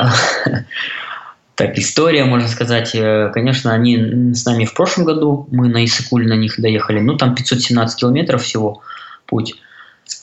так, 1.56 1.78
история, 1.78 2.26
можно 2.26 2.48
сказать. 2.48 2.96
Э, 2.96 3.30
конечно, 3.32 3.72
они 3.72 4.34
с 4.34 4.46
нами 4.46 4.66
в 4.66 4.74
прошлом 4.74 5.06
году, 5.06 5.48
мы 5.52 5.70
на 5.70 5.86
Исыкуль 5.86 6.28
на 6.28 6.34
них 6.34 6.60
доехали, 6.60 7.00
ну 7.02 7.18
там 7.18 7.36
517 7.36 8.00
километров 8.00 8.42
всего 8.42 8.82
путь. 9.28 9.54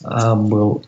А, 0.03 0.34
был. 0.34 0.82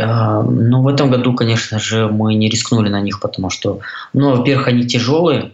А, 0.00 0.42
но 0.42 0.82
в 0.82 0.88
этом 0.88 1.10
году, 1.10 1.34
конечно 1.34 1.78
же, 1.78 2.08
мы 2.08 2.34
не 2.34 2.48
рискнули 2.48 2.88
на 2.88 3.00
них, 3.00 3.20
потому 3.20 3.50
что, 3.50 3.80
ну, 4.12 4.36
во-первых, 4.36 4.68
они 4.68 4.86
тяжелые, 4.86 5.52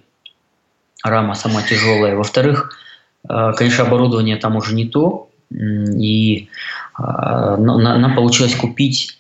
рама 1.03 1.35
сама 1.35 1.63
тяжелая, 1.63 2.15
во-вторых, 2.15 2.77
а, 3.27 3.53
конечно, 3.53 3.85
оборудование 3.85 4.37
там 4.37 4.57
уже 4.57 4.75
не 4.75 4.87
то, 4.87 5.31
и 5.51 6.49
нам 6.99 8.15
получилось 8.17 8.55
купить 8.55 9.19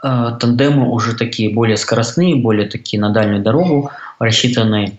тандемы 0.00 0.88
уже 0.88 1.16
такие 1.16 1.52
более 1.52 1.76
скоростные, 1.76 2.36
более 2.36 2.68
такие 2.68 3.00
на 3.00 3.10
дальнюю 3.10 3.42
дорогу 3.42 3.90
рассчитанные. 4.18 4.98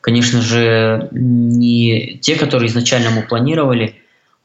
Конечно 0.00 0.42
же, 0.42 1.08
не 1.12 2.18
те, 2.20 2.36
которые 2.36 2.68
изначально 2.68 3.10
мы 3.10 3.22
планировали, 3.22 3.94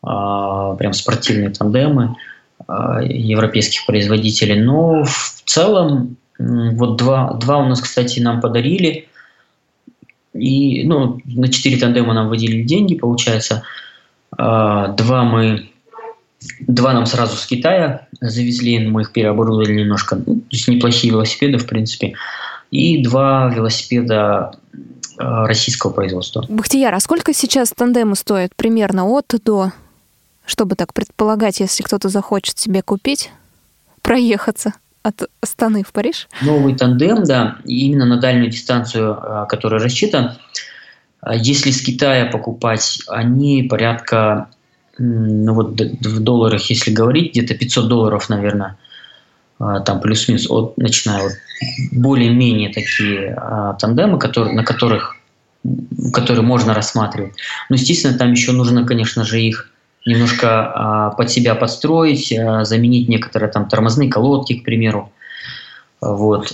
прям 0.02 0.94
спортивные 0.94 1.50
тандемы, 1.50 2.04
а, 2.06 2.16
европейских 2.68 3.86
производителей. 3.86 4.60
Но 4.60 5.04
в 5.04 5.42
целом 5.46 6.18
вот 6.40 6.98
два, 6.98 7.34
два 7.34 7.58
у 7.60 7.68
нас, 7.68 7.82
кстати, 7.82 8.20
нам 8.20 8.42
подарили. 8.42 9.08
И 10.34 10.84
ну, 10.84 11.20
на 11.26 11.48
четыре 11.48 11.78
тандема 11.78 12.14
нам 12.14 12.30
выделили 12.30 12.64
деньги, 12.64 12.96
получается. 12.96 13.64
А, 14.38 14.90
два 14.90 15.24
мы 15.24 15.70
Два 16.60 16.94
нам 16.94 17.06
сразу 17.06 17.36
с 17.36 17.46
Китая 17.46 18.08
завезли, 18.22 18.88
мы 18.88 19.02
их 19.02 19.12
переоборудовали 19.12 19.74
немножко. 19.74 20.16
Ну, 20.16 20.36
то 20.36 20.42
есть 20.52 20.68
неплохие 20.68 21.12
велосипеды, 21.12 21.58
в 21.58 21.66
принципе. 21.66 22.14
И 22.70 23.02
два 23.04 23.52
велосипеда 23.54 24.52
а, 25.18 25.48
российского 25.48 25.92
производства. 25.92 26.46
Бахтияр, 26.48 26.94
а 26.94 27.00
сколько 27.00 27.34
сейчас 27.34 27.72
тандемы 27.72 28.16
стоят 28.16 28.56
примерно 28.56 29.06
от 29.06 29.34
до? 29.44 29.72
Чтобы 30.48 30.76
так 30.76 30.94
предполагать, 30.94 31.60
если 31.60 31.84
кто-то 31.84 32.10
захочет 32.10 32.58
себе 32.58 32.82
купить, 32.82 33.30
проехаться 34.02 34.74
от 35.04 35.30
Астаны 35.42 35.84
в 35.84 35.92
Париж? 35.92 36.28
Новый 36.42 36.76
тандем, 36.76 37.24
да, 37.24 37.58
именно 37.66 38.06
на 38.06 38.18
дальнюю 38.18 38.50
дистанцию, 38.50 39.18
а, 39.20 39.46
который 39.46 39.80
рассчитан. 39.80 40.38
А 41.22 41.36
если 41.36 41.72
с 41.72 41.82
Китая 41.82 42.26
покупать, 42.28 43.00
они 43.08 43.64
порядка, 43.64 44.48
ну 44.98 45.54
вот 45.54 45.80
в 45.80 46.20
долларах, 46.22 46.70
если 46.70 46.92
говорить, 46.92 47.32
где-то 47.32 47.54
500 47.54 47.88
долларов, 47.90 48.30
наверное, 48.30 48.78
а, 49.60 49.82
там 49.82 50.00
плюс-минус, 50.00 50.50
от, 50.50 50.78
начиная 50.78 51.24
вот 51.24 51.34
более-менее 51.92 52.72
такие 52.72 53.34
а, 53.36 53.74
тандемы, 53.74 54.18
которые, 54.18 54.56
на 54.56 54.64
которых 54.64 55.16
которые 56.14 56.44
можно 56.44 56.74
рассматривать. 56.74 57.34
Но, 57.68 57.76
естественно, 57.76 58.18
там 58.18 58.32
еще 58.32 58.54
нужно, 58.54 58.86
конечно 58.86 59.26
же, 59.26 59.42
их 59.42 59.72
немножко 60.08 60.72
а, 60.74 61.10
под 61.12 61.30
себя 61.30 61.54
подстроить, 61.54 62.32
а, 62.32 62.64
заменить 62.64 63.10
некоторые 63.10 63.52
там 63.52 63.68
тормозные 63.68 64.10
колодки, 64.10 64.54
к 64.54 64.64
примеру. 64.64 65.12
Вот. 66.02 66.54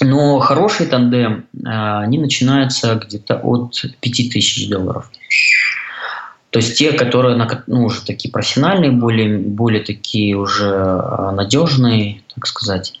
Но 0.00 0.38
хороший 0.40 0.86
тандем, 0.86 1.44
а, 1.64 2.00
они 2.00 2.18
начинаются 2.18 2.94
где-то 2.94 3.36
от 3.36 3.84
5000 4.00 4.68
долларов. 4.68 5.10
То 6.50 6.58
есть 6.60 6.78
те, 6.78 6.92
которые 6.92 7.36
ну, 7.66 7.84
уже 7.84 8.04
такие 8.04 8.30
профессиональные, 8.30 8.92
более, 8.92 9.38
более 9.38 9.82
такие 9.82 10.36
уже 10.36 10.64
надежные, 11.32 12.22
так 12.32 12.46
сказать. 12.46 12.98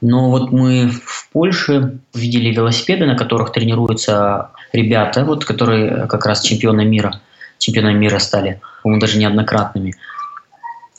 Но 0.00 0.30
вот 0.30 0.52
мы 0.52 0.88
в 0.88 1.28
Польше 1.32 1.98
видели 2.14 2.54
велосипеды, 2.54 3.04
на 3.04 3.16
которых 3.16 3.50
тренируются 3.50 4.50
ребята, 4.72 5.24
вот, 5.24 5.44
которые 5.44 6.06
как 6.06 6.24
раз 6.24 6.42
чемпионы 6.42 6.84
мира 6.84 7.20
чемпионами 7.58 7.98
мира 7.98 8.18
стали, 8.18 8.60
по-моему, 8.82 9.00
даже 9.00 9.18
неоднократными, 9.18 9.94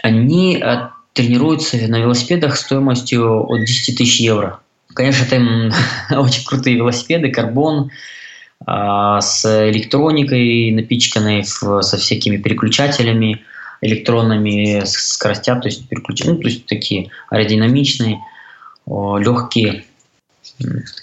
они 0.02 0.58
э, 0.58 0.90
тренируются 1.14 1.78
на 1.88 2.00
велосипедах 2.00 2.56
стоимостью 2.56 3.46
от 3.50 3.66
10 3.66 3.98
тысяч 3.98 4.20
евро. 4.20 4.60
Конечно, 4.94 5.24
это 5.26 6.20
очень 6.20 6.46
крутые 6.46 6.76
велосипеды, 6.76 7.32
карбон, 7.32 7.92
а, 8.66 9.22
с 9.22 9.46
электроникой 9.70 10.72
напичканной, 10.72 11.44
со 11.44 11.98
всякими 11.98 12.38
переключателями 12.38 13.44
электронными, 13.82 14.84
скоростя, 14.86 15.56
то 15.56 15.68
есть 15.70 15.88
переключения, 15.88 16.34
ну, 16.34 16.42
то 16.42 16.48
есть 16.50 16.66
такие 16.66 17.12
аэродинамичные, 17.30 18.20
легкие. 18.86 19.86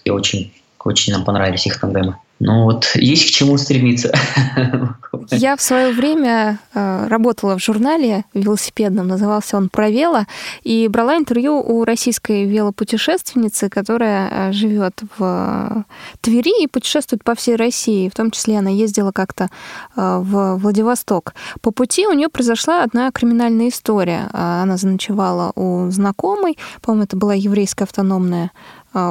И 0.04 0.10
очень, 0.10 0.52
очень 0.86 1.12
нам 1.12 1.24
понравились 1.24 1.66
их 1.66 1.80
тандемы. 1.80 2.16
Ну 2.38 2.64
вот, 2.64 2.92
есть 2.96 3.28
к 3.28 3.30
чему 3.30 3.56
стремиться. 3.56 4.12
Я 5.30 5.56
в 5.56 5.62
свое 5.62 5.92
время 5.92 6.58
э, 6.74 7.06
работала 7.08 7.56
в 7.56 7.62
журнале 7.62 8.26
велосипедном, 8.34 9.08
назывался 9.08 9.56
он 9.56 9.70
«Провела», 9.70 10.26
и 10.62 10.86
брала 10.88 11.16
интервью 11.16 11.58
у 11.58 11.84
российской 11.84 12.44
велопутешественницы, 12.44 13.70
которая 13.70 14.28
э, 14.28 14.52
живет 14.52 15.00
в 15.16 15.84
Твери 16.20 16.62
и 16.62 16.66
путешествует 16.66 17.24
по 17.24 17.34
всей 17.34 17.56
России. 17.56 18.10
В 18.10 18.14
том 18.14 18.30
числе 18.30 18.58
она 18.58 18.68
ездила 18.68 19.12
как-то 19.12 19.48
э, 19.96 20.18
в 20.22 20.56
Владивосток. 20.56 21.34
По 21.62 21.70
пути 21.70 22.06
у 22.06 22.12
нее 22.12 22.28
произошла 22.28 22.82
одна 22.82 23.10
криминальная 23.12 23.68
история. 23.68 24.28
Она 24.34 24.76
заночевала 24.76 25.52
у 25.54 25.90
знакомой, 25.90 26.58
по-моему, 26.82 27.04
это 27.04 27.16
была 27.16 27.32
еврейская 27.32 27.84
автономная 27.84 28.50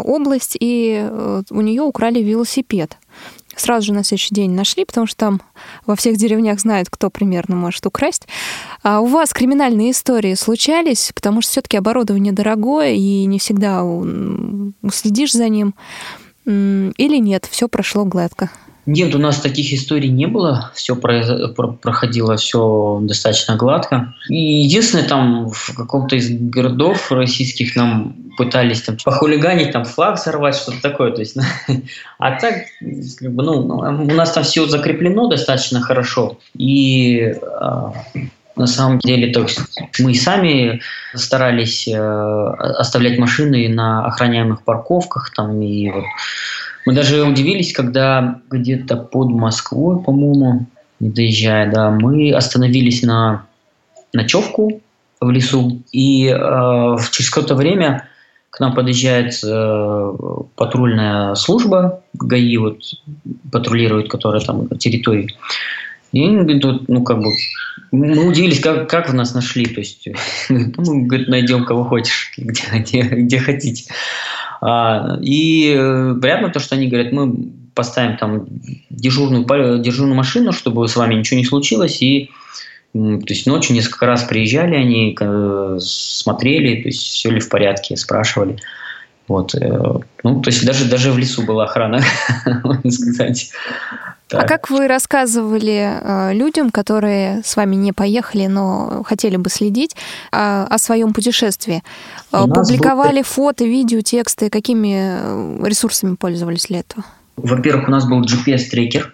область, 0.04 0.58
и 0.60 1.10
у 1.50 1.62
нее 1.62 1.82
украли 1.82 2.20
велосипед. 2.20 2.98
сразу 3.60 3.88
же 3.88 3.94
на 3.94 4.04
следующий 4.04 4.34
день 4.34 4.52
нашли, 4.52 4.86
потому 4.86 5.08
что 5.08 5.18
там 5.18 5.42
во 5.86 5.96
всех 5.96 6.18
деревнях 6.18 6.60
знают, 6.60 6.90
кто 6.90 7.10
примерно 7.10 7.56
может 7.56 7.86
украсть. 7.86 8.28
А 8.84 9.00
у 9.00 9.06
вас 9.06 9.34
криминальные 9.34 9.92
истории 9.92 10.34
случались, 10.36 11.12
потому 11.16 11.42
что 11.42 11.52
все-таки 11.52 11.78
оборудование 11.78 12.34
дорогое, 12.34 12.94
и 12.94 13.26
не 13.26 13.40
всегда 13.40 13.84
следишь 14.92 15.34
за 15.34 15.50
ним. 15.50 15.76
Или 16.46 17.18
нет, 17.18 17.48
все 17.50 17.68
прошло 17.68 18.06
гладко? 18.06 18.52
Нет, 18.86 19.16
у 19.16 19.18
нас 19.18 19.40
таких 19.40 19.74
историй 19.74 20.10
не 20.10 20.28
было. 20.28 20.72
Все 20.76 20.96
проходило 20.96 22.38
все 22.38 23.00
достаточно 23.02 23.56
гладко. 23.56 24.14
И 24.30 24.62
единственное, 24.62 25.08
там 25.08 25.50
в 25.50 25.74
каком-то 25.76 26.16
из 26.16 26.30
городов 26.30 27.12
российских 27.12 27.76
нам 27.76 28.16
пытались 28.38 28.82
там 28.82 28.98
похулиганить, 29.04 29.72
там 29.72 29.86
флаг 29.86 30.18
сорвать, 30.18 30.56
что-то 30.56 30.82
такое. 30.82 31.12
То 31.12 31.22
есть, 31.22 31.38
а 32.18 32.40
так, 32.40 32.56
ну, 32.82 33.68
у 33.68 34.14
нас 34.14 34.32
там 34.32 34.44
все 34.44 34.66
закреплено 34.68 35.28
достаточно 35.28 35.82
хорошо. 35.82 36.38
И 36.58 37.36
а, 37.60 37.94
на 38.56 38.68
самом 38.68 39.00
деле, 39.00 39.34
то 39.34 39.42
есть 39.42 39.60
мы 40.00 40.14
сами 40.14 40.82
старались 41.14 41.88
э, 41.88 41.98
оставлять 41.98 43.18
машины 43.18 43.68
на 43.70 44.06
охраняемых 44.06 44.64
парковках, 44.64 45.32
там 45.36 45.62
и 45.62 45.90
вот 45.90 46.06
мы 46.86 46.94
даже 46.94 47.24
удивились, 47.24 47.74
когда 47.74 48.40
где-то 48.50 48.96
под 48.96 49.30
Москвой, 49.32 50.02
по-моему, 50.02 50.68
не 51.00 51.10
доезжая, 51.10 51.72
да, 51.72 51.90
мы 51.90 52.32
остановились 52.32 53.02
на 53.02 53.46
ночевку 54.14 54.82
в 55.20 55.30
лесу, 55.30 55.82
и 55.92 56.28
э, 56.28 56.98
через 57.12 57.30
какое-то 57.30 57.56
время 57.56 58.08
к 58.56 58.60
нам 58.62 58.74
подъезжает 58.74 59.34
э, 59.44 60.14
патрульная 60.56 61.36
служба, 61.36 62.04
ГАИ 62.14 62.56
вот 62.56 62.84
патрулирует, 63.52 64.10
которая 64.10 64.40
там 64.40 64.70
территории. 64.78 65.36
И 66.14 66.24
они 66.24 66.38
говорят, 66.38 66.88
ну, 66.88 67.04
как 67.04 67.20
бы, 67.20 67.34
мы 67.92 68.26
удивились, 68.26 68.62
как, 68.62 68.90
как 68.90 69.10
в 69.10 69.14
нас 69.14 69.34
нашли. 69.34 69.66
То 69.66 69.82
есть, 69.82 70.08
мы, 70.48 70.72
говорит, 71.06 71.28
найдем 71.28 71.66
кого 71.66 71.84
хочешь, 71.84 72.32
где, 72.38 72.64
где, 72.76 73.02
где 73.02 73.40
хотите. 73.40 73.92
А, 74.62 75.20
и 75.22 75.76
э, 75.78 76.16
приятно 76.22 76.48
то, 76.48 76.62
что 76.62 76.76
они 76.76 76.88
говорят, 76.88 77.12
мы 77.12 77.36
поставим 77.74 78.16
там 78.16 78.46
дежурную, 78.90 79.80
дежурную 79.80 80.16
машину, 80.16 80.54
чтобы 80.54 80.88
с 80.88 80.96
вами 80.96 81.16
ничего 81.16 81.38
не 81.38 81.46
случилось, 81.46 82.02
и 82.02 82.30
то 82.96 83.34
есть 83.34 83.46
ночью 83.46 83.76
несколько 83.76 84.06
раз 84.06 84.24
приезжали 84.24 84.76
они, 84.76 85.18
смотрели, 85.80 86.82
то 86.82 86.88
есть 86.88 87.02
все 87.02 87.30
ли 87.30 87.42
в 87.42 87.50
порядке, 87.50 87.98
спрашивали. 87.98 88.58
Вот, 89.28 89.56
э, 89.56 90.00
ну, 90.24 90.42
то 90.42 90.50
есть 90.50 90.66
даже, 90.66 90.86
даже 90.86 91.12
в 91.12 91.18
лесу 91.18 91.42
была 91.42 91.64
охрана, 91.64 92.00
можно 92.64 92.92
сказать. 92.92 93.52
Так. 94.28 94.44
А 94.44 94.48
как 94.48 94.70
вы 94.70 94.88
рассказывали 94.88 96.00
э, 96.00 96.34
людям, 96.34 96.70
которые 96.70 97.42
с 97.44 97.56
вами 97.56 97.76
не 97.76 97.92
поехали, 97.92 98.46
но 98.46 99.04
хотели 99.04 99.38
бы 99.38 99.50
следить 99.50 99.96
э, 100.32 100.68
о 100.70 100.78
своем 100.78 101.12
путешествии? 101.12 101.84
Э, 102.32 102.46
публиковали 102.46 103.18
был... 103.18 103.24
фото, 103.24 103.66
видео, 103.66 104.02
тексты? 104.02 104.50
Какими 104.50 105.62
э, 105.62 105.68
ресурсами 105.68 106.16
пользовались 106.16 106.68
для 106.68 106.80
этого? 106.80 107.04
Во-первых, 107.36 107.88
у 107.88 107.92
нас 107.92 108.08
был 108.08 108.22
GPS-трекер. 108.22 109.12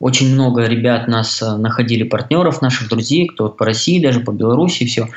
Очень 0.00 0.34
много 0.34 0.64
ребят 0.64 1.06
нас 1.08 1.42
э, 1.42 1.56
находили, 1.56 2.04
партнеров 2.04 2.62
наших, 2.62 2.88
друзей, 2.88 3.28
кто 3.28 3.48
по 3.50 3.66
России, 3.66 4.02
даже 4.02 4.20
по 4.20 4.32
Беларуси, 4.32 4.86
все. 4.86 5.08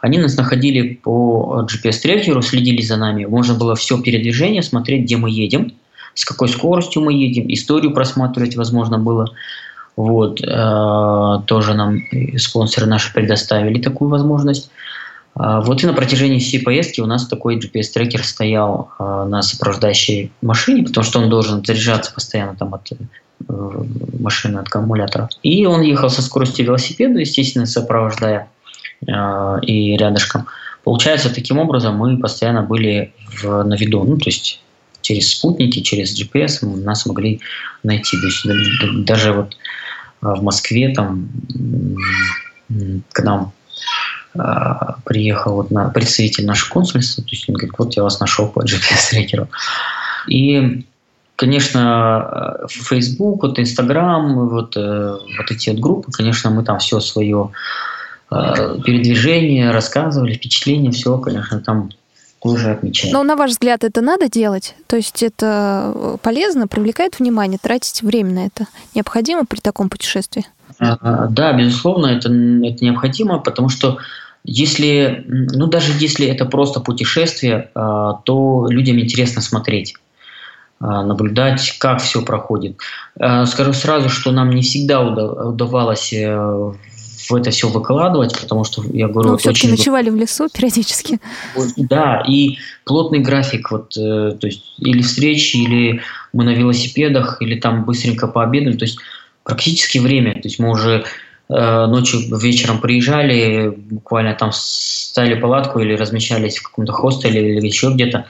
Они 0.00 0.18
нас 0.18 0.36
находили 0.36 0.94
по 0.94 1.64
GPS-трекеру, 1.70 2.42
следили 2.42 2.82
за 2.82 2.96
нами. 2.96 3.24
Можно 3.24 3.54
было 3.54 3.76
все 3.76 4.02
передвижение 4.02 4.62
смотреть, 4.62 5.04
где 5.04 5.16
мы 5.16 5.30
едем 5.30 5.72
с 6.14 6.24
какой 6.24 6.48
скоростью 6.48 7.02
мы 7.02 7.14
едем, 7.14 7.52
историю 7.52 7.92
просматривать 7.92 8.56
возможно 8.56 8.98
было. 8.98 9.32
Вот, 9.96 10.40
э, 10.40 11.42
тоже 11.46 11.74
нам 11.74 11.98
спонсоры 12.38 12.86
наши 12.86 13.12
предоставили 13.12 13.80
такую 13.80 14.10
возможность. 14.10 14.70
Э, 15.38 15.60
вот 15.62 15.82
и 15.82 15.86
на 15.86 15.92
протяжении 15.92 16.38
всей 16.38 16.60
поездки 16.60 17.00
у 17.00 17.06
нас 17.06 17.26
такой 17.26 17.58
GPS-трекер 17.58 18.24
стоял 18.24 18.90
э, 18.98 19.24
на 19.28 19.42
сопровождающей 19.42 20.32
машине, 20.40 20.84
потому 20.84 21.04
что 21.04 21.20
он 21.20 21.30
должен 21.30 21.64
заряжаться 21.64 22.12
постоянно 22.12 22.56
там 22.56 22.74
от 22.74 22.90
э, 22.92 23.84
машины, 24.18 24.58
от 24.58 24.68
аккумулятора. 24.68 25.28
И 25.42 25.66
он 25.66 25.82
ехал 25.82 26.10
со 26.10 26.22
скоростью 26.22 26.66
велосипеда, 26.66 27.20
естественно, 27.20 27.66
сопровождая 27.66 28.48
э, 29.06 29.60
и 29.62 29.96
рядышком. 29.96 30.46
Получается, 30.84 31.32
таким 31.32 31.58
образом 31.58 31.96
мы 31.96 32.18
постоянно 32.18 32.62
были 32.62 33.12
в, 33.40 33.62
на 33.62 33.74
виду. 33.74 34.02
Ну, 34.02 34.16
то 34.16 34.26
есть 34.26 34.60
через 35.02 35.30
спутники, 35.30 35.80
через 35.80 36.18
GPS 36.18 36.64
нас 36.64 37.06
могли 37.06 37.40
найти. 37.82 38.16
То 38.18 38.26
есть 38.26 39.04
даже 39.04 39.32
вот 39.32 39.56
а, 40.20 40.34
в 40.34 40.42
Москве 40.42 40.94
там 40.94 41.28
к 43.12 43.22
нам 43.22 43.40
а, 43.40 43.61
приехал 45.04 45.56
вот 45.56 45.70
на, 45.70 45.88
представитель 45.90 46.46
нашего 46.46 46.70
консульства, 46.70 47.22
то 47.22 47.30
есть 47.30 47.48
он 47.48 47.54
говорит, 47.54 47.74
вот 47.78 47.94
я 47.94 48.02
вас 48.02 48.20
нашел 48.20 48.48
по 48.48 48.60
GPS-трекеру. 48.60 49.48
И, 50.26 50.86
конечно, 51.36 52.56
Facebook, 52.68 53.42
вот 53.42 53.58
Instagram, 53.58 54.48
вот, 54.48 54.76
э, 54.76 55.18
вот 55.38 55.50
эти 55.50 55.70
вот 55.70 55.78
группы, 55.80 56.12
конечно, 56.12 56.50
мы 56.50 56.64
там 56.64 56.78
все 56.78 57.00
свое 57.00 57.50
а, 58.30 58.78
передвижение 58.80 59.70
рассказывали, 59.72 60.34
впечатления, 60.34 60.90
все, 60.90 61.18
конечно, 61.18 61.60
там 61.60 61.90
уже 62.48 62.72
отмечаем. 62.72 63.12
Но 63.12 63.22
на 63.22 63.36
ваш 63.36 63.52
взгляд 63.52 63.84
это 63.84 64.00
надо 64.00 64.28
делать? 64.28 64.74
То 64.86 64.96
есть 64.96 65.22
это 65.22 65.92
э, 65.94 66.16
полезно, 66.22 66.66
привлекает 66.66 67.18
внимание, 67.18 67.58
тратить 67.60 68.02
время 68.02 68.30
на 68.32 68.46
это 68.46 68.66
необходимо 68.94 69.44
при 69.44 69.60
таком 69.60 69.88
путешествии? 69.88 70.46
А, 70.78 71.28
да, 71.28 71.52
безусловно, 71.52 72.06
это, 72.06 72.28
это 72.28 72.84
необходимо, 72.84 73.38
потому 73.38 73.68
что 73.68 73.98
если, 74.44 75.24
ну 75.28 75.66
даже 75.68 75.92
если 75.98 76.26
это 76.26 76.44
просто 76.44 76.80
путешествие, 76.80 77.70
а, 77.74 78.14
то 78.24 78.66
людям 78.68 78.98
интересно 78.98 79.40
смотреть 79.40 79.94
а, 80.80 81.04
наблюдать, 81.04 81.76
как 81.78 82.00
все 82.00 82.22
проходит. 82.22 82.78
Скажу 83.46 83.72
сразу, 83.72 84.08
что 84.08 84.32
нам 84.32 84.50
не 84.50 84.62
всегда 84.62 85.00
удавалось 85.00 86.12
э, 86.12 86.72
в 87.28 87.34
это 87.34 87.50
все 87.50 87.68
выкладывать, 87.68 88.38
потому 88.40 88.64
что 88.64 88.82
я 88.92 89.08
говорю, 89.08 89.28
ну, 89.28 89.32
вот 89.32 89.40
все-таки 89.40 89.66
очень... 89.66 89.76
ночевали 89.76 90.10
в 90.10 90.16
лесу 90.16 90.48
периодически. 90.52 91.20
Да, 91.76 92.22
и 92.26 92.58
плотный 92.84 93.20
график, 93.20 93.70
вот, 93.70 93.96
э, 93.96 94.36
то 94.38 94.46
есть 94.46 94.62
или 94.78 95.02
встречи, 95.02 95.56
или 95.56 96.00
мы 96.32 96.44
на 96.44 96.54
велосипедах, 96.54 97.40
или 97.40 97.58
там 97.58 97.84
быстренько 97.84 98.26
пообедаем, 98.26 98.78
то 98.78 98.84
есть 98.84 98.98
практически 99.44 99.98
время, 99.98 100.34
то 100.34 100.44
есть 100.44 100.58
мы 100.58 100.70
уже 100.70 101.04
э, 101.48 101.86
ночью 101.86 102.20
вечером 102.38 102.80
приезжали, 102.80 103.68
буквально 103.68 104.34
там 104.34 104.50
ставили 104.52 105.34
палатку 105.34 105.80
или 105.80 105.94
размещались 105.94 106.58
в 106.58 106.62
каком-то 106.62 106.92
хостеле 106.92 107.56
или 107.56 107.66
еще 107.66 107.92
где-то, 107.92 108.26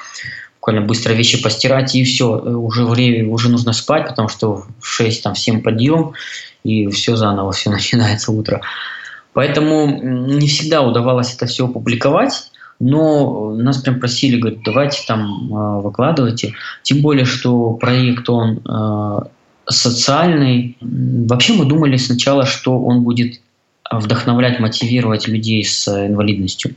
буквально 0.63 0.87
быстро 0.87 1.13
вещи 1.13 1.43
постирать 1.43 1.97
и 1.97 2.05
все, 2.05 2.39
уже 2.39 2.85
время, 2.85 3.29
уже 3.29 3.51
нужно 3.51 3.73
спать, 3.73 4.07
потому 4.07 4.29
что 4.29 4.65
в 4.79 4.87
6 4.87 5.25
там 5.25 5.35
в 5.35 5.39
7 5.39 5.61
подъем, 5.61 6.13
и 6.63 6.87
все 6.87 7.17
заново, 7.17 7.51
все 7.51 7.71
начинается 7.79 8.31
утро. 8.31 8.61
Поэтому 9.33 10.01
не 10.01 10.47
всегда 10.47 10.83
удавалось 10.83 11.35
это 11.35 11.47
все 11.47 11.67
опубликовать, 11.67 12.53
но 12.79 13.53
нас 13.55 13.79
прям 13.79 13.99
просили, 13.99 14.39
говорят, 14.39 14.61
давайте 14.65 15.03
там 15.05 15.53
э, 15.53 15.81
выкладывайте. 15.83 16.55
Тем 16.85 17.01
более, 17.01 17.25
что 17.25 17.73
проект, 17.73 18.29
он 18.29 18.61
э, 18.65 19.19
социальный. 19.69 20.77
Вообще 20.81 21.55
мы 21.55 21.65
думали 21.65 21.97
сначала, 21.97 22.47
что 22.47 22.79
он 22.79 23.03
будет 23.03 23.41
вдохновлять, 23.91 24.61
мотивировать 24.61 25.27
людей 25.27 25.65
с 25.65 25.89
инвалидностью. 25.89 26.77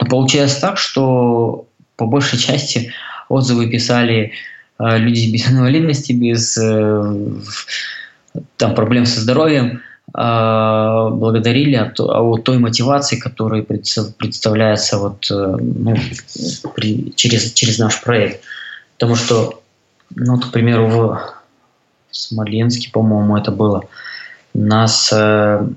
Но 0.00 0.06
получилось 0.06 0.56
так, 0.56 0.78
что 0.78 1.66
по 1.96 2.06
большей 2.06 2.38
части 2.38 2.92
отзывы 3.28 3.68
писали 3.68 4.32
э, 4.78 4.98
люди 4.98 5.32
без 5.32 5.48
инвалидности, 5.50 6.12
без 6.12 6.58
там, 8.56 8.74
проблем 8.74 9.06
со 9.06 9.20
здоровьем, 9.20 9.82
а, 10.14 11.10
благодарили 11.10 11.76
о, 11.76 11.92
о 11.98 12.38
той 12.38 12.58
мотивации, 12.58 13.16
которая 13.16 13.62
представляется 13.62 14.98
вот, 14.98 15.30
э, 15.30 15.56
ну, 15.60 15.96
при, 16.74 17.12
через, 17.14 17.52
через 17.52 17.78
наш 17.78 18.00
проект. 18.00 18.42
Потому 18.94 19.16
что, 19.16 19.62
ну, 20.14 20.40
к 20.40 20.50
примеру, 20.50 20.86
в 20.88 21.36
Смоленске, 22.10 22.90
по-моему, 22.90 23.36
это 23.36 23.50
было, 23.50 23.84
нас 24.54 25.10
э, 25.12 25.68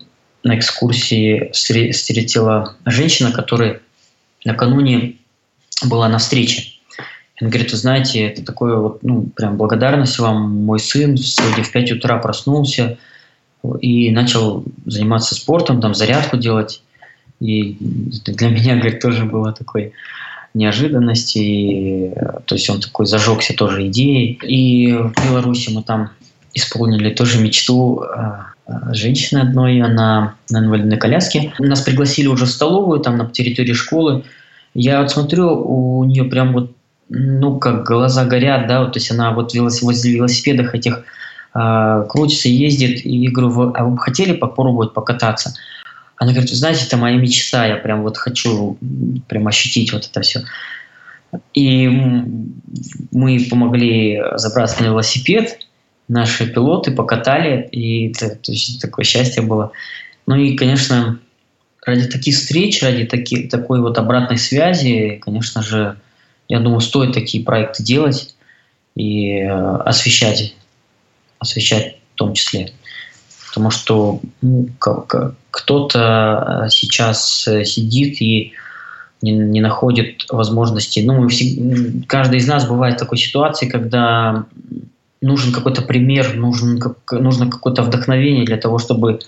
на 0.43 0.57
экскурсии 0.57 1.51
встретила 1.51 2.75
женщина, 2.85 3.31
которая 3.31 3.81
накануне 4.45 5.17
была 5.83 6.07
на 6.07 6.19
встрече. 6.19 6.79
Он 7.41 7.49
говорит, 7.49 7.71
вы 7.71 7.77
знаете, 7.77 8.21
это 8.27 8.45
такое 8.45 8.75
вот, 8.77 9.01
ну, 9.01 9.23
прям 9.35 9.57
благодарность 9.57 10.19
вам. 10.19 10.63
Мой 10.63 10.79
сын 10.79 11.17
сегодня 11.17 11.63
в 11.63 11.71
5 11.71 11.91
утра 11.93 12.17
проснулся 12.19 12.97
и 13.79 14.11
начал 14.11 14.63
заниматься 14.85 15.35
спортом, 15.35 15.81
там 15.81 15.95
зарядку 15.95 16.37
делать. 16.37 16.83
И 17.39 17.77
для 17.79 18.49
меня, 18.49 18.75
говорит, 18.75 18.99
тоже 19.01 19.25
было 19.25 19.51
такой 19.51 19.93
неожиданности. 20.53 22.13
То 22.45 22.55
есть 22.55 22.69
он 22.69 22.79
такой 22.79 23.07
зажегся 23.07 23.55
тоже 23.55 23.87
идеей. 23.87 24.39
И 24.43 24.93
в 24.93 25.13
Беларуси 25.27 25.71
мы 25.73 25.81
там 25.81 26.11
исполнили 26.53 27.09
тоже 27.09 27.41
мечту 27.41 28.05
женщины 28.91 29.39
одной, 29.39 29.81
она 29.81 30.35
на 30.49 30.59
инвалидной 30.59 30.97
коляске. 30.97 31.53
Нас 31.57 31.81
пригласили 31.81 32.27
уже 32.27 32.45
в 32.45 32.51
столовую, 32.51 32.99
там 32.99 33.17
на 33.17 33.27
территории 33.29 33.73
школы. 33.73 34.23
Я 34.73 35.01
вот 35.01 35.11
смотрю, 35.11 35.49
у 35.49 36.03
нее 36.03 36.23
прям 36.25 36.53
вот, 36.53 36.71
ну, 37.13 37.59
как 37.59 37.85
глаза 37.85 38.23
горят, 38.23 38.67
да, 38.67 38.81
вот, 38.81 38.93
то 38.93 38.99
есть 38.99 39.11
она 39.11 39.31
вот 39.31 39.53
возле 39.53 40.13
велосипедах 40.13 40.73
этих 40.73 41.03
э, 41.53 42.05
крутится, 42.07 42.47
ездит, 42.47 43.05
и 43.05 43.17
я 43.17 43.31
говорю, 43.31 43.73
а 43.75 43.83
вы 43.83 43.91
бы 43.91 43.97
хотели 43.97 44.31
попробовать 44.33 44.93
покататься? 44.93 45.53
Она 46.15 46.31
говорит, 46.31 46.49
знаете, 46.51 46.85
это 46.85 46.95
моя 46.95 47.17
мечта, 47.17 47.65
я 47.65 47.75
прям 47.75 48.03
вот 48.03 48.15
хочу 48.15 48.77
прям 49.27 49.47
ощутить 49.47 49.91
вот 49.91 50.07
это 50.09 50.21
все. 50.21 50.43
И 51.53 51.87
мы 53.11 53.45
помогли 53.49 54.21
забраться 54.35 54.81
на 54.81 54.87
велосипед, 54.87 55.67
наши 56.07 56.47
пилоты 56.47 56.91
покатали, 56.91 57.67
и 57.71 58.09
это, 58.11 58.35
то 58.35 58.53
есть, 58.53 58.81
такое 58.81 59.03
счастье 59.03 59.43
было. 59.43 59.71
Ну 60.27 60.35
и, 60.35 60.55
конечно, 60.55 61.19
ради 61.85 62.07
таких 62.07 62.35
встреч, 62.35 62.81
ради 62.81 63.05
таки, 63.05 63.49
такой 63.49 63.81
вот 63.81 63.97
обратной 63.97 64.37
связи, 64.37 65.19
конечно 65.21 65.61
же, 65.61 65.97
я 66.51 66.59
думаю, 66.59 66.81
стоит 66.81 67.13
такие 67.13 67.45
проекты 67.45 67.81
делать 67.81 68.35
и 68.93 69.37
э, 69.37 69.49
освещать, 69.85 70.53
освещать 71.39 71.95
в 72.13 72.17
том 72.17 72.33
числе. 72.33 72.73
Потому 73.47 73.71
что 73.71 74.19
ну, 74.41 74.67
кто-то 75.49 76.67
сейчас 76.69 77.47
сидит 77.63 78.21
и 78.21 78.51
не, 79.21 79.31
не 79.31 79.61
находит 79.61 80.25
возможности. 80.29 80.99
Ну, 80.99 81.25
все, 81.29 82.03
каждый 82.05 82.39
из 82.39 82.47
нас 82.49 82.67
бывает 82.67 82.95
в 82.95 82.99
такой 82.99 83.17
ситуации, 83.17 83.69
когда 83.69 84.43
нужен 85.21 85.53
какой-то 85.53 85.83
пример, 85.83 86.35
нужен, 86.35 86.79
как, 86.79 87.13
нужно 87.13 87.49
какое-то 87.49 87.81
вдохновение 87.81 88.43
для 88.43 88.57
того, 88.57 88.77
чтобы 88.77 89.19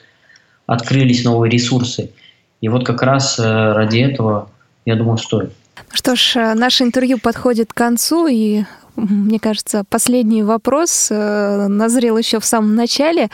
открылись 0.66 1.24
новые 1.24 1.50
ресурсы. 1.50 2.12
И 2.60 2.68
вот 2.68 2.86
как 2.86 3.02
раз 3.02 3.40
э, 3.40 3.44
ради 3.44 4.00
этого, 4.00 4.50
я 4.86 4.98
думаю, 4.98 5.18
стоит. 5.18 5.54
Что 5.92 6.16
ж, 6.16 6.36
э, 6.36 6.54
наше 6.54 6.84
интервью 6.84 7.18
подходит 7.20 7.74
к 7.74 7.76
концу, 7.76 8.28
и 8.28 8.64
мне 8.96 9.40
кажется, 9.40 9.84
последний 9.90 10.44
вопрос 10.44 11.08
э, 11.10 11.68
назрел 11.68 12.18
еще 12.18 12.40
в 12.40 12.46
самом 12.46 12.76
начале. 12.76 13.30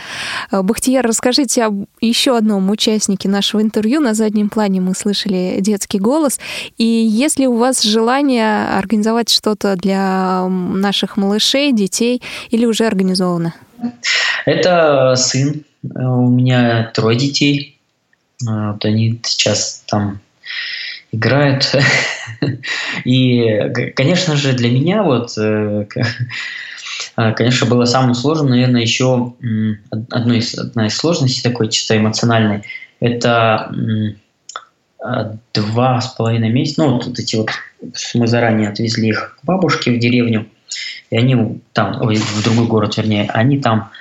Бахтияр, 0.51 1.05
расскажите 1.05 1.65
об 1.65 1.85
еще 1.99 2.37
одном 2.37 2.69
участнике 2.69 3.27
нашего 3.27 3.61
интервью. 3.61 3.99
На 3.99 4.13
заднем 4.13 4.49
плане 4.49 4.79
мы 4.79 4.95
слышали 4.95 5.57
детский 5.59 5.99
голос. 5.99 6.39
И 6.77 6.85
если 6.85 7.45
у 7.45 7.57
вас 7.57 7.81
желание 7.81 8.69
организовать 8.69 9.29
что-то 9.29 9.75
для 9.75 10.47
наших 10.47 11.17
малышей, 11.17 11.73
детей, 11.73 12.21
или 12.51 12.65
уже 12.65 12.85
организовано? 12.85 13.53
Это 14.45 15.15
сын. 15.17 15.65
У 15.83 16.29
меня 16.29 16.91
трое 16.93 17.17
детей. 17.17 17.79
Вот 18.41 18.85
они 18.85 19.19
сейчас 19.23 19.83
там 19.87 20.21
играют. 21.11 21.75
И, 23.05 23.91
конечно 23.95 24.35
же, 24.35 24.53
для 24.53 24.69
меня 24.69 25.03
вот, 25.03 25.37
э, 25.37 25.85
а, 27.15 27.31
конечно, 27.33 27.67
было 27.67 27.85
самым 27.85 28.13
сложным, 28.13 28.49
наверное, 28.49 28.81
еще 28.81 29.33
одной 30.09 30.37
из, 30.37 30.57
одна 30.57 30.87
из 30.87 30.95
сложностей 30.95 31.41
такой 31.41 31.69
чисто 31.69 31.97
эмоциональной, 31.97 32.63
это 32.99 33.73
а, 35.01 35.35
два 35.53 36.01
с 36.01 36.07
половиной 36.09 36.49
месяца, 36.49 36.83
ну, 36.83 36.95
вот 36.95 37.19
эти 37.19 37.35
вот, 37.35 37.49
мы 38.13 38.27
заранее 38.27 38.69
отвезли 38.69 39.09
их 39.09 39.37
к 39.41 39.45
бабушке 39.45 39.91
в 39.91 39.99
деревню, 39.99 40.47
и 41.09 41.17
они 41.17 41.61
там, 41.73 42.01
ой, 42.01 42.17
в 42.17 42.43
другой 42.43 42.67
город, 42.67 42.97
вернее, 42.97 43.29
они 43.33 43.59
там 43.59 43.91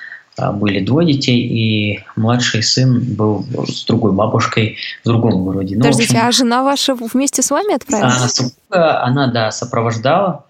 были 0.52 0.84
двое 0.84 1.12
детей, 1.12 1.40
и 1.40 2.04
младший 2.16 2.62
сын 2.62 3.00
был 3.00 3.44
с 3.66 3.84
другой 3.84 4.12
бабушкой 4.12 4.76
в 5.04 5.08
другом 5.08 5.44
городе. 5.44 5.76
Ну, 5.76 5.82
Подождите, 5.82 6.14
общем, 6.16 6.28
а 6.28 6.32
жена 6.32 6.62
ваша 6.62 6.94
вместе 6.94 7.42
с 7.42 7.50
вами 7.50 7.74
отправилась? 7.74 8.40
Она, 8.70 9.02
она, 9.02 9.26
да, 9.28 9.50
сопровождала. 9.50 10.44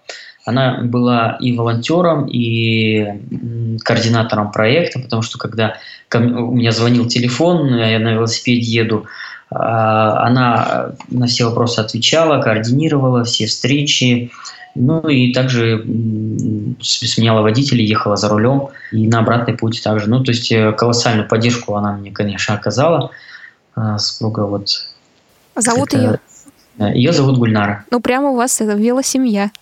Она 0.45 0.79
была 0.81 1.37
и 1.39 1.55
волонтером, 1.55 2.25
и 2.25 3.77
координатором 3.83 4.51
проекта, 4.51 4.99
потому 4.99 5.21
что 5.21 5.37
когда 5.37 5.75
у 6.13 6.55
меня 6.55 6.71
звонил 6.71 7.07
телефон, 7.07 7.67
я 7.75 7.99
на 7.99 8.13
велосипеде 8.13 8.71
еду, 8.71 9.05
а, 9.51 10.25
она 10.25 10.91
на 11.09 11.27
все 11.27 11.45
вопросы 11.45 11.79
отвечала, 11.79 12.41
координировала 12.41 13.23
все 13.23 13.47
встречи, 13.47 14.31
ну 14.75 15.07
и 15.07 15.33
также 15.33 15.83
сменяла 16.81 17.41
водителя, 17.41 17.83
ехала 17.83 18.15
за 18.15 18.29
рулем 18.29 18.69
и 18.91 19.07
на 19.07 19.19
обратный 19.19 19.55
путь 19.55 19.81
также. 19.83 20.09
Ну, 20.09 20.23
то 20.23 20.31
есть 20.31 20.51
э, 20.51 20.71
колоссальную 20.73 21.27
поддержку 21.27 21.75
она 21.75 21.93
мне, 21.93 22.11
конечно, 22.11 22.55
оказала. 22.55 23.11
А, 23.75 23.97
супруга 23.97 24.41
вот. 24.41 24.89
А 25.55 25.61
зовут 25.61 25.93
ее? 25.93 26.19
Ее 26.77 27.11
зовут 27.11 27.37
Гульнара. 27.37 27.85
Ну, 27.91 27.99
прямо 27.99 28.29
у 28.29 28.35
вас 28.35 28.61
это 28.61 28.73
велосемья. 28.73 29.51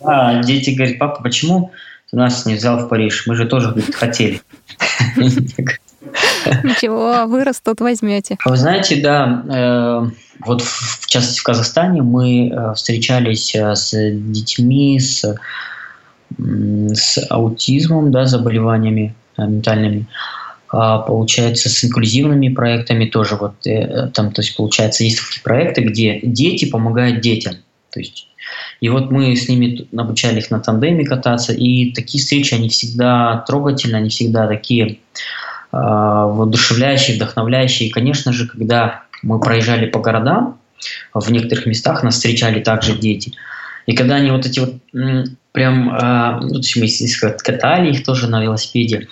Да, 0.00 0.42
дети 0.42 0.70
говорят, 0.70 0.98
папа, 0.98 1.22
почему 1.22 1.70
ты 2.10 2.16
нас 2.16 2.46
не 2.46 2.54
взял 2.54 2.78
в 2.78 2.88
Париж? 2.88 3.26
Мы 3.26 3.36
же 3.36 3.46
тоже 3.46 3.68
говорит, 3.68 3.94
хотели. 3.94 4.40
Ничего, 6.64 7.26
вырос, 7.26 7.60
тут 7.60 7.80
возьмете. 7.80 8.36
Вы 8.44 8.56
знаете, 8.56 9.00
да, 9.02 9.44
э, 9.48 10.10
вот 10.44 10.62
в 10.62 11.06
частности 11.06 11.40
в 11.40 11.42
Казахстане 11.42 12.02
мы 12.02 12.48
э, 12.48 12.74
встречались 12.74 13.54
э, 13.54 13.74
с 13.74 13.90
детьми 13.92 14.98
с, 15.00 15.24
с 16.38 17.26
аутизмом, 17.30 18.12
да, 18.12 18.26
заболеваниями 18.26 19.14
ментальными, 19.36 20.06
а, 20.70 20.98
получается, 20.98 21.68
с 21.68 21.84
инклюзивными 21.84 22.48
проектами 22.48 23.06
тоже 23.06 23.36
вот 23.36 23.54
там, 23.62 24.32
то 24.32 24.42
есть, 24.42 24.56
получается, 24.56 25.04
есть 25.04 25.20
такие 25.24 25.42
проекты, 25.42 25.82
где 25.82 26.18
дети 26.22 26.68
помогают 26.68 27.20
детям. 27.20 27.54
То 27.92 28.00
есть, 28.00 28.28
и 28.80 28.88
вот 28.88 29.10
мы 29.10 29.34
с 29.34 29.48
ними 29.48 29.86
обучали 29.96 30.38
их 30.38 30.50
на 30.50 30.60
тандеме 30.60 31.04
кататься, 31.04 31.52
и 31.52 31.92
такие 31.92 32.22
встречи, 32.22 32.52
они 32.52 32.68
всегда 32.68 33.44
трогательные, 33.46 34.00
они 34.00 34.10
всегда 34.10 34.46
такие 34.48 34.98
э, 35.72 35.76
воодушевляющие, 35.76 37.16
вдохновляющие. 37.16 37.88
И, 37.88 37.92
конечно 37.92 38.32
же, 38.32 38.46
когда 38.46 39.04
мы 39.22 39.40
проезжали 39.40 39.86
по 39.86 40.00
городам, 40.00 40.58
в 41.12 41.30
некоторых 41.30 41.66
местах 41.66 42.02
нас 42.02 42.14
встречали 42.14 42.60
также 42.60 42.96
дети. 42.96 43.32
И 43.86 43.94
когда 43.94 44.16
они 44.16 44.30
вот 44.30 44.46
эти 44.46 44.60
вот 44.60 44.74
прям, 45.52 45.94
э, 45.94 46.40
ну, 46.42 46.60
то 46.60 46.80
есть 46.80 47.22
мы 47.22 47.30
катали 47.38 47.90
их 47.90 48.04
тоже 48.04 48.28
на 48.28 48.42
велосипеде, 48.42 49.08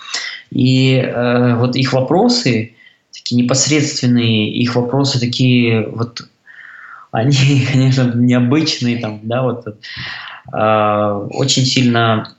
и 0.50 0.94
э, 0.94 1.54
вот 1.56 1.76
их 1.76 1.92
вопросы, 1.92 2.74
такие 3.12 3.42
непосредственные, 3.42 4.52
их 4.52 4.76
вопросы 4.76 5.18
такие 5.18 5.88
вот, 5.88 6.20
они, 7.10 7.66
конечно, 7.72 8.12
необычные 8.14 8.98
там, 8.98 9.20
да, 9.22 9.42
вот, 9.42 9.64
очень 10.52 11.64
сильно 11.64 12.35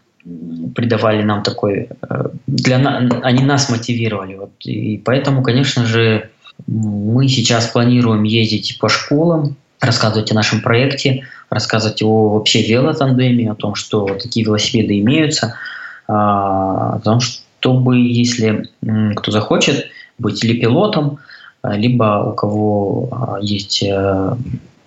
придавали 0.75 1.23
нам 1.23 1.43
такой, 1.43 1.89
э, 2.09 2.25
для 2.47 2.77
они 2.77 3.43
нас 3.43 3.69
мотивировали, 3.69 4.35
вот, 4.35 4.51
и 4.65 4.97
поэтому, 4.97 5.43
конечно 5.43 5.85
же, 5.85 6.29
мы 6.65 7.27
сейчас 7.27 7.67
планируем 7.67 8.23
ездить 8.23 8.77
по 8.79 8.89
школам, 8.89 9.55
рассказывать 9.79 10.31
о 10.31 10.35
нашем 10.35 10.61
проекте, 10.61 11.23
рассказывать 11.49 12.01
о 12.01 12.29
вообще 12.29 12.67
велотандеме, 12.67 13.51
о 13.51 13.55
том, 13.55 13.75
что 13.75 14.05
такие 14.05 14.45
велосипеды 14.45 14.99
имеются, 14.99 15.55
а, 16.07 16.95
о 16.95 16.99
том, 16.99 17.19
чтобы, 17.19 17.97
если 17.97 18.69
кто 19.15 19.31
захочет 19.31 19.87
быть 20.17 20.43
или 20.43 20.59
пилотом, 20.59 21.19
либо 21.63 22.31
у 22.31 22.33
кого 22.33 23.09
а, 23.11 23.37
есть 23.41 23.83
э, 23.83 24.35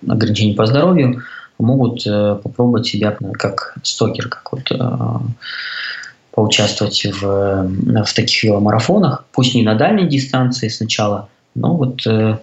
ограничения 0.07 0.55
по 0.55 0.65
здоровью, 0.65 1.23
могут 1.61 2.05
э, 2.05 2.39
попробовать 2.41 2.87
себя 2.87 3.17
как 3.37 3.75
стокер, 3.83 4.27
как 4.29 4.51
вот 4.51 4.71
поучаствовать 6.31 7.05
в, 7.05 8.03
в 8.05 8.13
таких 8.13 8.43
веломарафонах, 8.43 9.25
пусть 9.31 9.53
не 9.53 9.63
на 9.63 9.75
дальней 9.75 10.07
дистанции 10.07 10.69
сначала, 10.69 11.29
но 11.55 11.75
вот 11.75 12.07
э, 12.07 12.37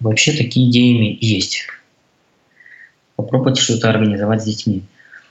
вообще 0.00 0.32
такие 0.32 0.70
идеи 0.70 1.16
есть. 1.20 1.66
Попробуйте 3.16 3.62
что-то 3.62 3.90
организовать 3.90 4.42
с 4.42 4.44
детьми. 4.44 4.82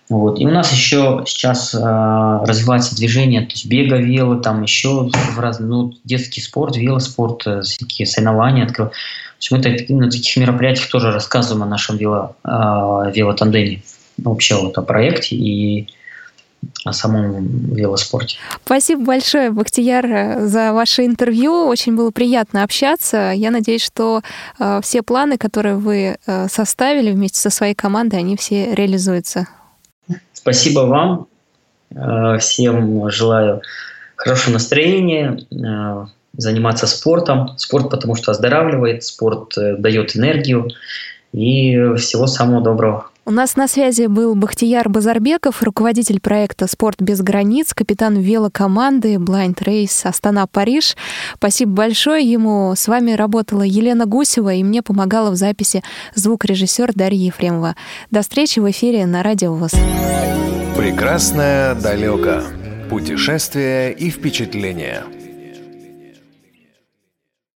Вот. 0.10 0.40
И 0.40 0.46
у 0.46 0.50
нас 0.50 0.72
еще 0.74 1.24
сейчас 1.28 1.74
э, 1.74 1.80
развивается 1.80 2.96
движение, 2.96 3.42
то 3.42 3.52
есть 3.52 3.68
бега, 3.68 3.98
вело, 3.98 4.36
там 4.36 4.64
еще 4.64 5.10
в 5.10 5.40
разные, 5.40 5.70
ну, 5.70 5.94
детский 6.04 6.42
спорт, 6.42 6.76
велоспорт, 6.76 7.46
э, 7.46 7.62
всякие 7.62 8.08
соревнования 8.08 8.66
открывают. 8.66 8.96
То 9.42 9.56
есть 9.56 9.90
мы 9.90 10.02
на 10.06 10.12
таких 10.12 10.38
мероприятиях 10.38 10.88
тоже 10.90 11.12
рассказываем 11.12 11.64
о 11.64 11.66
нашем 11.66 11.98
вело, 11.98 12.36
э, 12.44 13.12
велотандеме, 13.12 13.82
вообще 14.18 14.56
вот 14.56 14.78
о 14.78 14.84
проекте 14.84 15.36
и 15.36 15.88
о 16.86 16.94
самом 16.94 17.74
велоспорте. 17.74 18.38
Спасибо 18.64 19.04
большое, 19.04 19.50
Бахтияр, 19.50 20.42
за 20.48 20.74
ваше 20.74 21.08
интервью. 21.08 21.66
Очень 21.66 21.96
было 21.96 22.12
приятно 22.12 22.64
общаться. 22.64 23.32
Я 23.36 23.50
надеюсь, 23.50 23.84
что 23.84 24.22
э, 24.60 24.80
все 24.84 25.02
планы, 25.02 25.40
которые 25.40 25.76
вы 25.76 26.18
э, 26.28 26.48
составили 26.48 27.12
вместе 27.12 27.40
со 27.40 27.50
своей 27.50 27.74
командой, 27.74 28.20
они 28.20 28.38
все 28.38 28.76
реализуются. 28.76 29.48
Спасибо 30.34 30.82
вам. 30.82 31.28
Всем 32.40 33.10
желаю 33.10 33.62
хорошего 34.16 34.54
настроения, 34.54 35.40
заниматься 36.38 36.88
спортом. 36.88 37.58
Спорт 37.58 37.90
потому 37.90 38.16
что 38.16 38.32
оздоравливает, 38.32 39.04
спорт 39.04 39.58
э, 39.58 39.76
дает 39.78 40.16
энергию. 40.16 40.70
И 41.34 41.96
всего 41.96 42.28
самого 42.28 42.62
доброго. 42.62 43.12
У 43.24 43.32
нас 43.32 43.56
на 43.56 43.68
связи 43.68 44.08
был 44.08 44.34
Бахтияр 44.34 44.90
Базарбеков, 44.90 45.62
руководитель 45.62 46.20
проекта 46.20 46.66
«Спорт 46.66 47.00
без 47.00 47.22
границ», 47.22 47.72
капитан 47.74 48.18
велокоманды 48.18 49.16
Blind 49.16 49.56
Race 49.64 50.06
Астана-Париж. 50.06 50.98
Спасибо 51.36 51.72
большое 51.72 52.30
ему. 52.30 52.74
С 52.76 52.88
вами 52.88 53.12
работала 53.12 53.62
Елена 53.62 54.08
Гусева, 54.08 54.54
и 54.56 54.64
мне 54.64 54.82
помогала 54.82 55.30
в 55.30 55.36
записи 55.36 55.84
звукорежиссер 56.16 56.94
Дарья 56.96 57.28
Ефремова. 57.28 57.76
До 58.10 58.22
встречи 58.22 58.60
в 58.60 58.70
эфире 58.72 59.06
на 59.06 59.22
Радио 59.22 59.54
ВОЗ. 59.54 59.74
Прекрасное 60.76 61.76
далеко. 61.76 62.42
Путешествия 62.90 63.92
и 63.92 64.10
впечатления. 64.10 65.04